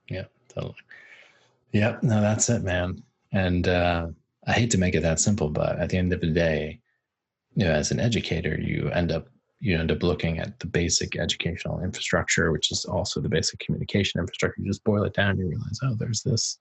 Yeah, 0.09 0.25
totally. 0.49 0.75
Yep. 1.73 2.03
No, 2.03 2.21
that's 2.21 2.49
it, 2.49 2.63
man. 2.63 3.03
And 3.31 3.67
uh, 3.67 4.07
I 4.47 4.53
hate 4.53 4.71
to 4.71 4.77
make 4.77 4.95
it 4.95 5.01
that 5.01 5.19
simple, 5.19 5.49
but 5.49 5.79
at 5.79 5.89
the 5.89 5.97
end 5.97 6.11
of 6.11 6.21
the 6.21 6.27
day, 6.27 6.79
you 7.55 7.65
know, 7.65 7.71
as 7.71 7.91
an 7.91 7.99
educator, 7.99 8.59
you 8.59 8.89
end 8.89 9.11
up 9.11 9.27
you 9.59 9.77
end 9.77 9.91
up 9.91 10.01
looking 10.01 10.39
at 10.39 10.59
the 10.59 10.65
basic 10.65 11.15
educational 11.15 11.83
infrastructure, 11.83 12.51
which 12.51 12.71
is 12.71 12.83
also 12.83 13.21
the 13.21 13.29
basic 13.29 13.59
communication 13.59 14.19
infrastructure. 14.19 14.59
You 14.59 14.67
just 14.67 14.83
boil 14.83 15.03
it 15.03 15.13
down, 15.13 15.37
you 15.37 15.47
realize, 15.47 15.79
oh, 15.83 15.93
there's 15.99 16.23
this 16.23 16.57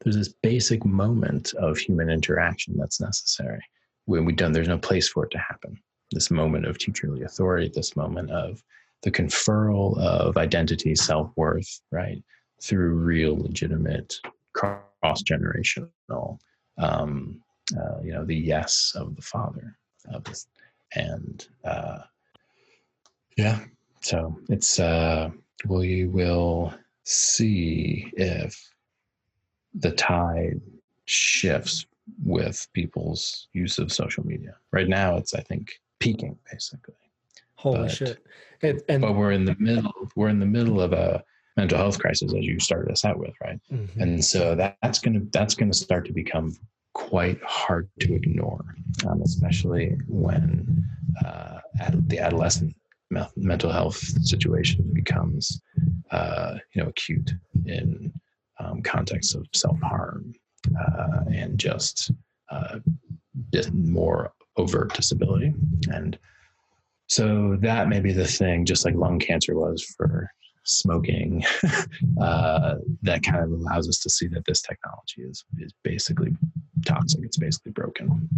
there's 0.00 0.16
this 0.16 0.34
basic 0.42 0.84
moment 0.84 1.54
of 1.54 1.78
human 1.78 2.10
interaction 2.10 2.74
that's 2.76 3.00
necessary. 3.00 3.60
When 4.04 4.24
we 4.24 4.32
don't, 4.32 4.52
there's 4.52 4.68
no 4.68 4.78
place 4.78 5.08
for 5.08 5.24
it 5.24 5.30
to 5.32 5.38
happen. 5.38 5.78
This 6.12 6.30
moment 6.30 6.66
of 6.66 6.78
teacherly 6.78 7.24
authority, 7.24 7.70
this 7.74 7.96
moment 7.96 8.30
of 8.30 8.62
the 9.02 9.10
conferral 9.10 9.98
of 9.98 10.36
identity, 10.36 10.94
self 10.94 11.30
worth, 11.36 11.80
right, 11.90 12.22
through 12.62 12.94
real, 12.94 13.36
legitimate, 13.36 14.14
cross 14.52 15.22
generational, 15.22 16.38
um, 16.78 17.40
uh, 17.76 18.00
you 18.02 18.12
know, 18.12 18.24
the 18.24 18.36
yes 18.36 18.92
of 18.94 19.16
the 19.16 19.22
Father 19.22 19.76
of 20.12 20.22
this, 20.24 20.46
and 20.94 21.48
uh, 21.64 21.98
yeah. 23.36 23.60
So 24.00 24.38
it's 24.48 24.78
uh, 24.78 25.30
we 25.66 26.06
will 26.06 26.72
see 27.04 28.12
if 28.16 28.56
the 29.76 29.92
tide 29.92 30.60
shifts 31.04 31.86
with 32.24 32.66
people's 32.72 33.48
use 33.52 33.78
of 33.78 33.92
social 33.92 34.26
media. 34.26 34.54
Right 34.72 34.88
now, 34.88 35.16
it's 35.16 35.34
I 35.34 35.40
think 35.40 35.72
peaking 36.00 36.38
basically. 36.50 36.94
Holy 37.54 37.78
but, 37.78 37.90
shit! 37.90 38.24
And, 38.62 38.82
and, 38.88 39.02
but 39.02 39.14
we're 39.14 39.32
in 39.32 39.44
the 39.44 39.56
middle. 39.58 39.92
We're 40.14 40.28
in 40.28 40.40
the 40.40 40.46
middle 40.46 40.80
of 40.80 40.92
a 40.92 41.24
mental 41.56 41.78
health 41.78 41.98
crisis, 41.98 42.34
as 42.34 42.44
you 42.44 42.60
started 42.60 42.92
us 42.92 43.04
out 43.04 43.18
with, 43.18 43.32
right? 43.42 43.58
Mm-hmm. 43.72 44.00
And 44.00 44.24
so 44.24 44.54
that, 44.54 44.76
that's 44.82 44.98
gonna 44.98 45.22
that's 45.32 45.54
gonna 45.54 45.74
start 45.74 46.06
to 46.06 46.12
become 46.12 46.54
quite 46.92 47.42
hard 47.42 47.88
to 48.00 48.14
ignore, 48.14 48.64
um, 49.06 49.20
especially 49.22 49.96
when 50.08 50.84
uh, 51.24 51.60
the 52.08 52.18
adolescent 52.18 52.74
mental 53.36 53.70
health 53.70 53.96
situation 53.96 54.90
becomes, 54.92 55.60
uh, 56.10 56.54
you 56.72 56.82
know, 56.82 56.88
acute 56.88 57.34
in 57.66 58.12
um, 58.58 58.82
context 58.82 59.34
of 59.34 59.46
self 59.52 59.78
harm 59.80 60.32
uh, 60.78 61.20
and 61.32 61.58
just 61.58 62.10
uh, 62.50 62.78
more 63.72 64.32
overt 64.56 64.94
disability. 64.94 65.54
And 65.92 66.18
so 67.08 67.56
that 67.60 67.88
may 67.88 68.00
be 68.00 68.12
the 68.12 68.26
thing, 68.26 68.64
just 68.64 68.84
like 68.84 68.94
lung 68.94 69.18
cancer 69.18 69.54
was 69.54 69.82
for 69.96 70.30
smoking, 70.64 71.44
uh, 72.20 72.76
that 73.02 73.22
kind 73.22 73.44
of 73.44 73.52
allows 73.52 73.88
us 73.88 73.98
to 73.98 74.10
see 74.10 74.26
that 74.28 74.44
this 74.44 74.62
technology 74.62 75.22
is, 75.22 75.44
is 75.58 75.72
basically 75.84 76.32
toxic. 76.84 77.20
It's 77.22 77.36
basically 77.36 77.72
broken. 77.72 78.28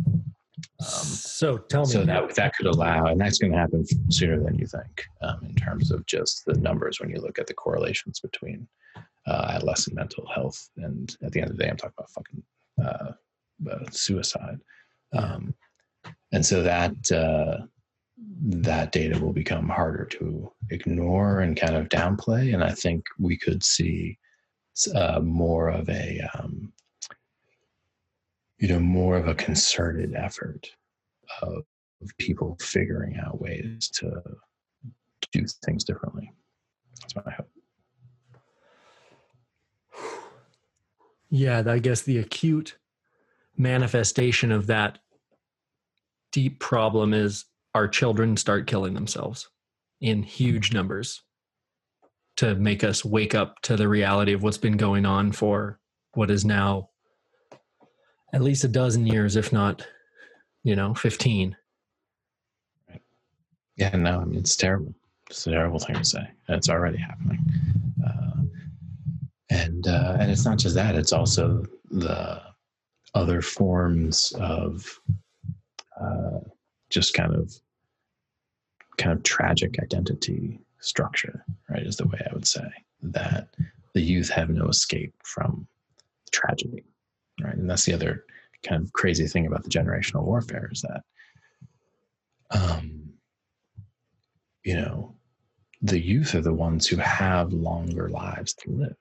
Um, 0.81 1.05
so 1.05 1.59
tell 1.59 1.83
me. 1.83 1.93
So 1.93 2.05
that 2.05 2.35
that 2.35 2.57
could 2.57 2.67
allow, 2.67 3.07
and 3.07 3.21
that's 3.21 3.39
going 3.39 3.53
to 3.53 3.59
happen 3.59 3.85
sooner 4.11 4.43
than 4.43 4.59
you 4.59 4.67
think, 4.67 5.05
um, 5.23 5.39
in 5.43 5.55
terms 5.55 5.91
of 5.91 6.05
just 6.07 6.45
the 6.47 6.55
numbers 6.55 7.01
when 7.01 7.11
you 7.11 7.21
look 7.21 7.39
at 7.39 7.47
the 7.47 7.55
correlations 7.55 8.21
between 8.21 8.69
uh, 9.29 9.47
adolescent 9.51 9.97
mental 9.97 10.27
health. 10.27 10.71
And 10.77 11.15
at 11.23 11.33
the 11.33 11.41
end 11.41 11.51
of 11.51 11.57
the 11.57 11.63
day, 11.63 11.71
I'm 11.71 11.77
talking 11.77 11.95
about 11.99 12.11
fucking 12.11 12.43
uh, 12.83 13.13
uh, 13.71 13.91
suicide. 13.91 14.59
Um, 15.13 15.55
and 16.33 16.45
so 16.45 16.63
that 16.63 17.13
uh, 17.13 17.65
that 18.41 18.93
data 18.93 19.19
will 19.19 19.33
become 19.33 19.69
harder 19.69 20.05
to 20.05 20.53
ignore 20.71 21.41
and 21.41 21.57
kind 21.57 21.77
of 21.77 21.89
downplay. 21.89 22.55
And 22.55 22.63
I 22.63 22.73
think 22.73 23.05
we 23.19 23.37
could 23.37 23.63
see 23.63 24.19
uh, 24.95 25.21
more 25.21 25.69
of 25.69 25.89
a 25.89 26.21
um, 26.39 26.73
you 28.59 28.69
know 28.69 28.81
more 28.81 29.17
of 29.17 29.29
a 29.29 29.35
concerted 29.35 30.15
effort 30.15 30.69
of, 31.43 31.65
of 32.03 32.19
people 32.19 32.57
figuring 32.61 33.19
out 33.19 33.41
ways 33.41 33.89
to 33.95 34.23
do 35.33 35.45
things 35.65 35.85
differently. 35.85 36.31
That's 37.01 37.17
my 37.17 37.33
hope. 37.33 37.51
Yeah, 41.31 41.63
I 41.67 41.79
guess 41.79 42.03
the 42.03 42.19
acute 42.19 42.77
manifestation 43.57 44.53
of 44.53 44.67
that 44.69 44.99
deep 46.33 46.61
problem 46.61 47.13
is 47.13 47.45
our 47.75 47.89
children 47.89 48.37
start 48.37 48.67
killing 48.67 48.95
themselves. 48.95 49.49
in 50.01 50.23
huge 50.23 50.69
mm-hmm. 50.69 50.77
numbers 50.77 51.23
to 52.37 52.55
make 52.55 52.85
us 52.85 53.05
wake 53.05 53.35
up 53.35 53.61
to 53.63 53.77
the 53.77 53.89
reality 53.89 54.33
of 54.33 54.45
what's 54.45 54.59
been 54.59 54.77
going 54.77 55.05
on 55.05 55.33
for 55.33 55.81
what 56.15 56.31
is 56.31 56.45
now 56.45 56.89
at 58.33 58.43
least 58.43 58.63
a 58.63 58.69
dozen 58.69 59.07
years, 59.07 59.35
if 59.35 59.53
not, 59.53 59.85
you 60.63 60.77
know, 60.77 60.95
15. 60.95 61.57
Yeah, 63.77 63.97
no, 63.97 64.21
I 64.21 64.25
mean, 64.25 64.39
it's 64.39 64.55
terrible. 64.55 64.95
It's 65.29 65.47
a 65.47 65.51
terrible 65.51 65.81
thing 65.81 65.97
to 65.97 66.05
say. 66.05 66.31
It's 66.49 66.69
already 66.69 66.99
happening. 66.99 67.39
And, 69.59 69.87
uh, 69.87 70.17
and 70.21 70.31
it's 70.31 70.45
not 70.45 70.59
just 70.59 70.75
that, 70.77 70.95
it's 70.95 71.13
also 71.13 71.65
the 71.91 72.41
other 73.15 73.43
forms 73.43 74.33
of 74.39 75.01
uh, 76.01 76.39
just 76.91 77.15
kind 77.15 77.35
of 77.35 77.53
kind 78.99 79.13
of 79.13 79.23
tragic 79.23 79.79
identity 79.83 80.59
structure, 80.81 81.45
right? 81.71 81.87
Is 81.87 81.97
the 81.97 82.07
way 82.07 82.21
I 82.29 82.35
would 82.35 82.47
say 82.47 82.69
that 83.03 83.49
the 83.95 84.01
youth 84.01 84.29
have 84.31 84.51
no 84.51 84.69
escape 84.69 85.15
from 85.25 85.67
tragedy, 86.31 86.85
right? 87.43 87.55
And 87.55 87.69
that's 87.71 87.85
the 87.85 87.95
other 87.95 88.25
kind 88.65 88.83
of 88.83 88.93
crazy 88.93 89.27
thing 89.27 89.47
about 89.47 89.63
the 89.63 89.71
generational 89.71 90.25
warfare 90.25 90.69
is 90.73 90.83
that, 90.83 91.03
um, 92.51 93.13
you 94.65 94.75
know, 94.75 95.15
the 95.81 96.01
youth 96.01 96.35
are 96.35 96.41
the 96.41 96.53
ones 96.53 96.87
who 96.87 96.97
have 96.97 97.53
longer 97.53 98.09
lives 98.09 98.53
to 98.55 98.71
live, 98.71 98.97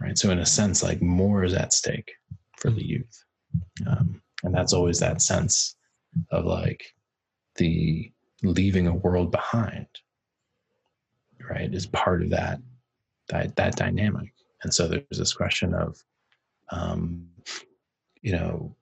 right? 0.00 0.16
So 0.16 0.30
in 0.30 0.38
a 0.38 0.46
sense, 0.46 0.82
like 0.82 1.02
more 1.02 1.44
is 1.44 1.54
at 1.54 1.72
stake 1.72 2.12
for 2.58 2.70
the 2.70 2.84
youth, 2.84 3.24
um, 3.86 4.22
and 4.44 4.54
that's 4.54 4.72
always 4.72 4.98
that 5.00 5.22
sense 5.22 5.76
of 6.30 6.44
like 6.44 6.94
the 7.56 8.10
leaving 8.42 8.86
a 8.86 8.94
world 8.94 9.30
behind, 9.30 9.86
right? 11.48 11.72
Is 11.72 11.86
part 11.86 12.22
of 12.22 12.30
that 12.30 12.60
that 13.28 13.56
that 13.56 13.76
dynamic, 13.76 14.32
and 14.62 14.72
so 14.72 14.88
there's 14.88 15.04
this 15.18 15.34
question 15.34 15.74
of, 15.74 16.02
um, 16.70 17.28
you 18.22 18.32
know, 18.32 18.74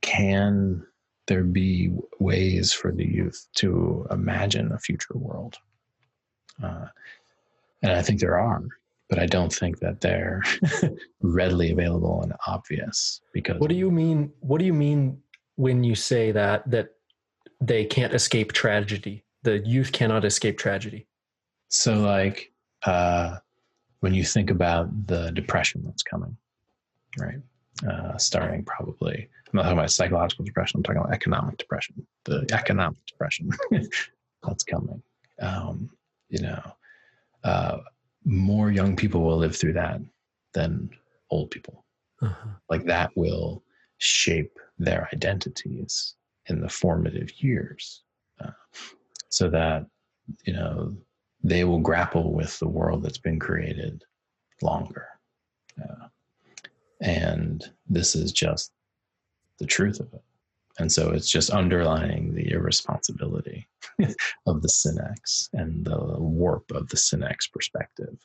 can 0.00 0.86
there 1.26 1.44
be 1.44 1.92
ways 2.18 2.72
for 2.72 2.90
the 2.90 3.06
youth 3.06 3.46
to 3.54 4.06
imagine 4.10 4.72
a 4.72 4.78
future 4.78 5.16
world? 5.16 5.56
Uh, 6.62 6.86
and 7.82 7.92
I 7.92 8.02
think 8.02 8.20
there 8.20 8.38
are, 8.38 8.62
but 9.10 9.18
I 9.18 9.26
don't 9.26 9.52
think 9.52 9.80
that 9.80 10.00
they're 10.00 10.40
readily 11.20 11.72
available 11.72 12.22
and 12.22 12.32
obvious 12.46 13.20
because. 13.34 13.58
What 13.58 13.68
do 13.68 13.76
you 13.76 13.90
mean? 13.90 14.32
What 14.38 14.58
do 14.60 14.64
you 14.64 14.72
mean 14.72 15.20
when 15.56 15.84
you 15.84 15.96
say 15.96 16.30
that 16.32 16.70
that 16.70 16.90
they 17.60 17.84
can't 17.84 18.14
escape 18.14 18.52
tragedy? 18.52 19.24
The 19.42 19.58
youth 19.58 19.90
cannot 19.92 20.24
escape 20.24 20.58
tragedy. 20.58 21.08
So, 21.68 21.94
like, 21.94 22.52
uh, 22.84 23.38
when 23.98 24.14
you 24.14 24.24
think 24.24 24.50
about 24.50 25.06
the 25.06 25.30
depression 25.32 25.82
that's 25.84 26.02
coming, 26.02 26.36
right? 27.18 27.40
Uh, 27.88 28.16
starting 28.18 28.64
probably, 28.64 29.28
I'm 29.48 29.56
not 29.56 29.62
talking 29.62 29.78
about 29.78 29.90
psychological 29.90 30.44
depression, 30.44 30.78
I'm 30.78 30.82
talking 30.82 31.00
about 31.00 31.14
economic 31.14 31.56
depression, 31.56 32.06
the 32.24 32.46
economic 32.52 32.98
depression 33.06 33.50
that's 34.42 34.64
coming. 34.64 35.02
Um, 35.40 35.90
you 36.28 36.42
know, 36.42 36.60
uh, 37.42 37.78
more 38.24 38.70
young 38.70 38.96
people 38.96 39.22
will 39.22 39.36
live 39.38 39.56
through 39.56 39.74
that 39.74 40.00
than 40.54 40.90
old 41.30 41.50
people. 41.50 41.84
Uh-huh. 42.22 42.50
Like 42.68 42.84
that 42.84 43.10
will 43.16 43.62
shape 43.98 44.58
their 44.78 45.08
identities 45.12 46.14
in 46.46 46.60
the 46.60 46.68
formative 46.68 47.30
years 47.42 48.02
uh, 48.42 48.50
so 49.28 49.48
that, 49.50 49.86
you 50.44 50.52
know, 50.52 50.96
they 51.42 51.64
will 51.64 51.78
grapple 51.78 52.32
with 52.32 52.58
the 52.58 52.68
world 52.68 53.02
that's 53.02 53.18
been 53.18 53.38
created 53.38 54.02
longer. 54.62 55.06
Uh, 55.82 56.08
and 57.00 57.70
this 57.88 58.14
is 58.14 58.32
just 58.32 58.72
the 59.58 59.66
truth 59.66 60.00
of 60.00 60.12
it. 60.12 60.22
And 60.78 60.90
so 60.90 61.10
it's 61.10 61.30
just 61.30 61.50
underlining 61.50 62.34
the 62.34 62.50
irresponsibility 62.52 63.68
of 64.46 64.62
the 64.62 64.68
Senex 64.68 65.48
and 65.52 65.84
the 65.84 66.16
warp 66.18 66.70
of 66.70 66.88
the 66.88 66.96
Senex 66.96 67.50
perspective 67.52 68.18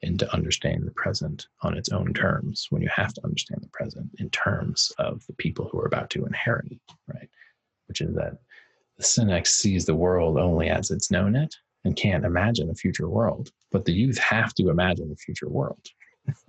into 0.00 0.32
understanding 0.32 0.84
the 0.84 0.92
present 0.92 1.46
on 1.62 1.76
its 1.76 1.88
own 1.88 2.14
terms 2.14 2.68
when 2.70 2.82
you 2.82 2.88
have 2.94 3.12
to 3.14 3.24
understand 3.24 3.60
the 3.62 3.68
present 3.68 4.08
in 4.18 4.30
terms 4.30 4.92
of 4.98 5.26
the 5.26 5.32
people 5.34 5.68
who 5.70 5.78
are 5.80 5.86
about 5.86 6.08
to 6.10 6.24
inherit 6.24 6.70
it, 6.70 6.80
right? 7.08 7.28
Which 7.86 8.00
is 8.00 8.14
that 8.14 8.38
the 8.96 9.04
Senex 9.04 9.48
sees 9.48 9.86
the 9.86 9.94
world 9.94 10.38
only 10.38 10.68
as 10.68 10.90
it's 10.90 11.10
known 11.10 11.34
it 11.34 11.54
and 11.84 11.96
can't 11.96 12.24
imagine 12.24 12.70
a 12.70 12.74
future 12.74 13.08
world, 13.08 13.50
but 13.72 13.84
the 13.84 13.92
youth 13.92 14.18
have 14.18 14.54
to 14.54 14.70
imagine 14.70 15.10
a 15.12 15.16
future 15.16 15.48
world. 15.48 15.84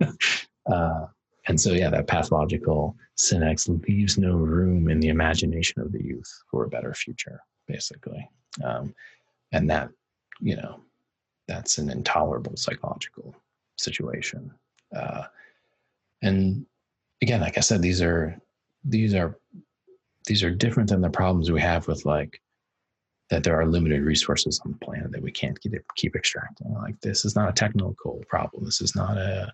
uh, 0.00 1.06
and 1.50 1.60
so, 1.60 1.72
yeah, 1.72 1.90
that 1.90 2.06
pathological 2.06 2.96
Senex 3.18 3.68
leaves 3.88 4.16
no 4.16 4.34
room 4.34 4.88
in 4.88 5.00
the 5.00 5.08
imagination 5.08 5.82
of 5.82 5.90
the 5.90 6.00
youth 6.00 6.32
for 6.48 6.62
a 6.62 6.68
better 6.68 6.94
future, 6.94 7.40
basically. 7.66 8.30
Um, 8.62 8.94
and 9.50 9.68
that, 9.68 9.88
you 10.38 10.54
know, 10.54 10.78
that's 11.48 11.78
an 11.78 11.90
intolerable 11.90 12.56
psychological 12.56 13.34
situation. 13.78 14.52
Uh, 14.94 15.24
and 16.22 16.64
again, 17.20 17.40
like 17.40 17.58
I 17.58 17.62
said, 17.62 17.82
these 17.82 18.00
are 18.00 18.40
these 18.84 19.12
are 19.12 19.36
these 20.28 20.44
are 20.44 20.54
different 20.54 20.88
than 20.88 21.00
the 21.00 21.10
problems 21.10 21.50
we 21.50 21.60
have 21.60 21.88
with 21.88 22.06
like 22.06 22.40
that 23.30 23.42
there 23.42 23.58
are 23.58 23.66
limited 23.66 24.04
resources 24.04 24.60
on 24.64 24.70
the 24.70 24.86
planet 24.86 25.10
that 25.10 25.22
we 25.22 25.32
can't 25.32 25.60
keep, 25.60 25.74
keep 25.96 26.14
extracting. 26.14 26.72
Like 26.74 27.00
this 27.00 27.24
is 27.24 27.34
not 27.34 27.48
a 27.48 27.52
technical 27.52 28.22
problem. 28.28 28.64
This 28.64 28.80
is 28.80 28.94
not 28.94 29.18
a 29.18 29.52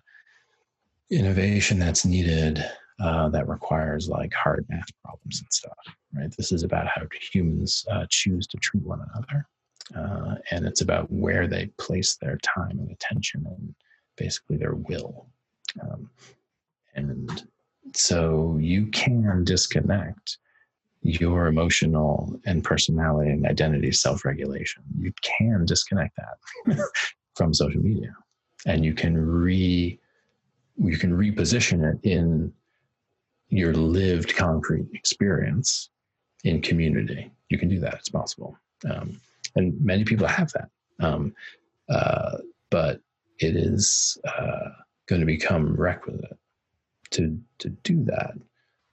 innovation 1.09 1.79
that's 1.79 2.05
needed 2.05 2.63
uh, 2.99 3.29
that 3.29 3.47
requires 3.47 4.09
like 4.09 4.33
hard 4.33 4.65
math 4.69 4.89
problems 5.03 5.41
and 5.41 5.53
stuff, 5.53 5.77
right? 6.15 6.35
This 6.35 6.51
is 6.51 6.63
about 6.63 6.87
how 6.87 7.03
humans 7.31 7.85
uh, 7.91 8.05
choose 8.09 8.47
to 8.47 8.57
treat 8.57 8.83
one 8.83 9.01
another. 9.13 9.47
Uh, 9.95 10.35
and 10.51 10.65
it's 10.65 10.81
about 10.81 11.09
where 11.11 11.47
they 11.47 11.67
place 11.77 12.17
their 12.17 12.37
time 12.37 12.79
and 12.79 12.91
attention 12.91 13.45
and 13.45 13.73
basically 14.17 14.57
their 14.57 14.73
will. 14.73 15.27
Um, 15.81 16.09
and 16.95 17.47
so 17.93 18.57
you 18.59 18.87
can 18.87 19.43
disconnect 19.43 20.39
your 21.03 21.47
emotional 21.47 22.37
and 22.45 22.63
personality 22.63 23.29
and 23.29 23.45
identity 23.45 23.91
self 23.91 24.25
regulation. 24.25 24.83
You 24.99 25.13
can 25.21 25.65
disconnect 25.65 26.17
that 26.17 26.79
from 27.35 27.53
social 27.53 27.81
media 27.81 28.13
and 28.65 28.83
you 28.83 28.93
can 28.93 29.15
re 29.15 29.99
you 30.77 30.97
can 30.97 31.11
reposition 31.11 31.83
it 31.91 31.99
in 32.07 32.53
your 33.49 33.73
lived 33.73 34.35
concrete 34.35 34.87
experience 34.93 35.89
in 36.43 36.61
community. 36.61 37.31
You 37.49 37.57
can 37.57 37.69
do 37.69 37.79
that. 37.79 37.95
It's 37.95 38.09
possible. 38.09 38.57
Um, 38.89 39.19
and 39.55 39.79
many 39.83 40.03
people 40.03 40.27
have 40.27 40.51
that. 40.53 40.69
Um, 40.99 41.33
uh, 41.89 42.37
but 42.69 42.99
it 43.39 43.55
is 43.55 44.17
uh, 44.27 44.69
going 45.07 45.21
to 45.21 45.25
become 45.25 45.75
requisite 45.75 46.37
to, 47.11 47.39
to 47.59 47.69
do 47.69 48.03
that 48.05 48.33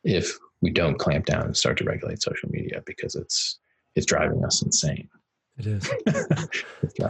if 0.05 0.39
we 0.63 0.71
don't 0.71 0.99
clamp 0.99 1.27
down 1.27 1.43
and 1.43 1.57
start 1.57 1.77
to 1.79 1.85
regulate 1.85 2.23
social 2.23 2.49
media 2.51 2.83
because 2.87 3.15
it's, 3.15 3.59
it's 3.97 4.07
driving 4.07 4.45
us 4.45 4.63
insane. 4.63 5.09
It 5.59 5.67
is. 5.67 5.91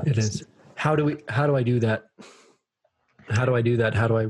it 0.07 0.19
is. 0.19 0.45
How 0.75 0.97
do 0.97 1.05
we, 1.05 1.19
how 1.29 1.47
do 1.47 1.57
I 1.57 1.63
do 1.63 1.79
that? 1.81 2.05
How 3.31 3.45
do 3.45 3.55
I 3.55 3.63
do 3.63 3.77
that? 3.79 3.95
How 3.95 4.09
do 4.09 4.19
I 4.19 4.27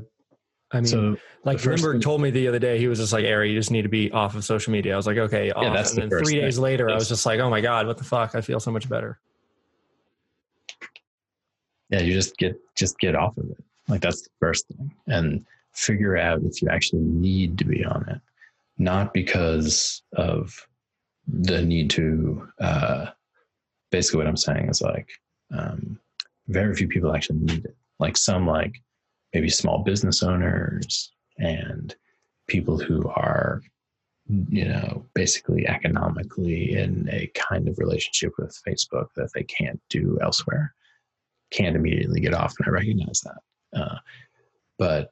I 0.74 0.78
mean, 0.78 0.86
so 0.86 1.16
like 1.44 1.64
Lindbergh 1.64 2.02
told 2.02 2.20
me 2.20 2.30
the 2.30 2.48
other 2.48 2.58
day, 2.58 2.78
he 2.78 2.88
was 2.88 2.98
just 2.98 3.12
like, 3.12 3.24
Ari, 3.24 3.52
you 3.52 3.58
just 3.58 3.70
need 3.70 3.82
to 3.82 3.88
be 3.88 4.10
off 4.10 4.34
of 4.34 4.44
social 4.44 4.72
media. 4.72 4.92
I 4.92 4.96
was 4.96 5.06
like, 5.06 5.18
okay, 5.18 5.52
off. 5.52 5.62
Yeah, 5.62 5.72
that's 5.72 5.92
and 5.92 6.10
the 6.10 6.16
then 6.16 6.24
three 6.24 6.40
days 6.40 6.58
later, 6.58 6.90
I 6.90 6.94
was 6.94 7.08
just 7.08 7.24
like, 7.24 7.38
oh 7.38 7.48
my 7.48 7.60
God, 7.60 7.86
what 7.86 7.96
the 7.96 8.04
fuck? 8.04 8.34
I 8.34 8.40
feel 8.40 8.58
so 8.58 8.72
much 8.72 8.88
better. 8.88 9.20
Yeah, 11.90 12.00
you 12.00 12.12
just 12.12 12.36
get 12.38 12.58
just 12.74 12.98
get 12.98 13.14
off 13.14 13.36
of 13.36 13.50
it. 13.50 13.62
Like 13.88 14.00
that's 14.00 14.22
the 14.22 14.30
first 14.40 14.66
thing. 14.68 14.92
And 15.06 15.46
figure 15.72 16.16
out 16.16 16.40
if 16.42 16.60
you 16.60 16.68
actually 16.68 17.02
need 17.02 17.56
to 17.58 17.64
be 17.64 17.84
on 17.84 18.08
it. 18.08 18.20
Not 18.78 19.14
because 19.14 20.02
of 20.14 20.52
the 21.28 21.62
need 21.62 21.88
to 21.90 22.48
uh 22.60 23.06
basically 23.90 24.18
what 24.18 24.26
I'm 24.26 24.36
saying 24.36 24.68
is 24.68 24.82
like 24.82 25.08
um 25.56 25.98
very 26.48 26.74
few 26.74 26.88
people 26.88 27.14
actually 27.14 27.38
need 27.40 27.64
it. 27.64 27.76
Like 28.00 28.16
some 28.16 28.46
like 28.46 28.82
maybe 29.34 29.50
small 29.50 29.82
business 29.82 30.22
owners 30.22 31.12
and 31.38 31.94
people 32.46 32.78
who 32.78 33.06
are 33.08 33.60
you 34.48 34.64
know 34.64 35.04
basically 35.14 35.66
economically 35.66 36.72
in 36.72 37.06
a 37.12 37.30
kind 37.34 37.68
of 37.68 37.78
relationship 37.78 38.32
with 38.38 38.58
facebook 38.66 39.08
that 39.16 39.28
they 39.34 39.42
can't 39.42 39.80
do 39.90 40.16
elsewhere 40.22 40.74
can't 41.50 41.76
immediately 41.76 42.20
get 42.20 42.32
off 42.32 42.54
and 42.58 42.68
i 42.68 42.70
recognize 42.70 43.20
that. 43.20 43.78
Uh, 43.78 43.98
but 44.78 45.10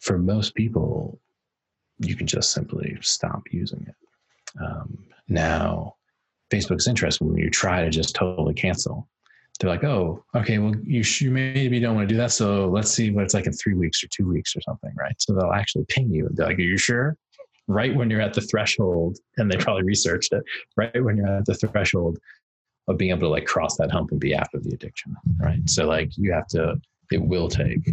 for 0.00 0.18
most 0.18 0.54
people 0.54 1.18
you 1.98 2.16
can 2.16 2.26
just 2.26 2.52
simply 2.52 2.96
stop 3.02 3.42
using 3.50 3.86
it. 3.86 4.62
Um, 4.62 5.04
now 5.28 5.94
facebook's 6.50 6.88
interesting 6.88 7.28
when 7.28 7.38
you 7.38 7.50
try 7.50 7.82
to 7.84 7.90
just 7.90 8.14
totally 8.14 8.54
cancel 8.54 9.08
they're 9.60 9.70
like, 9.70 9.84
oh, 9.84 10.24
okay, 10.34 10.58
well, 10.58 10.74
you, 10.82 11.02
sh- 11.02 11.20
you 11.20 11.30
maybe 11.30 11.78
don't 11.78 11.94
want 11.94 12.08
to 12.08 12.12
do 12.12 12.18
that. 12.18 12.32
So 12.32 12.66
let's 12.68 12.90
see 12.90 13.10
what 13.10 13.24
it's 13.24 13.34
like 13.34 13.46
in 13.46 13.52
three 13.52 13.74
weeks 13.74 14.02
or 14.02 14.08
two 14.08 14.26
weeks 14.26 14.56
or 14.56 14.62
something, 14.62 14.90
right? 14.98 15.14
So 15.18 15.34
they'll 15.34 15.52
actually 15.52 15.84
ping 15.88 16.10
you 16.10 16.26
and 16.26 16.34
be 16.34 16.42
like, 16.42 16.58
are 16.58 16.62
you 16.62 16.78
sure? 16.78 17.16
Right 17.68 17.94
when 17.94 18.08
you're 18.08 18.22
at 18.22 18.32
the 18.32 18.40
threshold, 18.40 19.18
and 19.36 19.50
they 19.50 19.58
probably 19.58 19.82
researched 19.82 20.32
it, 20.32 20.42
right 20.76 21.04
when 21.04 21.18
you're 21.18 21.26
at 21.26 21.44
the 21.44 21.54
threshold 21.54 22.18
of 22.88 22.96
being 22.96 23.10
able 23.10 23.20
to 23.20 23.28
like 23.28 23.44
cross 23.44 23.76
that 23.76 23.90
hump 23.90 24.10
and 24.12 24.18
be 24.18 24.34
out 24.34 24.48
of 24.54 24.64
the 24.64 24.74
addiction, 24.74 25.14
right? 25.38 25.60
So 25.68 25.86
like 25.86 26.16
you 26.16 26.32
have 26.32 26.48
to, 26.48 26.80
it 27.12 27.22
will 27.22 27.48
take 27.48 27.90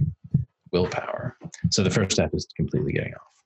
willpower. 0.72 1.38
So 1.70 1.84
the 1.84 1.92
first 1.92 2.14
step 2.14 2.32
is 2.34 2.48
completely 2.56 2.94
getting 2.94 3.14
off, 3.14 3.44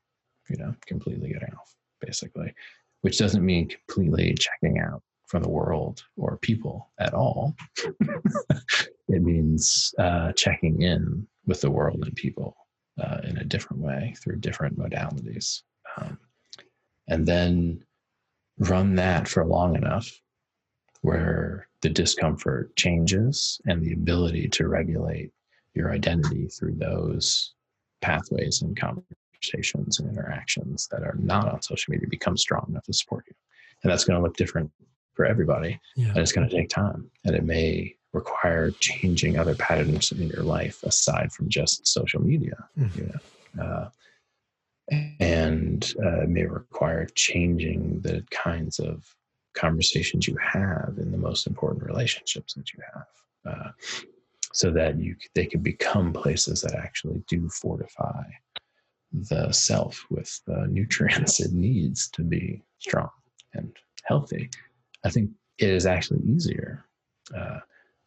you 0.48 0.58
know, 0.58 0.76
completely 0.86 1.34
getting 1.34 1.54
off, 1.56 1.76
basically, 2.00 2.54
which 3.02 3.18
doesn't 3.18 3.44
mean 3.44 3.70
completely 3.90 4.36
checking 4.36 4.80
out 4.80 5.02
from 5.32 5.42
the 5.42 5.50
world 5.50 6.04
or 6.18 6.38
people 6.38 6.92
at 7.00 7.14
all. 7.14 7.56
it 9.08 9.22
means 9.22 9.96
uh, 9.98 10.34
checking 10.34 10.82
in 10.82 11.26
with 11.48 11.62
the 11.62 11.72
world 11.72 12.04
and 12.06 12.14
people 12.16 12.54
uh, 13.02 13.20
in 13.24 13.38
a 13.38 13.46
different 13.46 13.82
way 13.82 14.14
through 14.22 14.36
different 14.36 14.78
modalities. 14.78 15.62
Um, 15.96 16.18
and 17.08 17.26
then 17.26 17.82
run 18.60 18.96
that 18.96 19.26
for 19.26 19.46
long 19.46 19.78
enough 19.78 20.12
where 21.00 21.70
the 21.82 21.90
discomfort 21.90 22.76
changes 22.76 23.60
and 23.66 23.82
the 23.82 23.94
ability 23.94 24.50
to 24.50 24.68
regulate 24.68 25.32
your 25.74 25.92
identity 25.92 26.48
through 26.48 26.76
those 26.76 27.54
pathways 28.02 28.62
and 28.62 28.78
conversations 28.78 30.00
and 30.00 30.10
interactions 30.10 30.90
that 30.92 31.04
are 31.04 31.16
not 31.18 31.48
on 31.48 31.62
social 31.62 31.92
media 31.92 32.08
become 32.10 32.36
strong 32.36 32.66
enough 32.68 32.84
to 32.84 32.94
support 32.94 33.24
you. 33.28 33.34
And 33.82 33.92
that's 33.92 34.04
going 34.04 34.20
to 34.20 34.24
look 34.24 34.36
different 34.36 34.70
for 35.14 35.26
everybody. 35.26 35.80
Yeah. 35.96 36.10
And 36.10 36.18
it's 36.18 36.32
going 36.32 36.48
to 36.48 36.56
take 36.56 36.70
time. 36.70 37.10
And 37.26 37.36
it 37.36 37.44
may 37.44 37.96
require 38.14 38.72
changing 38.72 39.38
other 39.38 39.56
patterns 39.56 40.12
in 40.12 40.28
your 40.28 40.44
life 40.44 40.84
aside 40.84 41.32
from 41.32 41.50
just 41.50 41.88
social 41.88 42.22
media. 42.22 42.58
Mm-hmm. 42.78 43.00
You 43.00 43.14
know? 43.56 43.64
Uh, 43.64 43.90
and 45.20 45.94
uh, 46.04 46.24
it 46.24 46.30
may 46.30 46.46
require 46.46 47.06
changing 47.16 48.02
the 48.02 48.26
kinds 48.32 48.80
of 48.80 49.06
conversations 49.54 50.28
you 50.28 50.38
have 50.38 50.96
in 50.98 51.12
the 51.12 51.18
most 51.18 51.48
important 51.48 51.84
relationships 51.84 52.54
that 52.54 52.72
you 52.74 52.80
have 52.94 53.54
uh, 53.54 53.72
so 54.54 54.72
that 54.72 54.98
you 54.98 55.16
they 55.36 55.46
can 55.46 55.62
become 55.62 56.14
places 56.14 56.62
that 56.62 56.76
actually 56.76 57.22
do 57.28 57.50
fortify 57.50 58.24
the 59.30 59.52
self 59.52 60.06
with 60.10 60.42
the 60.48 60.68
nutrients 60.70 61.40
it 61.40 61.52
needs 61.52 62.10
to 62.10 62.22
be 62.22 62.62
strong 62.80 63.10
and 63.54 63.76
healthy 64.04 64.50
I 65.04 65.10
think 65.10 65.32
it 65.58 65.70
is 65.70 65.86
actually 65.86 66.22
easier 66.22 66.86
uh, 67.36 67.60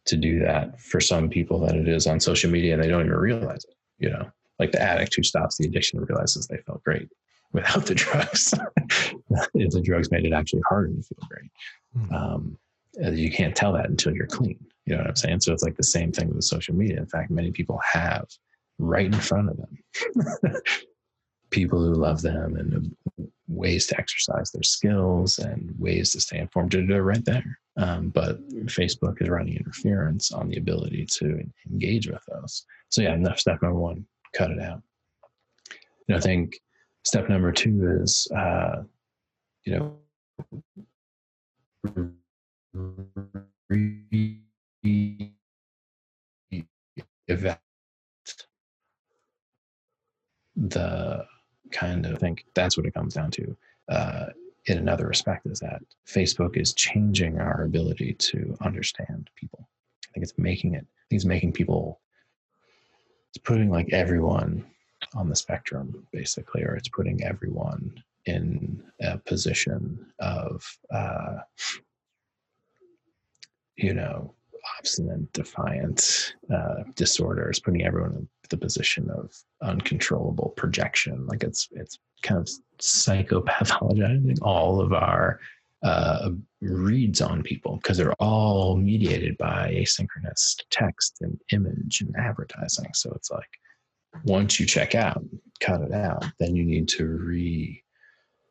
to 0.05 0.17
do 0.17 0.39
that 0.39 0.79
for 0.79 0.99
some 0.99 1.29
people 1.29 1.59
than 1.59 1.79
it 1.79 1.87
is 1.87 2.07
on 2.07 2.19
social 2.19 2.51
media, 2.51 2.73
and 2.73 2.83
they 2.83 2.87
don't 2.87 3.05
even 3.05 3.13
realize 3.13 3.65
it. 3.65 3.75
You 3.97 4.09
know, 4.11 4.29
like 4.59 4.71
the 4.71 4.81
addict 4.81 5.15
who 5.15 5.23
stops 5.23 5.57
the 5.57 5.65
addiction 5.65 5.99
realizes 6.01 6.47
they 6.47 6.57
felt 6.57 6.83
great 6.83 7.09
without 7.53 7.85
the 7.85 7.95
drugs. 7.95 8.53
if 9.53 9.71
the 9.71 9.81
drugs 9.81 10.11
made 10.11 10.25
it 10.25 10.33
actually 10.33 10.63
harder 10.67 10.93
to 10.93 11.01
feel 11.01 11.27
great, 11.29 11.51
mm-hmm. 11.97 12.13
um, 12.13 12.57
you 13.15 13.31
can't 13.31 13.55
tell 13.55 13.73
that 13.73 13.89
until 13.89 14.13
you're 14.13 14.27
clean. 14.27 14.59
You 14.85 14.93
know 14.93 15.01
what 15.01 15.09
I'm 15.09 15.15
saying? 15.15 15.41
So 15.41 15.51
it's 15.51 15.63
like 15.63 15.77
the 15.77 15.83
same 15.83 16.11
thing 16.11 16.33
with 16.33 16.43
social 16.43 16.75
media. 16.75 16.97
In 16.97 17.07
fact, 17.07 17.31
many 17.31 17.51
people 17.51 17.79
have 17.91 18.27
right 18.77 19.05
in 19.05 19.13
front 19.13 19.49
of 19.49 19.57
them 19.57 20.55
people 21.49 21.79
who 21.79 21.93
love 21.93 22.21
them 22.21 22.57
and 22.57 22.95
ways 23.47 23.87
to 23.87 23.97
exercise 23.97 24.51
their 24.51 24.63
skills 24.63 25.39
and 25.39 25.73
ways 25.77 26.11
to 26.11 26.21
stay 26.21 26.39
informed. 26.39 26.71
They're 26.71 27.03
right 27.03 27.23
there. 27.25 27.59
Um, 27.77 28.09
but 28.09 28.47
Facebook 28.65 29.21
is 29.21 29.29
running 29.29 29.57
interference 29.57 30.31
on 30.31 30.49
the 30.49 30.57
ability 30.57 31.05
to 31.17 31.41
engage 31.69 32.07
with 32.07 32.23
those. 32.27 32.65
So 32.89 33.01
yeah, 33.01 33.13
enough 33.13 33.39
step 33.39 33.61
number 33.61 33.79
one, 33.79 34.05
cut 34.33 34.51
it 34.51 34.59
out. 34.59 34.81
And 36.07 36.17
I 36.17 36.19
think 36.19 36.59
step 37.03 37.29
number 37.29 37.51
two 37.51 37.99
is, 38.01 38.27
uh, 38.35 38.83
you 39.65 39.73
know, 39.73 39.97
evaluate 47.27 47.59
the 50.55 51.25
kind 51.71 52.05
of 52.05 52.19
think 52.19 52.45
that's 52.53 52.77
what 52.77 52.85
it 52.85 52.93
comes 52.93 53.13
down 53.13 53.31
to. 53.31 53.57
Uh, 53.89 54.25
in 54.67 54.77
another 54.79 55.07
respect, 55.07 55.45
is 55.45 55.59
that 55.59 55.81
Facebook 56.07 56.57
is 56.57 56.73
changing 56.73 57.39
our 57.39 57.63
ability 57.63 58.13
to 58.13 58.57
understand 58.61 59.29
people. 59.35 59.67
I 60.03 60.07
think 60.13 60.23
it's 60.23 60.37
making 60.37 60.73
it. 60.73 60.85
I 60.85 61.03
think 61.09 61.19
it's 61.19 61.25
making 61.25 61.51
people. 61.51 61.99
It's 63.29 63.37
putting 63.43 63.69
like 63.69 63.93
everyone 63.93 64.65
on 65.13 65.29
the 65.29 65.35
spectrum, 65.35 66.07
basically, 66.11 66.63
or 66.63 66.75
it's 66.75 66.89
putting 66.89 67.23
everyone 67.23 68.01
in 68.25 68.81
a 69.01 69.17
position 69.19 70.03
of, 70.19 70.65
uh, 70.91 71.37
you 73.75 73.93
know, 73.93 74.33
obstinate, 74.77 75.31
defiant 75.33 76.35
uh, 76.53 76.83
disorders, 76.95 77.59
putting 77.59 77.83
everyone 77.83 78.13
in 78.15 78.27
the 78.49 78.57
position 78.57 79.09
of 79.09 79.31
uncontrollable 79.61 80.53
projection. 80.57 81.25
Like 81.27 81.43
it's 81.43 81.67
it's 81.71 81.99
kind 82.21 82.39
of 82.39 82.49
psychopathologizing 82.79 84.37
all 84.41 84.81
of 84.81 84.93
our 84.93 85.39
uh, 85.83 86.31
reads 86.61 87.21
on 87.21 87.43
people 87.43 87.77
because 87.77 87.97
they're 87.97 88.13
all 88.13 88.75
mediated 88.75 89.37
by 89.37 89.71
asynchronous 89.71 90.55
text 90.71 91.17
and 91.21 91.39
image 91.51 92.01
and 92.01 92.15
advertising. 92.17 92.89
So 92.93 93.11
it's 93.15 93.29
like 93.29 93.49
once 94.23 94.59
you 94.59 94.65
check 94.65 94.95
out, 94.95 95.23
cut 95.59 95.81
it 95.81 95.93
out, 95.93 96.25
then 96.39 96.55
you 96.55 96.63
need 96.63 96.87
to 96.89 97.05
re 97.05 97.83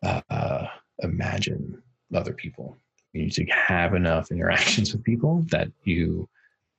uh, 0.03 0.67
imagine 1.03 1.83
other 2.15 2.35
people 2.35 2.79
you 3.15 3.23
need 3.23 3.33
to 3.33 3.45
have 3.47 3.95
enough 3.95 4.31
interactions 4.31 4.93
with 4.93 5.05
people 5.05 5.43
that 5.51 5.69
you 5.85 6.29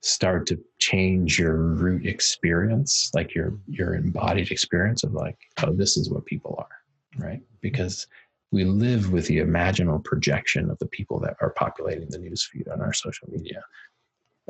start 0.02 0.46
to 0.46 0.62
change 0.78 1.38
your 1.38 1.56
root 1.56 2.06
experience 2.06 3.10
like 3.14 3.34
your 3.34 3.58
your 3.66 3.94
embodied 3.94 4.52
experience 4.52 5.02
of 5.02 5.12
like 5.14 5.36
oh 5.64 5.72
this 5.72 5.96
is 5.96 6.10
what 6.10 6.24
people 6.26 6.54
are 6.58 6.76
right? 7.18 7.40
Because 7.60 8.06
we 8.52 8.64
live 8.64 9.12
with 9.12 9.26
the 9.26 9.38
imaginal 9.38 10.02
projection 10.02 10.70
of 10.70 10.78
the 10.78 10.86
people 10.86 11.18
that 11.20 11.36
are 11.40 11.50
populating 11.50 12.08
the 12.08 12.18
news 12.18 12.44
feed 12.44 12.68
on 12.68 12.80
our 12.80 12.92
social 12.92 13.28
media 13.30 13.62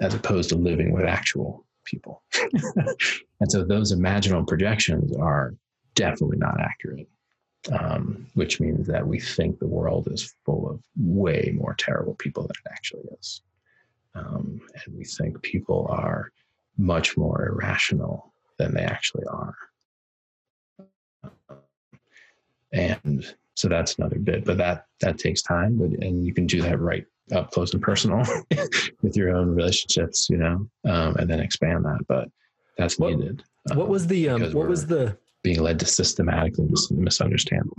as 0.01 0.15
opposed 0.15 0.51
to 0.51 0.57
living 0.57 0.93
with 0.93 1.05
actual 1.05 1.65
people. 1.85 2.23
And 3.39 3.53
so 3.53 3.65
those 3.65 3.95
imaginal 3.95 4.49
projections 4.49 5.15
are 5.15 5.55
definitely 5.95 6.39
not 6.39 6.59
accurate 6.59 7.07
um, 7.73 8.27
which 8.35 8.61
means 8.61 8.87
that 8.87 9.07
we 9.07 9.19
think 9.19 9.59
the 9.59 9.67
world 9.67 10.09
is 10.11 10.35
full 10.45 10.69
of 10.71 10.81
way 10.97 11.53
more 11.55 11.75
terrible 11.79 12.15
people 12.15 12.43
than 12.43 12.57
it 12.65 12.71
actually 12.71 13.05
is. 13.19 13.43
Um, 14.15 14.61
and 14.75 14.97
we 14.97 15.05
think 15.05 15.41
people 15.43 15.87
are 15.91 16.31
much 16.79 17.17
more 17.17 17.47
irrational 17.49 18.33
than 18.59 18.75
they 18.75 18.83
actually 18.83 19.25
are. 19.27 19.55
And 22.73 23.35
so 23.55 23.69
that's 23.69 23.97
another 23.97 24.19
bit, 24.19 24.45
but 24.45 24.59
that 24.59 24.87
that 25.01 25.19
takes 25.19 25.43
time. 25.43 25.79
But 25.79 25.91
and 26.05 26.25
you 26.25 26.35
can 26.35 26.47
do 26.47 26.61
that 26.63 26.79
right 26.81 27.07
up 27.33 27.51
close 27.51 27.73
and 27.73 27.83
personal 27.83 28.23
with 29.03 29.17
your 29.17 29.35
own 29.35 29.55
relationships, 29.55 30.29
you 30.29 30.37
know, 30.37 30.69
um, 30.85 31.17
and 31.17 31.29
then 31.29 31.41
expand 31.41 31.85
that. 31.85 32.01
But 32.07 32.29
that's 32.77 32.99
what, 32.99 33.17
needed. 33.17 33.43
What 33.75 33.89
was 33.89 34.07
the 34.07 34.29
um, 34.29 34.53
what 34.53 34.69
was 34.69 34.87
the 34.87 35.17
being 35.47 35.63
led 35.63 35.79
to 35.79 35.87
systematically 35.87 36.67
misunderstand 36.91 37.71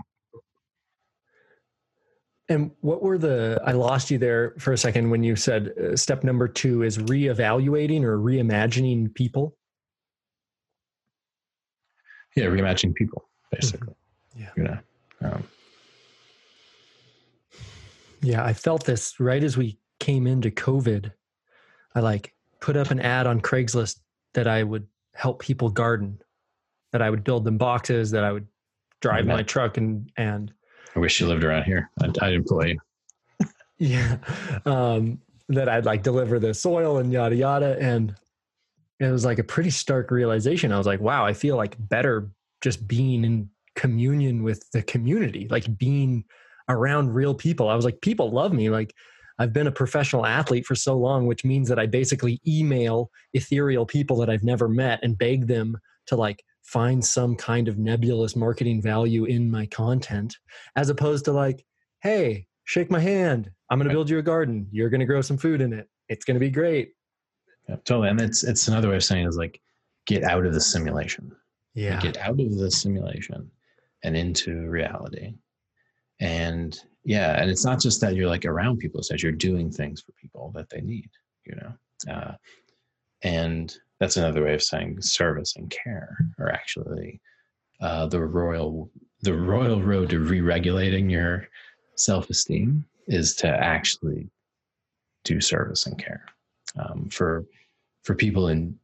And 2.48 2.72
what 2.80 3.04
were 3.04 3.18
the? 3.18 3.62
I 3.66 3.74
lost 3.74 4.10
you 4.10 4.18
there 4.18 4.54
for 4.58 4.72
a 4.72 4.78
second 4.78 5.10
when 5.10 5.22
you 5.22 5.36
said 5.36 5.74
uh, 5.78 5.98
step 5.98 6.24
number 6.24 6.48
two 6.48 6.84
is 6.84 6.98
reevaluating 6.98 8.04
or 8.04 8.20
reimagining 8.20 9.14
people. 9.14 9.58
Yeah, 12.38 12.46
reimagining 12.46 12.96
people, 12.96 13.28
basically. 13.52 13.96
Mm-hmm. 14.38 14.42
Yeah. 14.42 14.52
You 14.56 14.64
know. 14.64 14.80
Um, 15.30 15.44
yeah, 18.22 18.46
I 18.46 18.54
felt 18.54 18.86
this 18.86 19.20
right 19.20 19.44
as 19.44 19.58
we 19.58 19.78
came 20.00 20.26
into 20.26 20.52
COVID. 20.52 21.12
I 21.96 22.00
like 22.00 22.34
put 22.62 22.78
up 22.78 22.92
an 22.92 23.02
ad 23.02 23.28
on 23.28 23.42
Craigslist 23.42 24.00
that 24.36 24.48
I 24.48 24.64
would 24.64 24.88
help 25.14 25.42
people 25.42 25.70
garden 25.70 26.22
that 26.98 27.06
I 27.06 27.12
would 27.12 27.24
build 27.24 27.44
them 27.46 27.60
boxes, 27.60 28.10
that 28.10 28.24
I 28.24 28.32
would 28.32 28.48
drive 29.02 29.28
my 29.28 29.44
truck 29.44 29.78
and 29.78 30.10
and. 30.18 30.52
I 30.96 31.00
wish 31.00 31.22
you 31.22 31.28
lived 31.28 31.44
around 31.44 31.64
here. 31.64 31.92
I'd, 32.02 32.18
I'd 32.20 32.34
employ 32.34 32.74
you. 32.74 33.48
yeah, 33.78 34.18
um, 34.66 35.20
that 35.50 35.70
I'd 35.70 35.86
like 35.86 36.02
deliver 36.02 36.40
the 36.40 36.56
soil 36.56 36.98
and 36.98 37.14
yada 37.14 37.36
yada, 37.36 37.78
and 37.80 38.16
it 39.00 39.12
was 39.12 39.26
like 39.26 39.38
a 39.38 39.44
pretty 39.44 39.70
stark 39.70 40.10
realization. 40.10 40.72
I 40.72 40.80
was 40.80 40.88
like, 40.88 41.00
wow, 41.00 41.24
I 41.24 41.34
feel 41.34 41.56
like 41.56 41.76
better 41.78 42.32
just 42.62 42.88
being 42.88 43.24
in 43.24 43.50
communion 43.76 44.42
with 44.42 44.68
the 44.72 44.82
community, 44.82 45.48
like 45.52 45.78
being 45.78 46.26
around 46.68 47.14
real 47.14 47.36
people. 47.36 47.70
I 47.70 47.76
was 47.76 47.86
like, 47.86 48.02
people 48.02 48.32
love 48.32 48.54
me. 48.54 48.72
Like 48.72 48.92
I've 49.38 49.54
been 49.54 49.68
a 49.68 49.72
professional 49.72 50.26
athlete 50.26 50.66
for 50.66 50.74
so 50.74 50.98
long, 50.98 51.28
which 51.28 51.46
means 51.46 51.70
that 51.70 51.78
I 51.78 51.86
basically 51.86 52.42
email 52.48 53.12
ethereal 53.36 53.86
people 53.86 54.18
that 54.18 54.32
I've 54.32 54.44
never 54.44 54.68
met 54.68 55.00
and 55.04 55.16
beg 55.16 55.46
them 55.46 55.78
to 56.08 56.16
like 56.16 56.44
find 56.68 57.04
some 57.04 57.34
kind 57.36 57.70
of 57.70 57.78
nebulous 57.78 58.36
marketing 58.36 58.82
value 58.82 59.24
in 59.24 59.50
my 59.50 59.66
content, 59.68 60.36
as 60.76 60.90
opposed 60.90 61.26
to 61.26 61.32
like, 61.32 61.66
hey, 62.02 62.46
shake 62.66 62.92
my 62.92 63.00
hand. 63.00 63.50
I'm 63.70 63.80
going 63.80 63.88
to 63.88 63.94
build 63.94 64.10
you 64.10 64.20
a 64.20 64.24
garden. 64.24 64.68
You're 64.72 64.90
going 64.90 65.00
to 65.00 65.06
grow 65.06 65.22
some 65.22 65.38
food 65.38 65.62
in 65.62 65.72
it. 65.72 65.90
It's 66.10 66.26
going 66.26 66.36
to 66.36 66.40
be 66.40 66.50
great. 66.50 66.92
Yeah, 67.68 67.78
totally. 67.86 68.10
And 68.10 68.22
it's 68.22 68.44
it's 68.44 68.68
another 68.68 68.90
way 68.90 68.98
of 68.98 69.04
saying 69.04 69.28
is 69.28 69.38
like 69.38 69.60
get 70.06 70.24
out 70.24 70.46
of 70.46 70.54
the 70.54 70.62
simulation. 70.62 71.32
Yeah. 71.74 72.00
Get 72.00 72.18
out 72.18 72.40
of 72.40 72.58
the 72.58 72.72
simulation 72.72 73.50
and 74.04 74.16
into 74.16 74.70
reality. 74.70 75.36
And 76.20 76.78
yeah, 77.04 77.42
and 77.42 77.50
it's 77.50 77.66
not 77.66 77.80
just 77.80 78.02
that 78.02 78.16
you're 78.16 78.28
like 78.28 78.46
around 78.46 78.80
people, 78.80 79.00
it's 79.00 79.10
that 79.10 79.24
you're 79.24 79.32
doing 79.32 79.72
things 79.72 80.02
for 80.02 80.12
people 80.14 80.52
that 80.56 80.70
they 80.70 80.82
need, 80.82 81.10
you 81.46 81.56
know. 81.56 82.14
Uh, 82.14 82.34
and 83.22 83.78
that's 84.00 84.18
another 84.18 84.44
way 84.44 84.54
of 84.54 84.64
saying 84.64 85.02
service 85.02 85.56
and 85.56 85.70
care 85.72 86.18
are 86.40 86.50
actually 86.52 87.20
uh, 87.82 88.06
the 88.08 88.20
royal 88.22 88.90
the 89.22 89.34
royal 89.34 89.82
road 89.82 90.10
to 90.10 90.20
re-regulating 90.20 91.10
your 91.10 91.48
self-esteem 91.96 92.86
is 93.08 93.36
to 93.36 93.48
actually 93.48 94.30
do 95.24 95.42
service 95.42 95.86
and 95.88 95.98
care 95.98 96.26
um, 96.80 97.08
for 97.10 97.46
for 98.04 98.14
people 98.16 98.48
in 98.50 98.78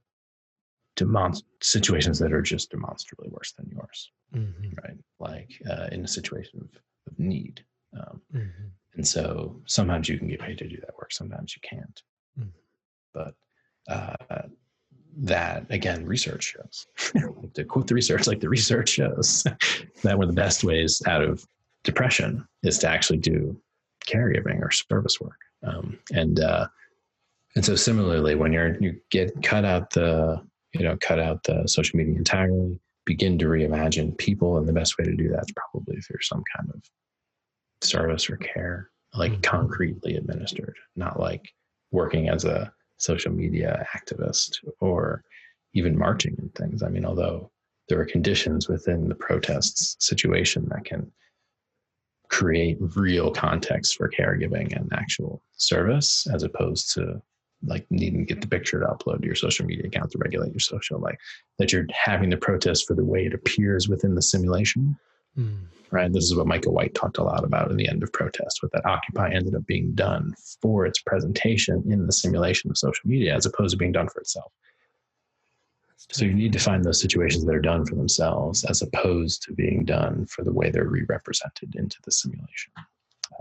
demonst- 0.97 1.43
situations 1.61 2.19
that 2.19 2.33
are 2.33 2.41
just 2.41 2.69
demonstrably 2.71 3.29
worse 3.29 3.53
than 3.53 3.69
yours 3.71 4.11
Mm-hmm. 4.35 4.69
right 4.83 4.97
like 5.19 5.51
uh, 5.69 5.89
in 5.91 6.03
a 6.03 6.07
situation 6.07 6.59
of, 6.61 6.69
of 7.11 7.19
need 7.19 7.63
um, 7.95 8.19
Mm-hmm. 8.33 8.67
and 8.95 9.07
so 9.07 9.61
sometimes 9.67 10.09
you 10.09 10.17
can 10.17 10.27
get 10.27 10.39
paid 10.41 10.57
to 10.57 10.67
do 10.67 10.77
that 10.77 10.95
work 10.97 11.11
sometimes 11.13 11.55
you 11.55 11.61
can't 11.61 12.01
Mhm. 12.39 12.49
but 13.13 13.35
uh, 13.87 14.42
that 15.23 15.65
again 15.69 16.05
research 16.05 16.53
shows 16.53 16.85
to 17.53 17.63
quote 17.63 17.87
the 17.87 17.95
research 17.95 18.27
like 18.27 18.41
the 18.41 18.49
research 18.49 18.89
shows 18.89 19.43
that 20.03 20.17
one 20.17 20.27
of 20.27 20.35
the 20.35 20.41
best 20.41 20.63
ways 20.65 21.01
out 21.07 21.23
of 21.23 21.45
depression 21.85 22.45
is 22.63 22.77
to 22.77 22.87
actually 22.87 23.17
do 23.17 23.57
caregiving 24.05 24.61
or 24.61 24.69
service 24.69 25.21
work 25.21 25.39
um, 25.65 25.97
and 26.11 26.41
uh, 26.41 26.67
and 27.55 27.63
so 27.63 27.73
similarly 27.73 28.35
when 28.35 28.51
you're 28.51 28.75
you 28.81 28.99
get 29.11 29.31
cut 29.43 29.63
out 29.63 29.89
the 29.91 30.41
you 30.73 30.83
know 30.83 30.97
cut 30.99 31.19
out 31.19 31.41
the 31.43 31.65
social 31.67 31.95
media 31.97 32.15
entirely 32.15 32.77
begin 33.05 33.37
to 33.37 33.45
reimagine 33.45 34.17
people 34.17 34.57
and 34.57 34.67
the 34.67 34.73
best 34.73 34.97
way 34.97 35.05
to 35.05 35.15
do 35.15 35.29
that 35.29 35.43
is 35.43 35.53
probably 35.55 35.99
through 36.01 36.21
some 36.21 36.43
kind 36.55 36.69
of 36.73 36.81
service 37.81 38.29
or 38.29 38.35
care 38.37 38.89
like 39.13 39.31
Mhm. 39.33 39.43
concretely 39.43 40.15
administered 40.17 40.75
not 40.97 41.17
like 41.17 41.47
working 41.91 42.27
as 42.27 42.43
a 42.43 42.73
social 43.03 43.31
media 43.31 43.85
activist 43.95 44.57
or 44.79 45.23
even 45.73 45.97
marching 45.97 46.35
and 46.39 46.53
things. 46.55 46.83
I 46.83 46.89
mean 46.89 47.05
although 47.05 47.51
there 47.89 47.99
are 47.99 48.05
conditions 48.05 48.69
within 48.69 49.09
the 49.09 49.15
protests 49.15 49.97
situation 49.99 50.67
that 50.69 50.85
can 50.85 51.11
create 52.29 52.77
real 52.95 53.29
context 53.31 53.95
for 53.95 54.09
caregiving 54.09 54.75
and 54.75 54.89
actual 54.93 55.43
service 55.57 56.25
as 56.33 56.43
opposed 56.43 56.91
to 56.93 57.21
like 57.65 57.85
needing 57.89 58.25
to 58.25 58.33
get 58.33 58.41
the 58.41 58.47
picture 58.47 58.79
to 58.79 58.85
upload 58.87 59.19
to 59.19 59.25
your 59.25 59.35
social 59.35 59.65
media 59.65 59.85
account 59.85 60.11
to 60.11 60.17
regulate 60.17 60.51
your 60.51 60.59
social 60.59 60.99
like 60.99 61.17
that 61.59 61.71
you're 61.71 61.85
having 61.91 62.29
the 62.29 62.37
protest 62.37 62.87
for 62.87 62.95
the 62.95 63.05
way 63.05 63.25
it 63.25 63.33
appears 63.33 63.87
within 63.87 64.15
the 64.15 64.21
simulation 64.21 64.97
Mm. 65.37 65.65
right 65.89 66.13
this 66.13 66.25
is 66.25 66.35
what 66.35 66.45
Micah 66.45 66.69
White 66.69 66.93
talked 66.93 67.17
a 67.17 67.23
lot 67.23 67.43
about 67.43 67.71
in 67.71 67.77
the 67.77 67.87
end 67.87 68.03
of 68.03 68.13
protest 68.13 68.61
what 68.61 68.71
that 68.73 68.85
occupy 68.85 69.31
ended 69.31 69.55
up 69.55 69.65
being 69.65 69.93
done 69.93 70.35
for 70.61 70.85
its 70.85 71.01
presentation 71.01 71.83
in 71.89 72.05
the 72.05 72.13
simulation 72.13 72.69
of 72.69 72.77
social 72.77 73.07
media 73.09 73.35
as 73.35 73.47
opposed 73.47 73.71
to 73.71 73.77
being 73.77 73.91
done 73.91 74.09
for 74.09 74.19
itself 74.19 74.51
so 76.11 76.25
you 76.25 76.33
need 76.33 76.53
to 76.53 76.59
find 76.59 76.83
those 76.83 76.99
situations 76.99 77.45
that 77.45 77.55
are 77.55 77.61
done 77.61 77.85
for 77.85 77.95
themselves 77.95 78.63
as 78.65 78.81
opposed 78.81 79.43
to 79.43 79.53
being 79.53 79.85
done 79.85 80.25
for 80.25 80.43
the 80.43 80.51
way 80.51 80.69
they're 80.69 80.87
re-represented 80.87 81.75
into 81.75 81.97
the 82.03 82.11
simulation. 82.11 82.73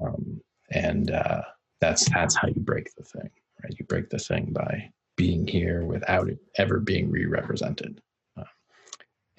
Um, 0.03 0.40
and 0.70 1.11
uh, 1.11 1.43
that's 1.80 2.09
that's 2.11 2.36
how 2.36 2.49
you 2.49 2.61
break 2.61 2.95
the 2.95 3.03
thing, 3.03 3.30
right? 3.62 3.74
You 3.78 3.84
break 3.86 4.11
the 4.11 4.18
thing 4.18 4.53
by 4.53 4.90
being 5.16 5.47
here 5.47 5.84
without 5.84 6.28
it 6.28 6.38
ever 6.57 6.78
being 6.78 7.11
re-represented. 7.11 8.01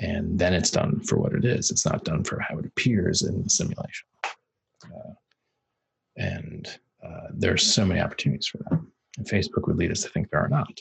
And 0.03 0.37
then 0.37 0.53
it's 0.53 0.69
done 0.69 0.99
for 0.99 1.17
what 1.17 1.33
it 1.33 1.45
is. 1.45 1.71
It's 1.71 1.85
not 1.85 2.03
done 2.03 2.25
for 2.25 2.37
how 2.37 2.57
it 2.57 2.65
appears 2.65 3.21
in 3.21 3.41
the 3.41 3.49
simulation. 3.49 4.05
Uh, 4.83 5.13
and 6.17 6.67
uh, 7.01 7.27
there's 7.33 7.65
so 7.65 7.85
many 7.85 8.01
opportunities 8.01 8.47
for 8.47 8.57
that. 8.57 8.81
And 9.17 9.27
Facebook 9.27 9.65
would 9.65 9.77
lead 9.77 9.91
us 9.91 10.01
to 10.03 10.09
think 10.09 10.29
there 10.29 10.41
are 10.41 10.49
not. 10.49 10.77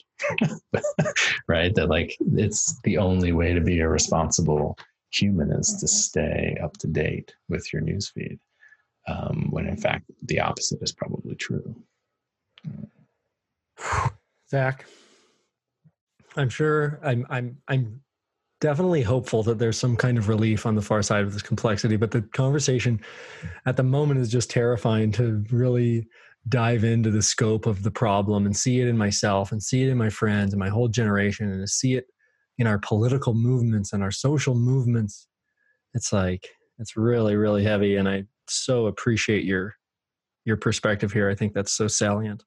right? 1.49 1.73
That 1.77 1.89
like 1.89 2.16
it's 2.35 2.81
the 2.83 2.99
only 2.99 3.31
way 3.31 3.53
to 3.53 3.61
be 3.61 3.79
a 3.79 3.89
responsible 3.89 4.77
human 5.12 5.53
is 5.53 5.77
to 5.81 5.87
stay 5.87 6.59
up 6.61 6.77
to 6.79 6.89
date 6.89 7.33
with 7.49 7.73
your 7.73 7.83
newsfeed. 7.83 8.41
Um, 9.07 9.49
when 9.51 9.66
in 9.66 9.77
fact 9.77 10.11
the 10.23 10.41
opposite 10.41 10.83
is 10.83 10.93
probably 10.93 11.37
true. 11.37 11.77
Zach, 14.51 14.85
I'm 16.37 16.49
sure 16.49 16.99
I'm 17.05 17.25
I'm 17.31 17.59
I'm 17.68 18.01
definitely 18.63 19.03
hopeful 19.03 19.43
that 19.43 19.59
there's 19.59 19.77
some 19.77 19.97
kind 19.97 20.17
of 20.17 20.29
relief 20.29 20.67
on 20.67 20.77
the 20.77 20.81
far 20.81 21.03
side 21.03 21.25
of 21.25 21.33
this 21.33 21.43
complexity, 21.43 21.97
but 21.97 22.13
the 22.13 22.23
conversation 22.23 23.01
at 23.67 23.77
the 23.77 23.83
moment 23.83 24.21
is 24.21 24.31
just 24.31 24.49
terrifying 24.49 25.11
to 25.11 25.45
really 25.51 26.07
dive 26.49 26.85
into 26.85 27.11
the 27.11 27.23
scope 27.23 27.67
of 27.67 27.83
the 27.83 27.91
problem 27.91 28.47
and 28.47 28.57
see 28.57 28.81
it 28.81 28.87
in 28.87 28.97
myself 28.97 29.51
and 29.51 29.61
see 29.61 29.83
it 29.83 29.89
in 29.89 29.99
my 29.99 30.09
friends 30.09 30.53
and 30.53 30.61
my 30.61 30.69
whole 30.69 30.87
generation 30.87 31.51
and 31.51 31.61
to 31.61 31.67
see 31.67 31.95
it 31.95 32.07
in 32.57 32.69
our 32.69 32.79
political 32.79 33.35
movements 33.35 33.93
and 33.93 34.01
our 34.01 34.13
social 34.13 34.55
movements. 34.55 35.27
It's 35.95 36.13
like 36.13 36.49
it's 36.79 36.97
really, 36.97 37.35
really 37.35 37.65
heavy. 37.65 37.97
And 37.97 38.09
I 38.09 38.27
so 38.49 38.87
appreciate 38.87 39.45
your 39.45 39.75
your 40.45 40.57
perspective 40.57 41.13
here. 41.13 41.29
I 41.29 41.35
think 41.35 41.53
that's 41.53 41.73
so 41.73 41.89
salient. 41.89 42.45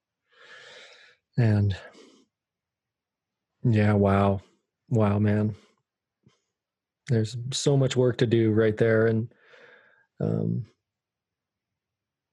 And 1.37 1.75
yeah, 3.63 3.91
wow. 3.93 4.39
Wow, 4.89 5.19
man. 5.19 5.55
There's 7.07 7.37
so 7.51 7.77
much 7.77 7.95
work 7.95 8.17
to 8.17 8.27
do 8.27 8.51
right 8.51 8.77
there. 8.77 9.07
And 9.07 9.33
um 10.19 10.65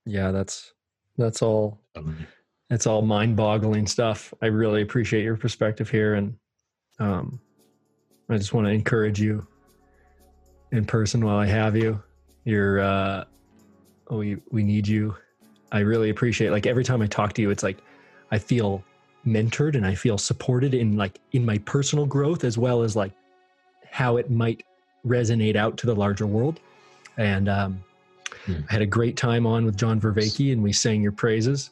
yeah, 0.05 0.31
that's 0.31 0.73
that's 1.17 1.43
all 1.43 1.81
it's 2.71 2.87
all 2.87 3.03
mind-boggling 3.03 3.87
stuff. 3.87 4.33
I 4.41 4.47
really 4.47 4.81
appreciate 4.81 5.25
your 5.25 5.37
perspective 5.37 5.91
here, 5.91 6.15
and 6.15 6.35
um, 6.99 7.39
I 8.31 8.39
just 8.39 8.55
want 8.55 8.67
to 8.67 8.73
encourage 8.73 9.21
you 9.21 9.47
in 10.71 10.87
person 10.87 11.23
while 11.23 11.37
I 11.37 11.45
have 11.45 11.77
you. 11.77 12.03
You're, 12.45 12.81
uh, 12.81 13.25
we 14.11 14.39
we 14.51 14.63
need 14.63 14.89
you. 14.89 15.15
I 15.71 15.81
really 15.81 16.09
appreciate. 16.09 16.51
Like 16.51 16.67
every 16.67 16.83
time 16.83 17.03
I 17.03 17.07
talk 17.07 17.35
to 17.35 17.43
you, 17.43 17.51
it's 17.51 17.63
like 17.63 17.79
I 18.31 18.39
feel 18.39 18.83
mentored 19.27 19.77
and 19.77 19.87
I 19.87 19.95
feel 19.95 20.17
supported 20.17 20.73
in 20.75 20.97
like 20.97 21.21
in 21.33 21.45
my 21.45 21.59
personal 21.59 22.07
growth 22.07 22.43
as 22.43 22.57
well 22.57 22.83
as 22.83 22.97
like 22.97 23.13
how 23.93 24.17
it 24.17 24.31
might 24.31 24.65
resonate 25.07 25.55
out 25.55 25.77
to 25.77 25.87
the 25.87 25.95
larger 25.95 26.27
world. 26.27 26.59
And 27.17 27.49
um, 27.49 27.85
Hmm. 28.47 28.61
I 28.69 28.73
had 28.73 28.83
a 28.83 28.87
great 28.87 29.17
time 29.17 29.47
on 29.47 29.65
with 29.65 29.77
John 29.77 30.01
Vervaeke, 30.01 30.53
and 30.53 30.63
we 30.63 30.73
sang 30.73 31.03
your 31.03 31.13
praises. 31.13 31.71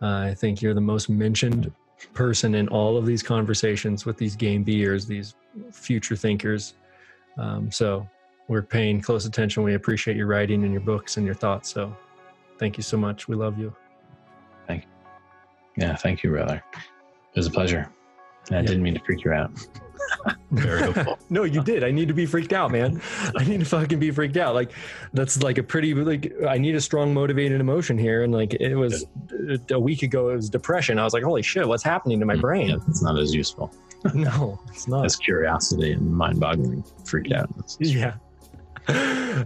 Uh, 0.00 0.06
I 0.06 0.34
think 0.34 0.60
you're 0.60 0.74
the 0.74 0.80
most 0.80 1.08
mentioned 1.08 1.72
person 2.12 2.54
in 2.54 2.68
all 2.68 2.96
of 2.96 3.06
these 3.06 3.22
conversations 3.22 4.04
with 4.04 4.16
these 4.18 4.34
Game 4.36 4.62
B-ers, 4.64 5.06
these 5.06 5.34
future 5.70 6.16
thinkers. 6.16 6.74
Um, 7.38 7.70
so 7.70 8.06
we're 8.48 8.62
paying 8.62 9.00
close 9.00 9.24
attention. 9.24 9.62
We 9.62 9.74
appreciate 9.74 10.16
your 10.16 10.26
writing 10.26 10.64
and 10.64 10.72
your 10.72 10.80
books 10.82 11.16
and 11.16 11.24
your 11.24 11.36
thoughts. 11.36 11.72
So 11.72 11.96
thank 12.58 12.76
you 12.76 12.82
so 12.82 12.96
much. 12.96 13.28
We 13.28 13.36
love 13.36 13.58
you. 13.58 13.74
Thank 14.66 14.82
you. 14.82 14.88
Yeah, 15.76 15.96
thank 15.96 16.22
you, 16.22 16.30
brother. 16.30 16.62
It 16.74 17.38
was 17.38 17.46
a 17.46 17.50
pleasure. 17.50 17.88
And 18.48 18.56
I 18.58 18.60
Yeah. 18.60 18.66
didn't 18.66 18.82
mean 18.82 18.94
to 18.94 19.00
freak 19.00 19.24
you 19.24 19.32
out. 19.32 19.50
Very 20.50 20.82
hopeful. 20.82 21.18
no, 21.30 21.44
you 21.44 21.62
did. 21.62 21.82
I 21.84 21.90
need 21.90 22.08
to 22.08 22.14
be 22.14 22.26
freaked 22.26 22.52
out, 22.52 22.70
man. 22.70 23.00
I 23.36 23.44
need 23.44 23.60
to 23.60 23.64
fucking 23.66 23.98
be 23.98 24.10
freaked 24.10 24.36
out. 24.36 24.54
Like 24.54 24.72
that's 25.14 25.42
like 25.42 25.58
a 25.58 25.62
pretty 25.62 25.94
like 25.94 26.32
I 26.46 26.58
need 26.58 26.74
a 26.74 26.80
strong 26.80 27.14
motivated 27.14 27.60
emotion 27.60 27.96
here. 27.96 28.24
And 28.24 28.32
like 28.32 28.54
it 28.54 28.74
was 28.74 29.06
a 29.70 29.78
week 29.80 30.02
ago, 30.02 30.28
it 30.30 30.34
was 30.36 30.50
depression. 30.50 30.98
I 30.98 31.04
was 31.04 31.14
like, 31.14 31.22
holy 31.22 31.42
shit, 31.42 31.66
what's 31.66 31.82
happening 31.84 32.18
to 32.20 32.26
my 32.26 32.34
mm, 32.34 32.36
Yeah, 32.36 32.40
brain? 32.42 32.80
it's 32.88 33.02
not 33.02 33.18
as 33.18 33.32
useful 33.34 33.72
No, 34.14 34.60
it's 34.68 34.86
not. 34.88 35.04
as 35.06 35.16
curiosity 35.16 35.92
and 35.92 36.12
mind-boggling 36.12 36.84
freak 37.04 37.30
out. 37.32 37.48
Yeah. 37.78 38.14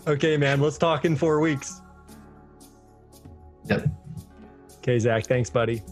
okay, 0.09 0.37
man. 0.39 0.61
Let's 0.61 0.79
talk 0.79 1.05
in 1.05 1.15
four 1.17 1.41
weeks. 1.41 1.81
Yep. 3.67 3.87
Okay, 4.79 4.99
Zach. 4.99 5.27
Thanks, 5.27 5.51
buddy. 5.51 5.83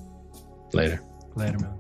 Later. 0.73 1.01
Later, 1.37 1.59
man. 1.59 1.79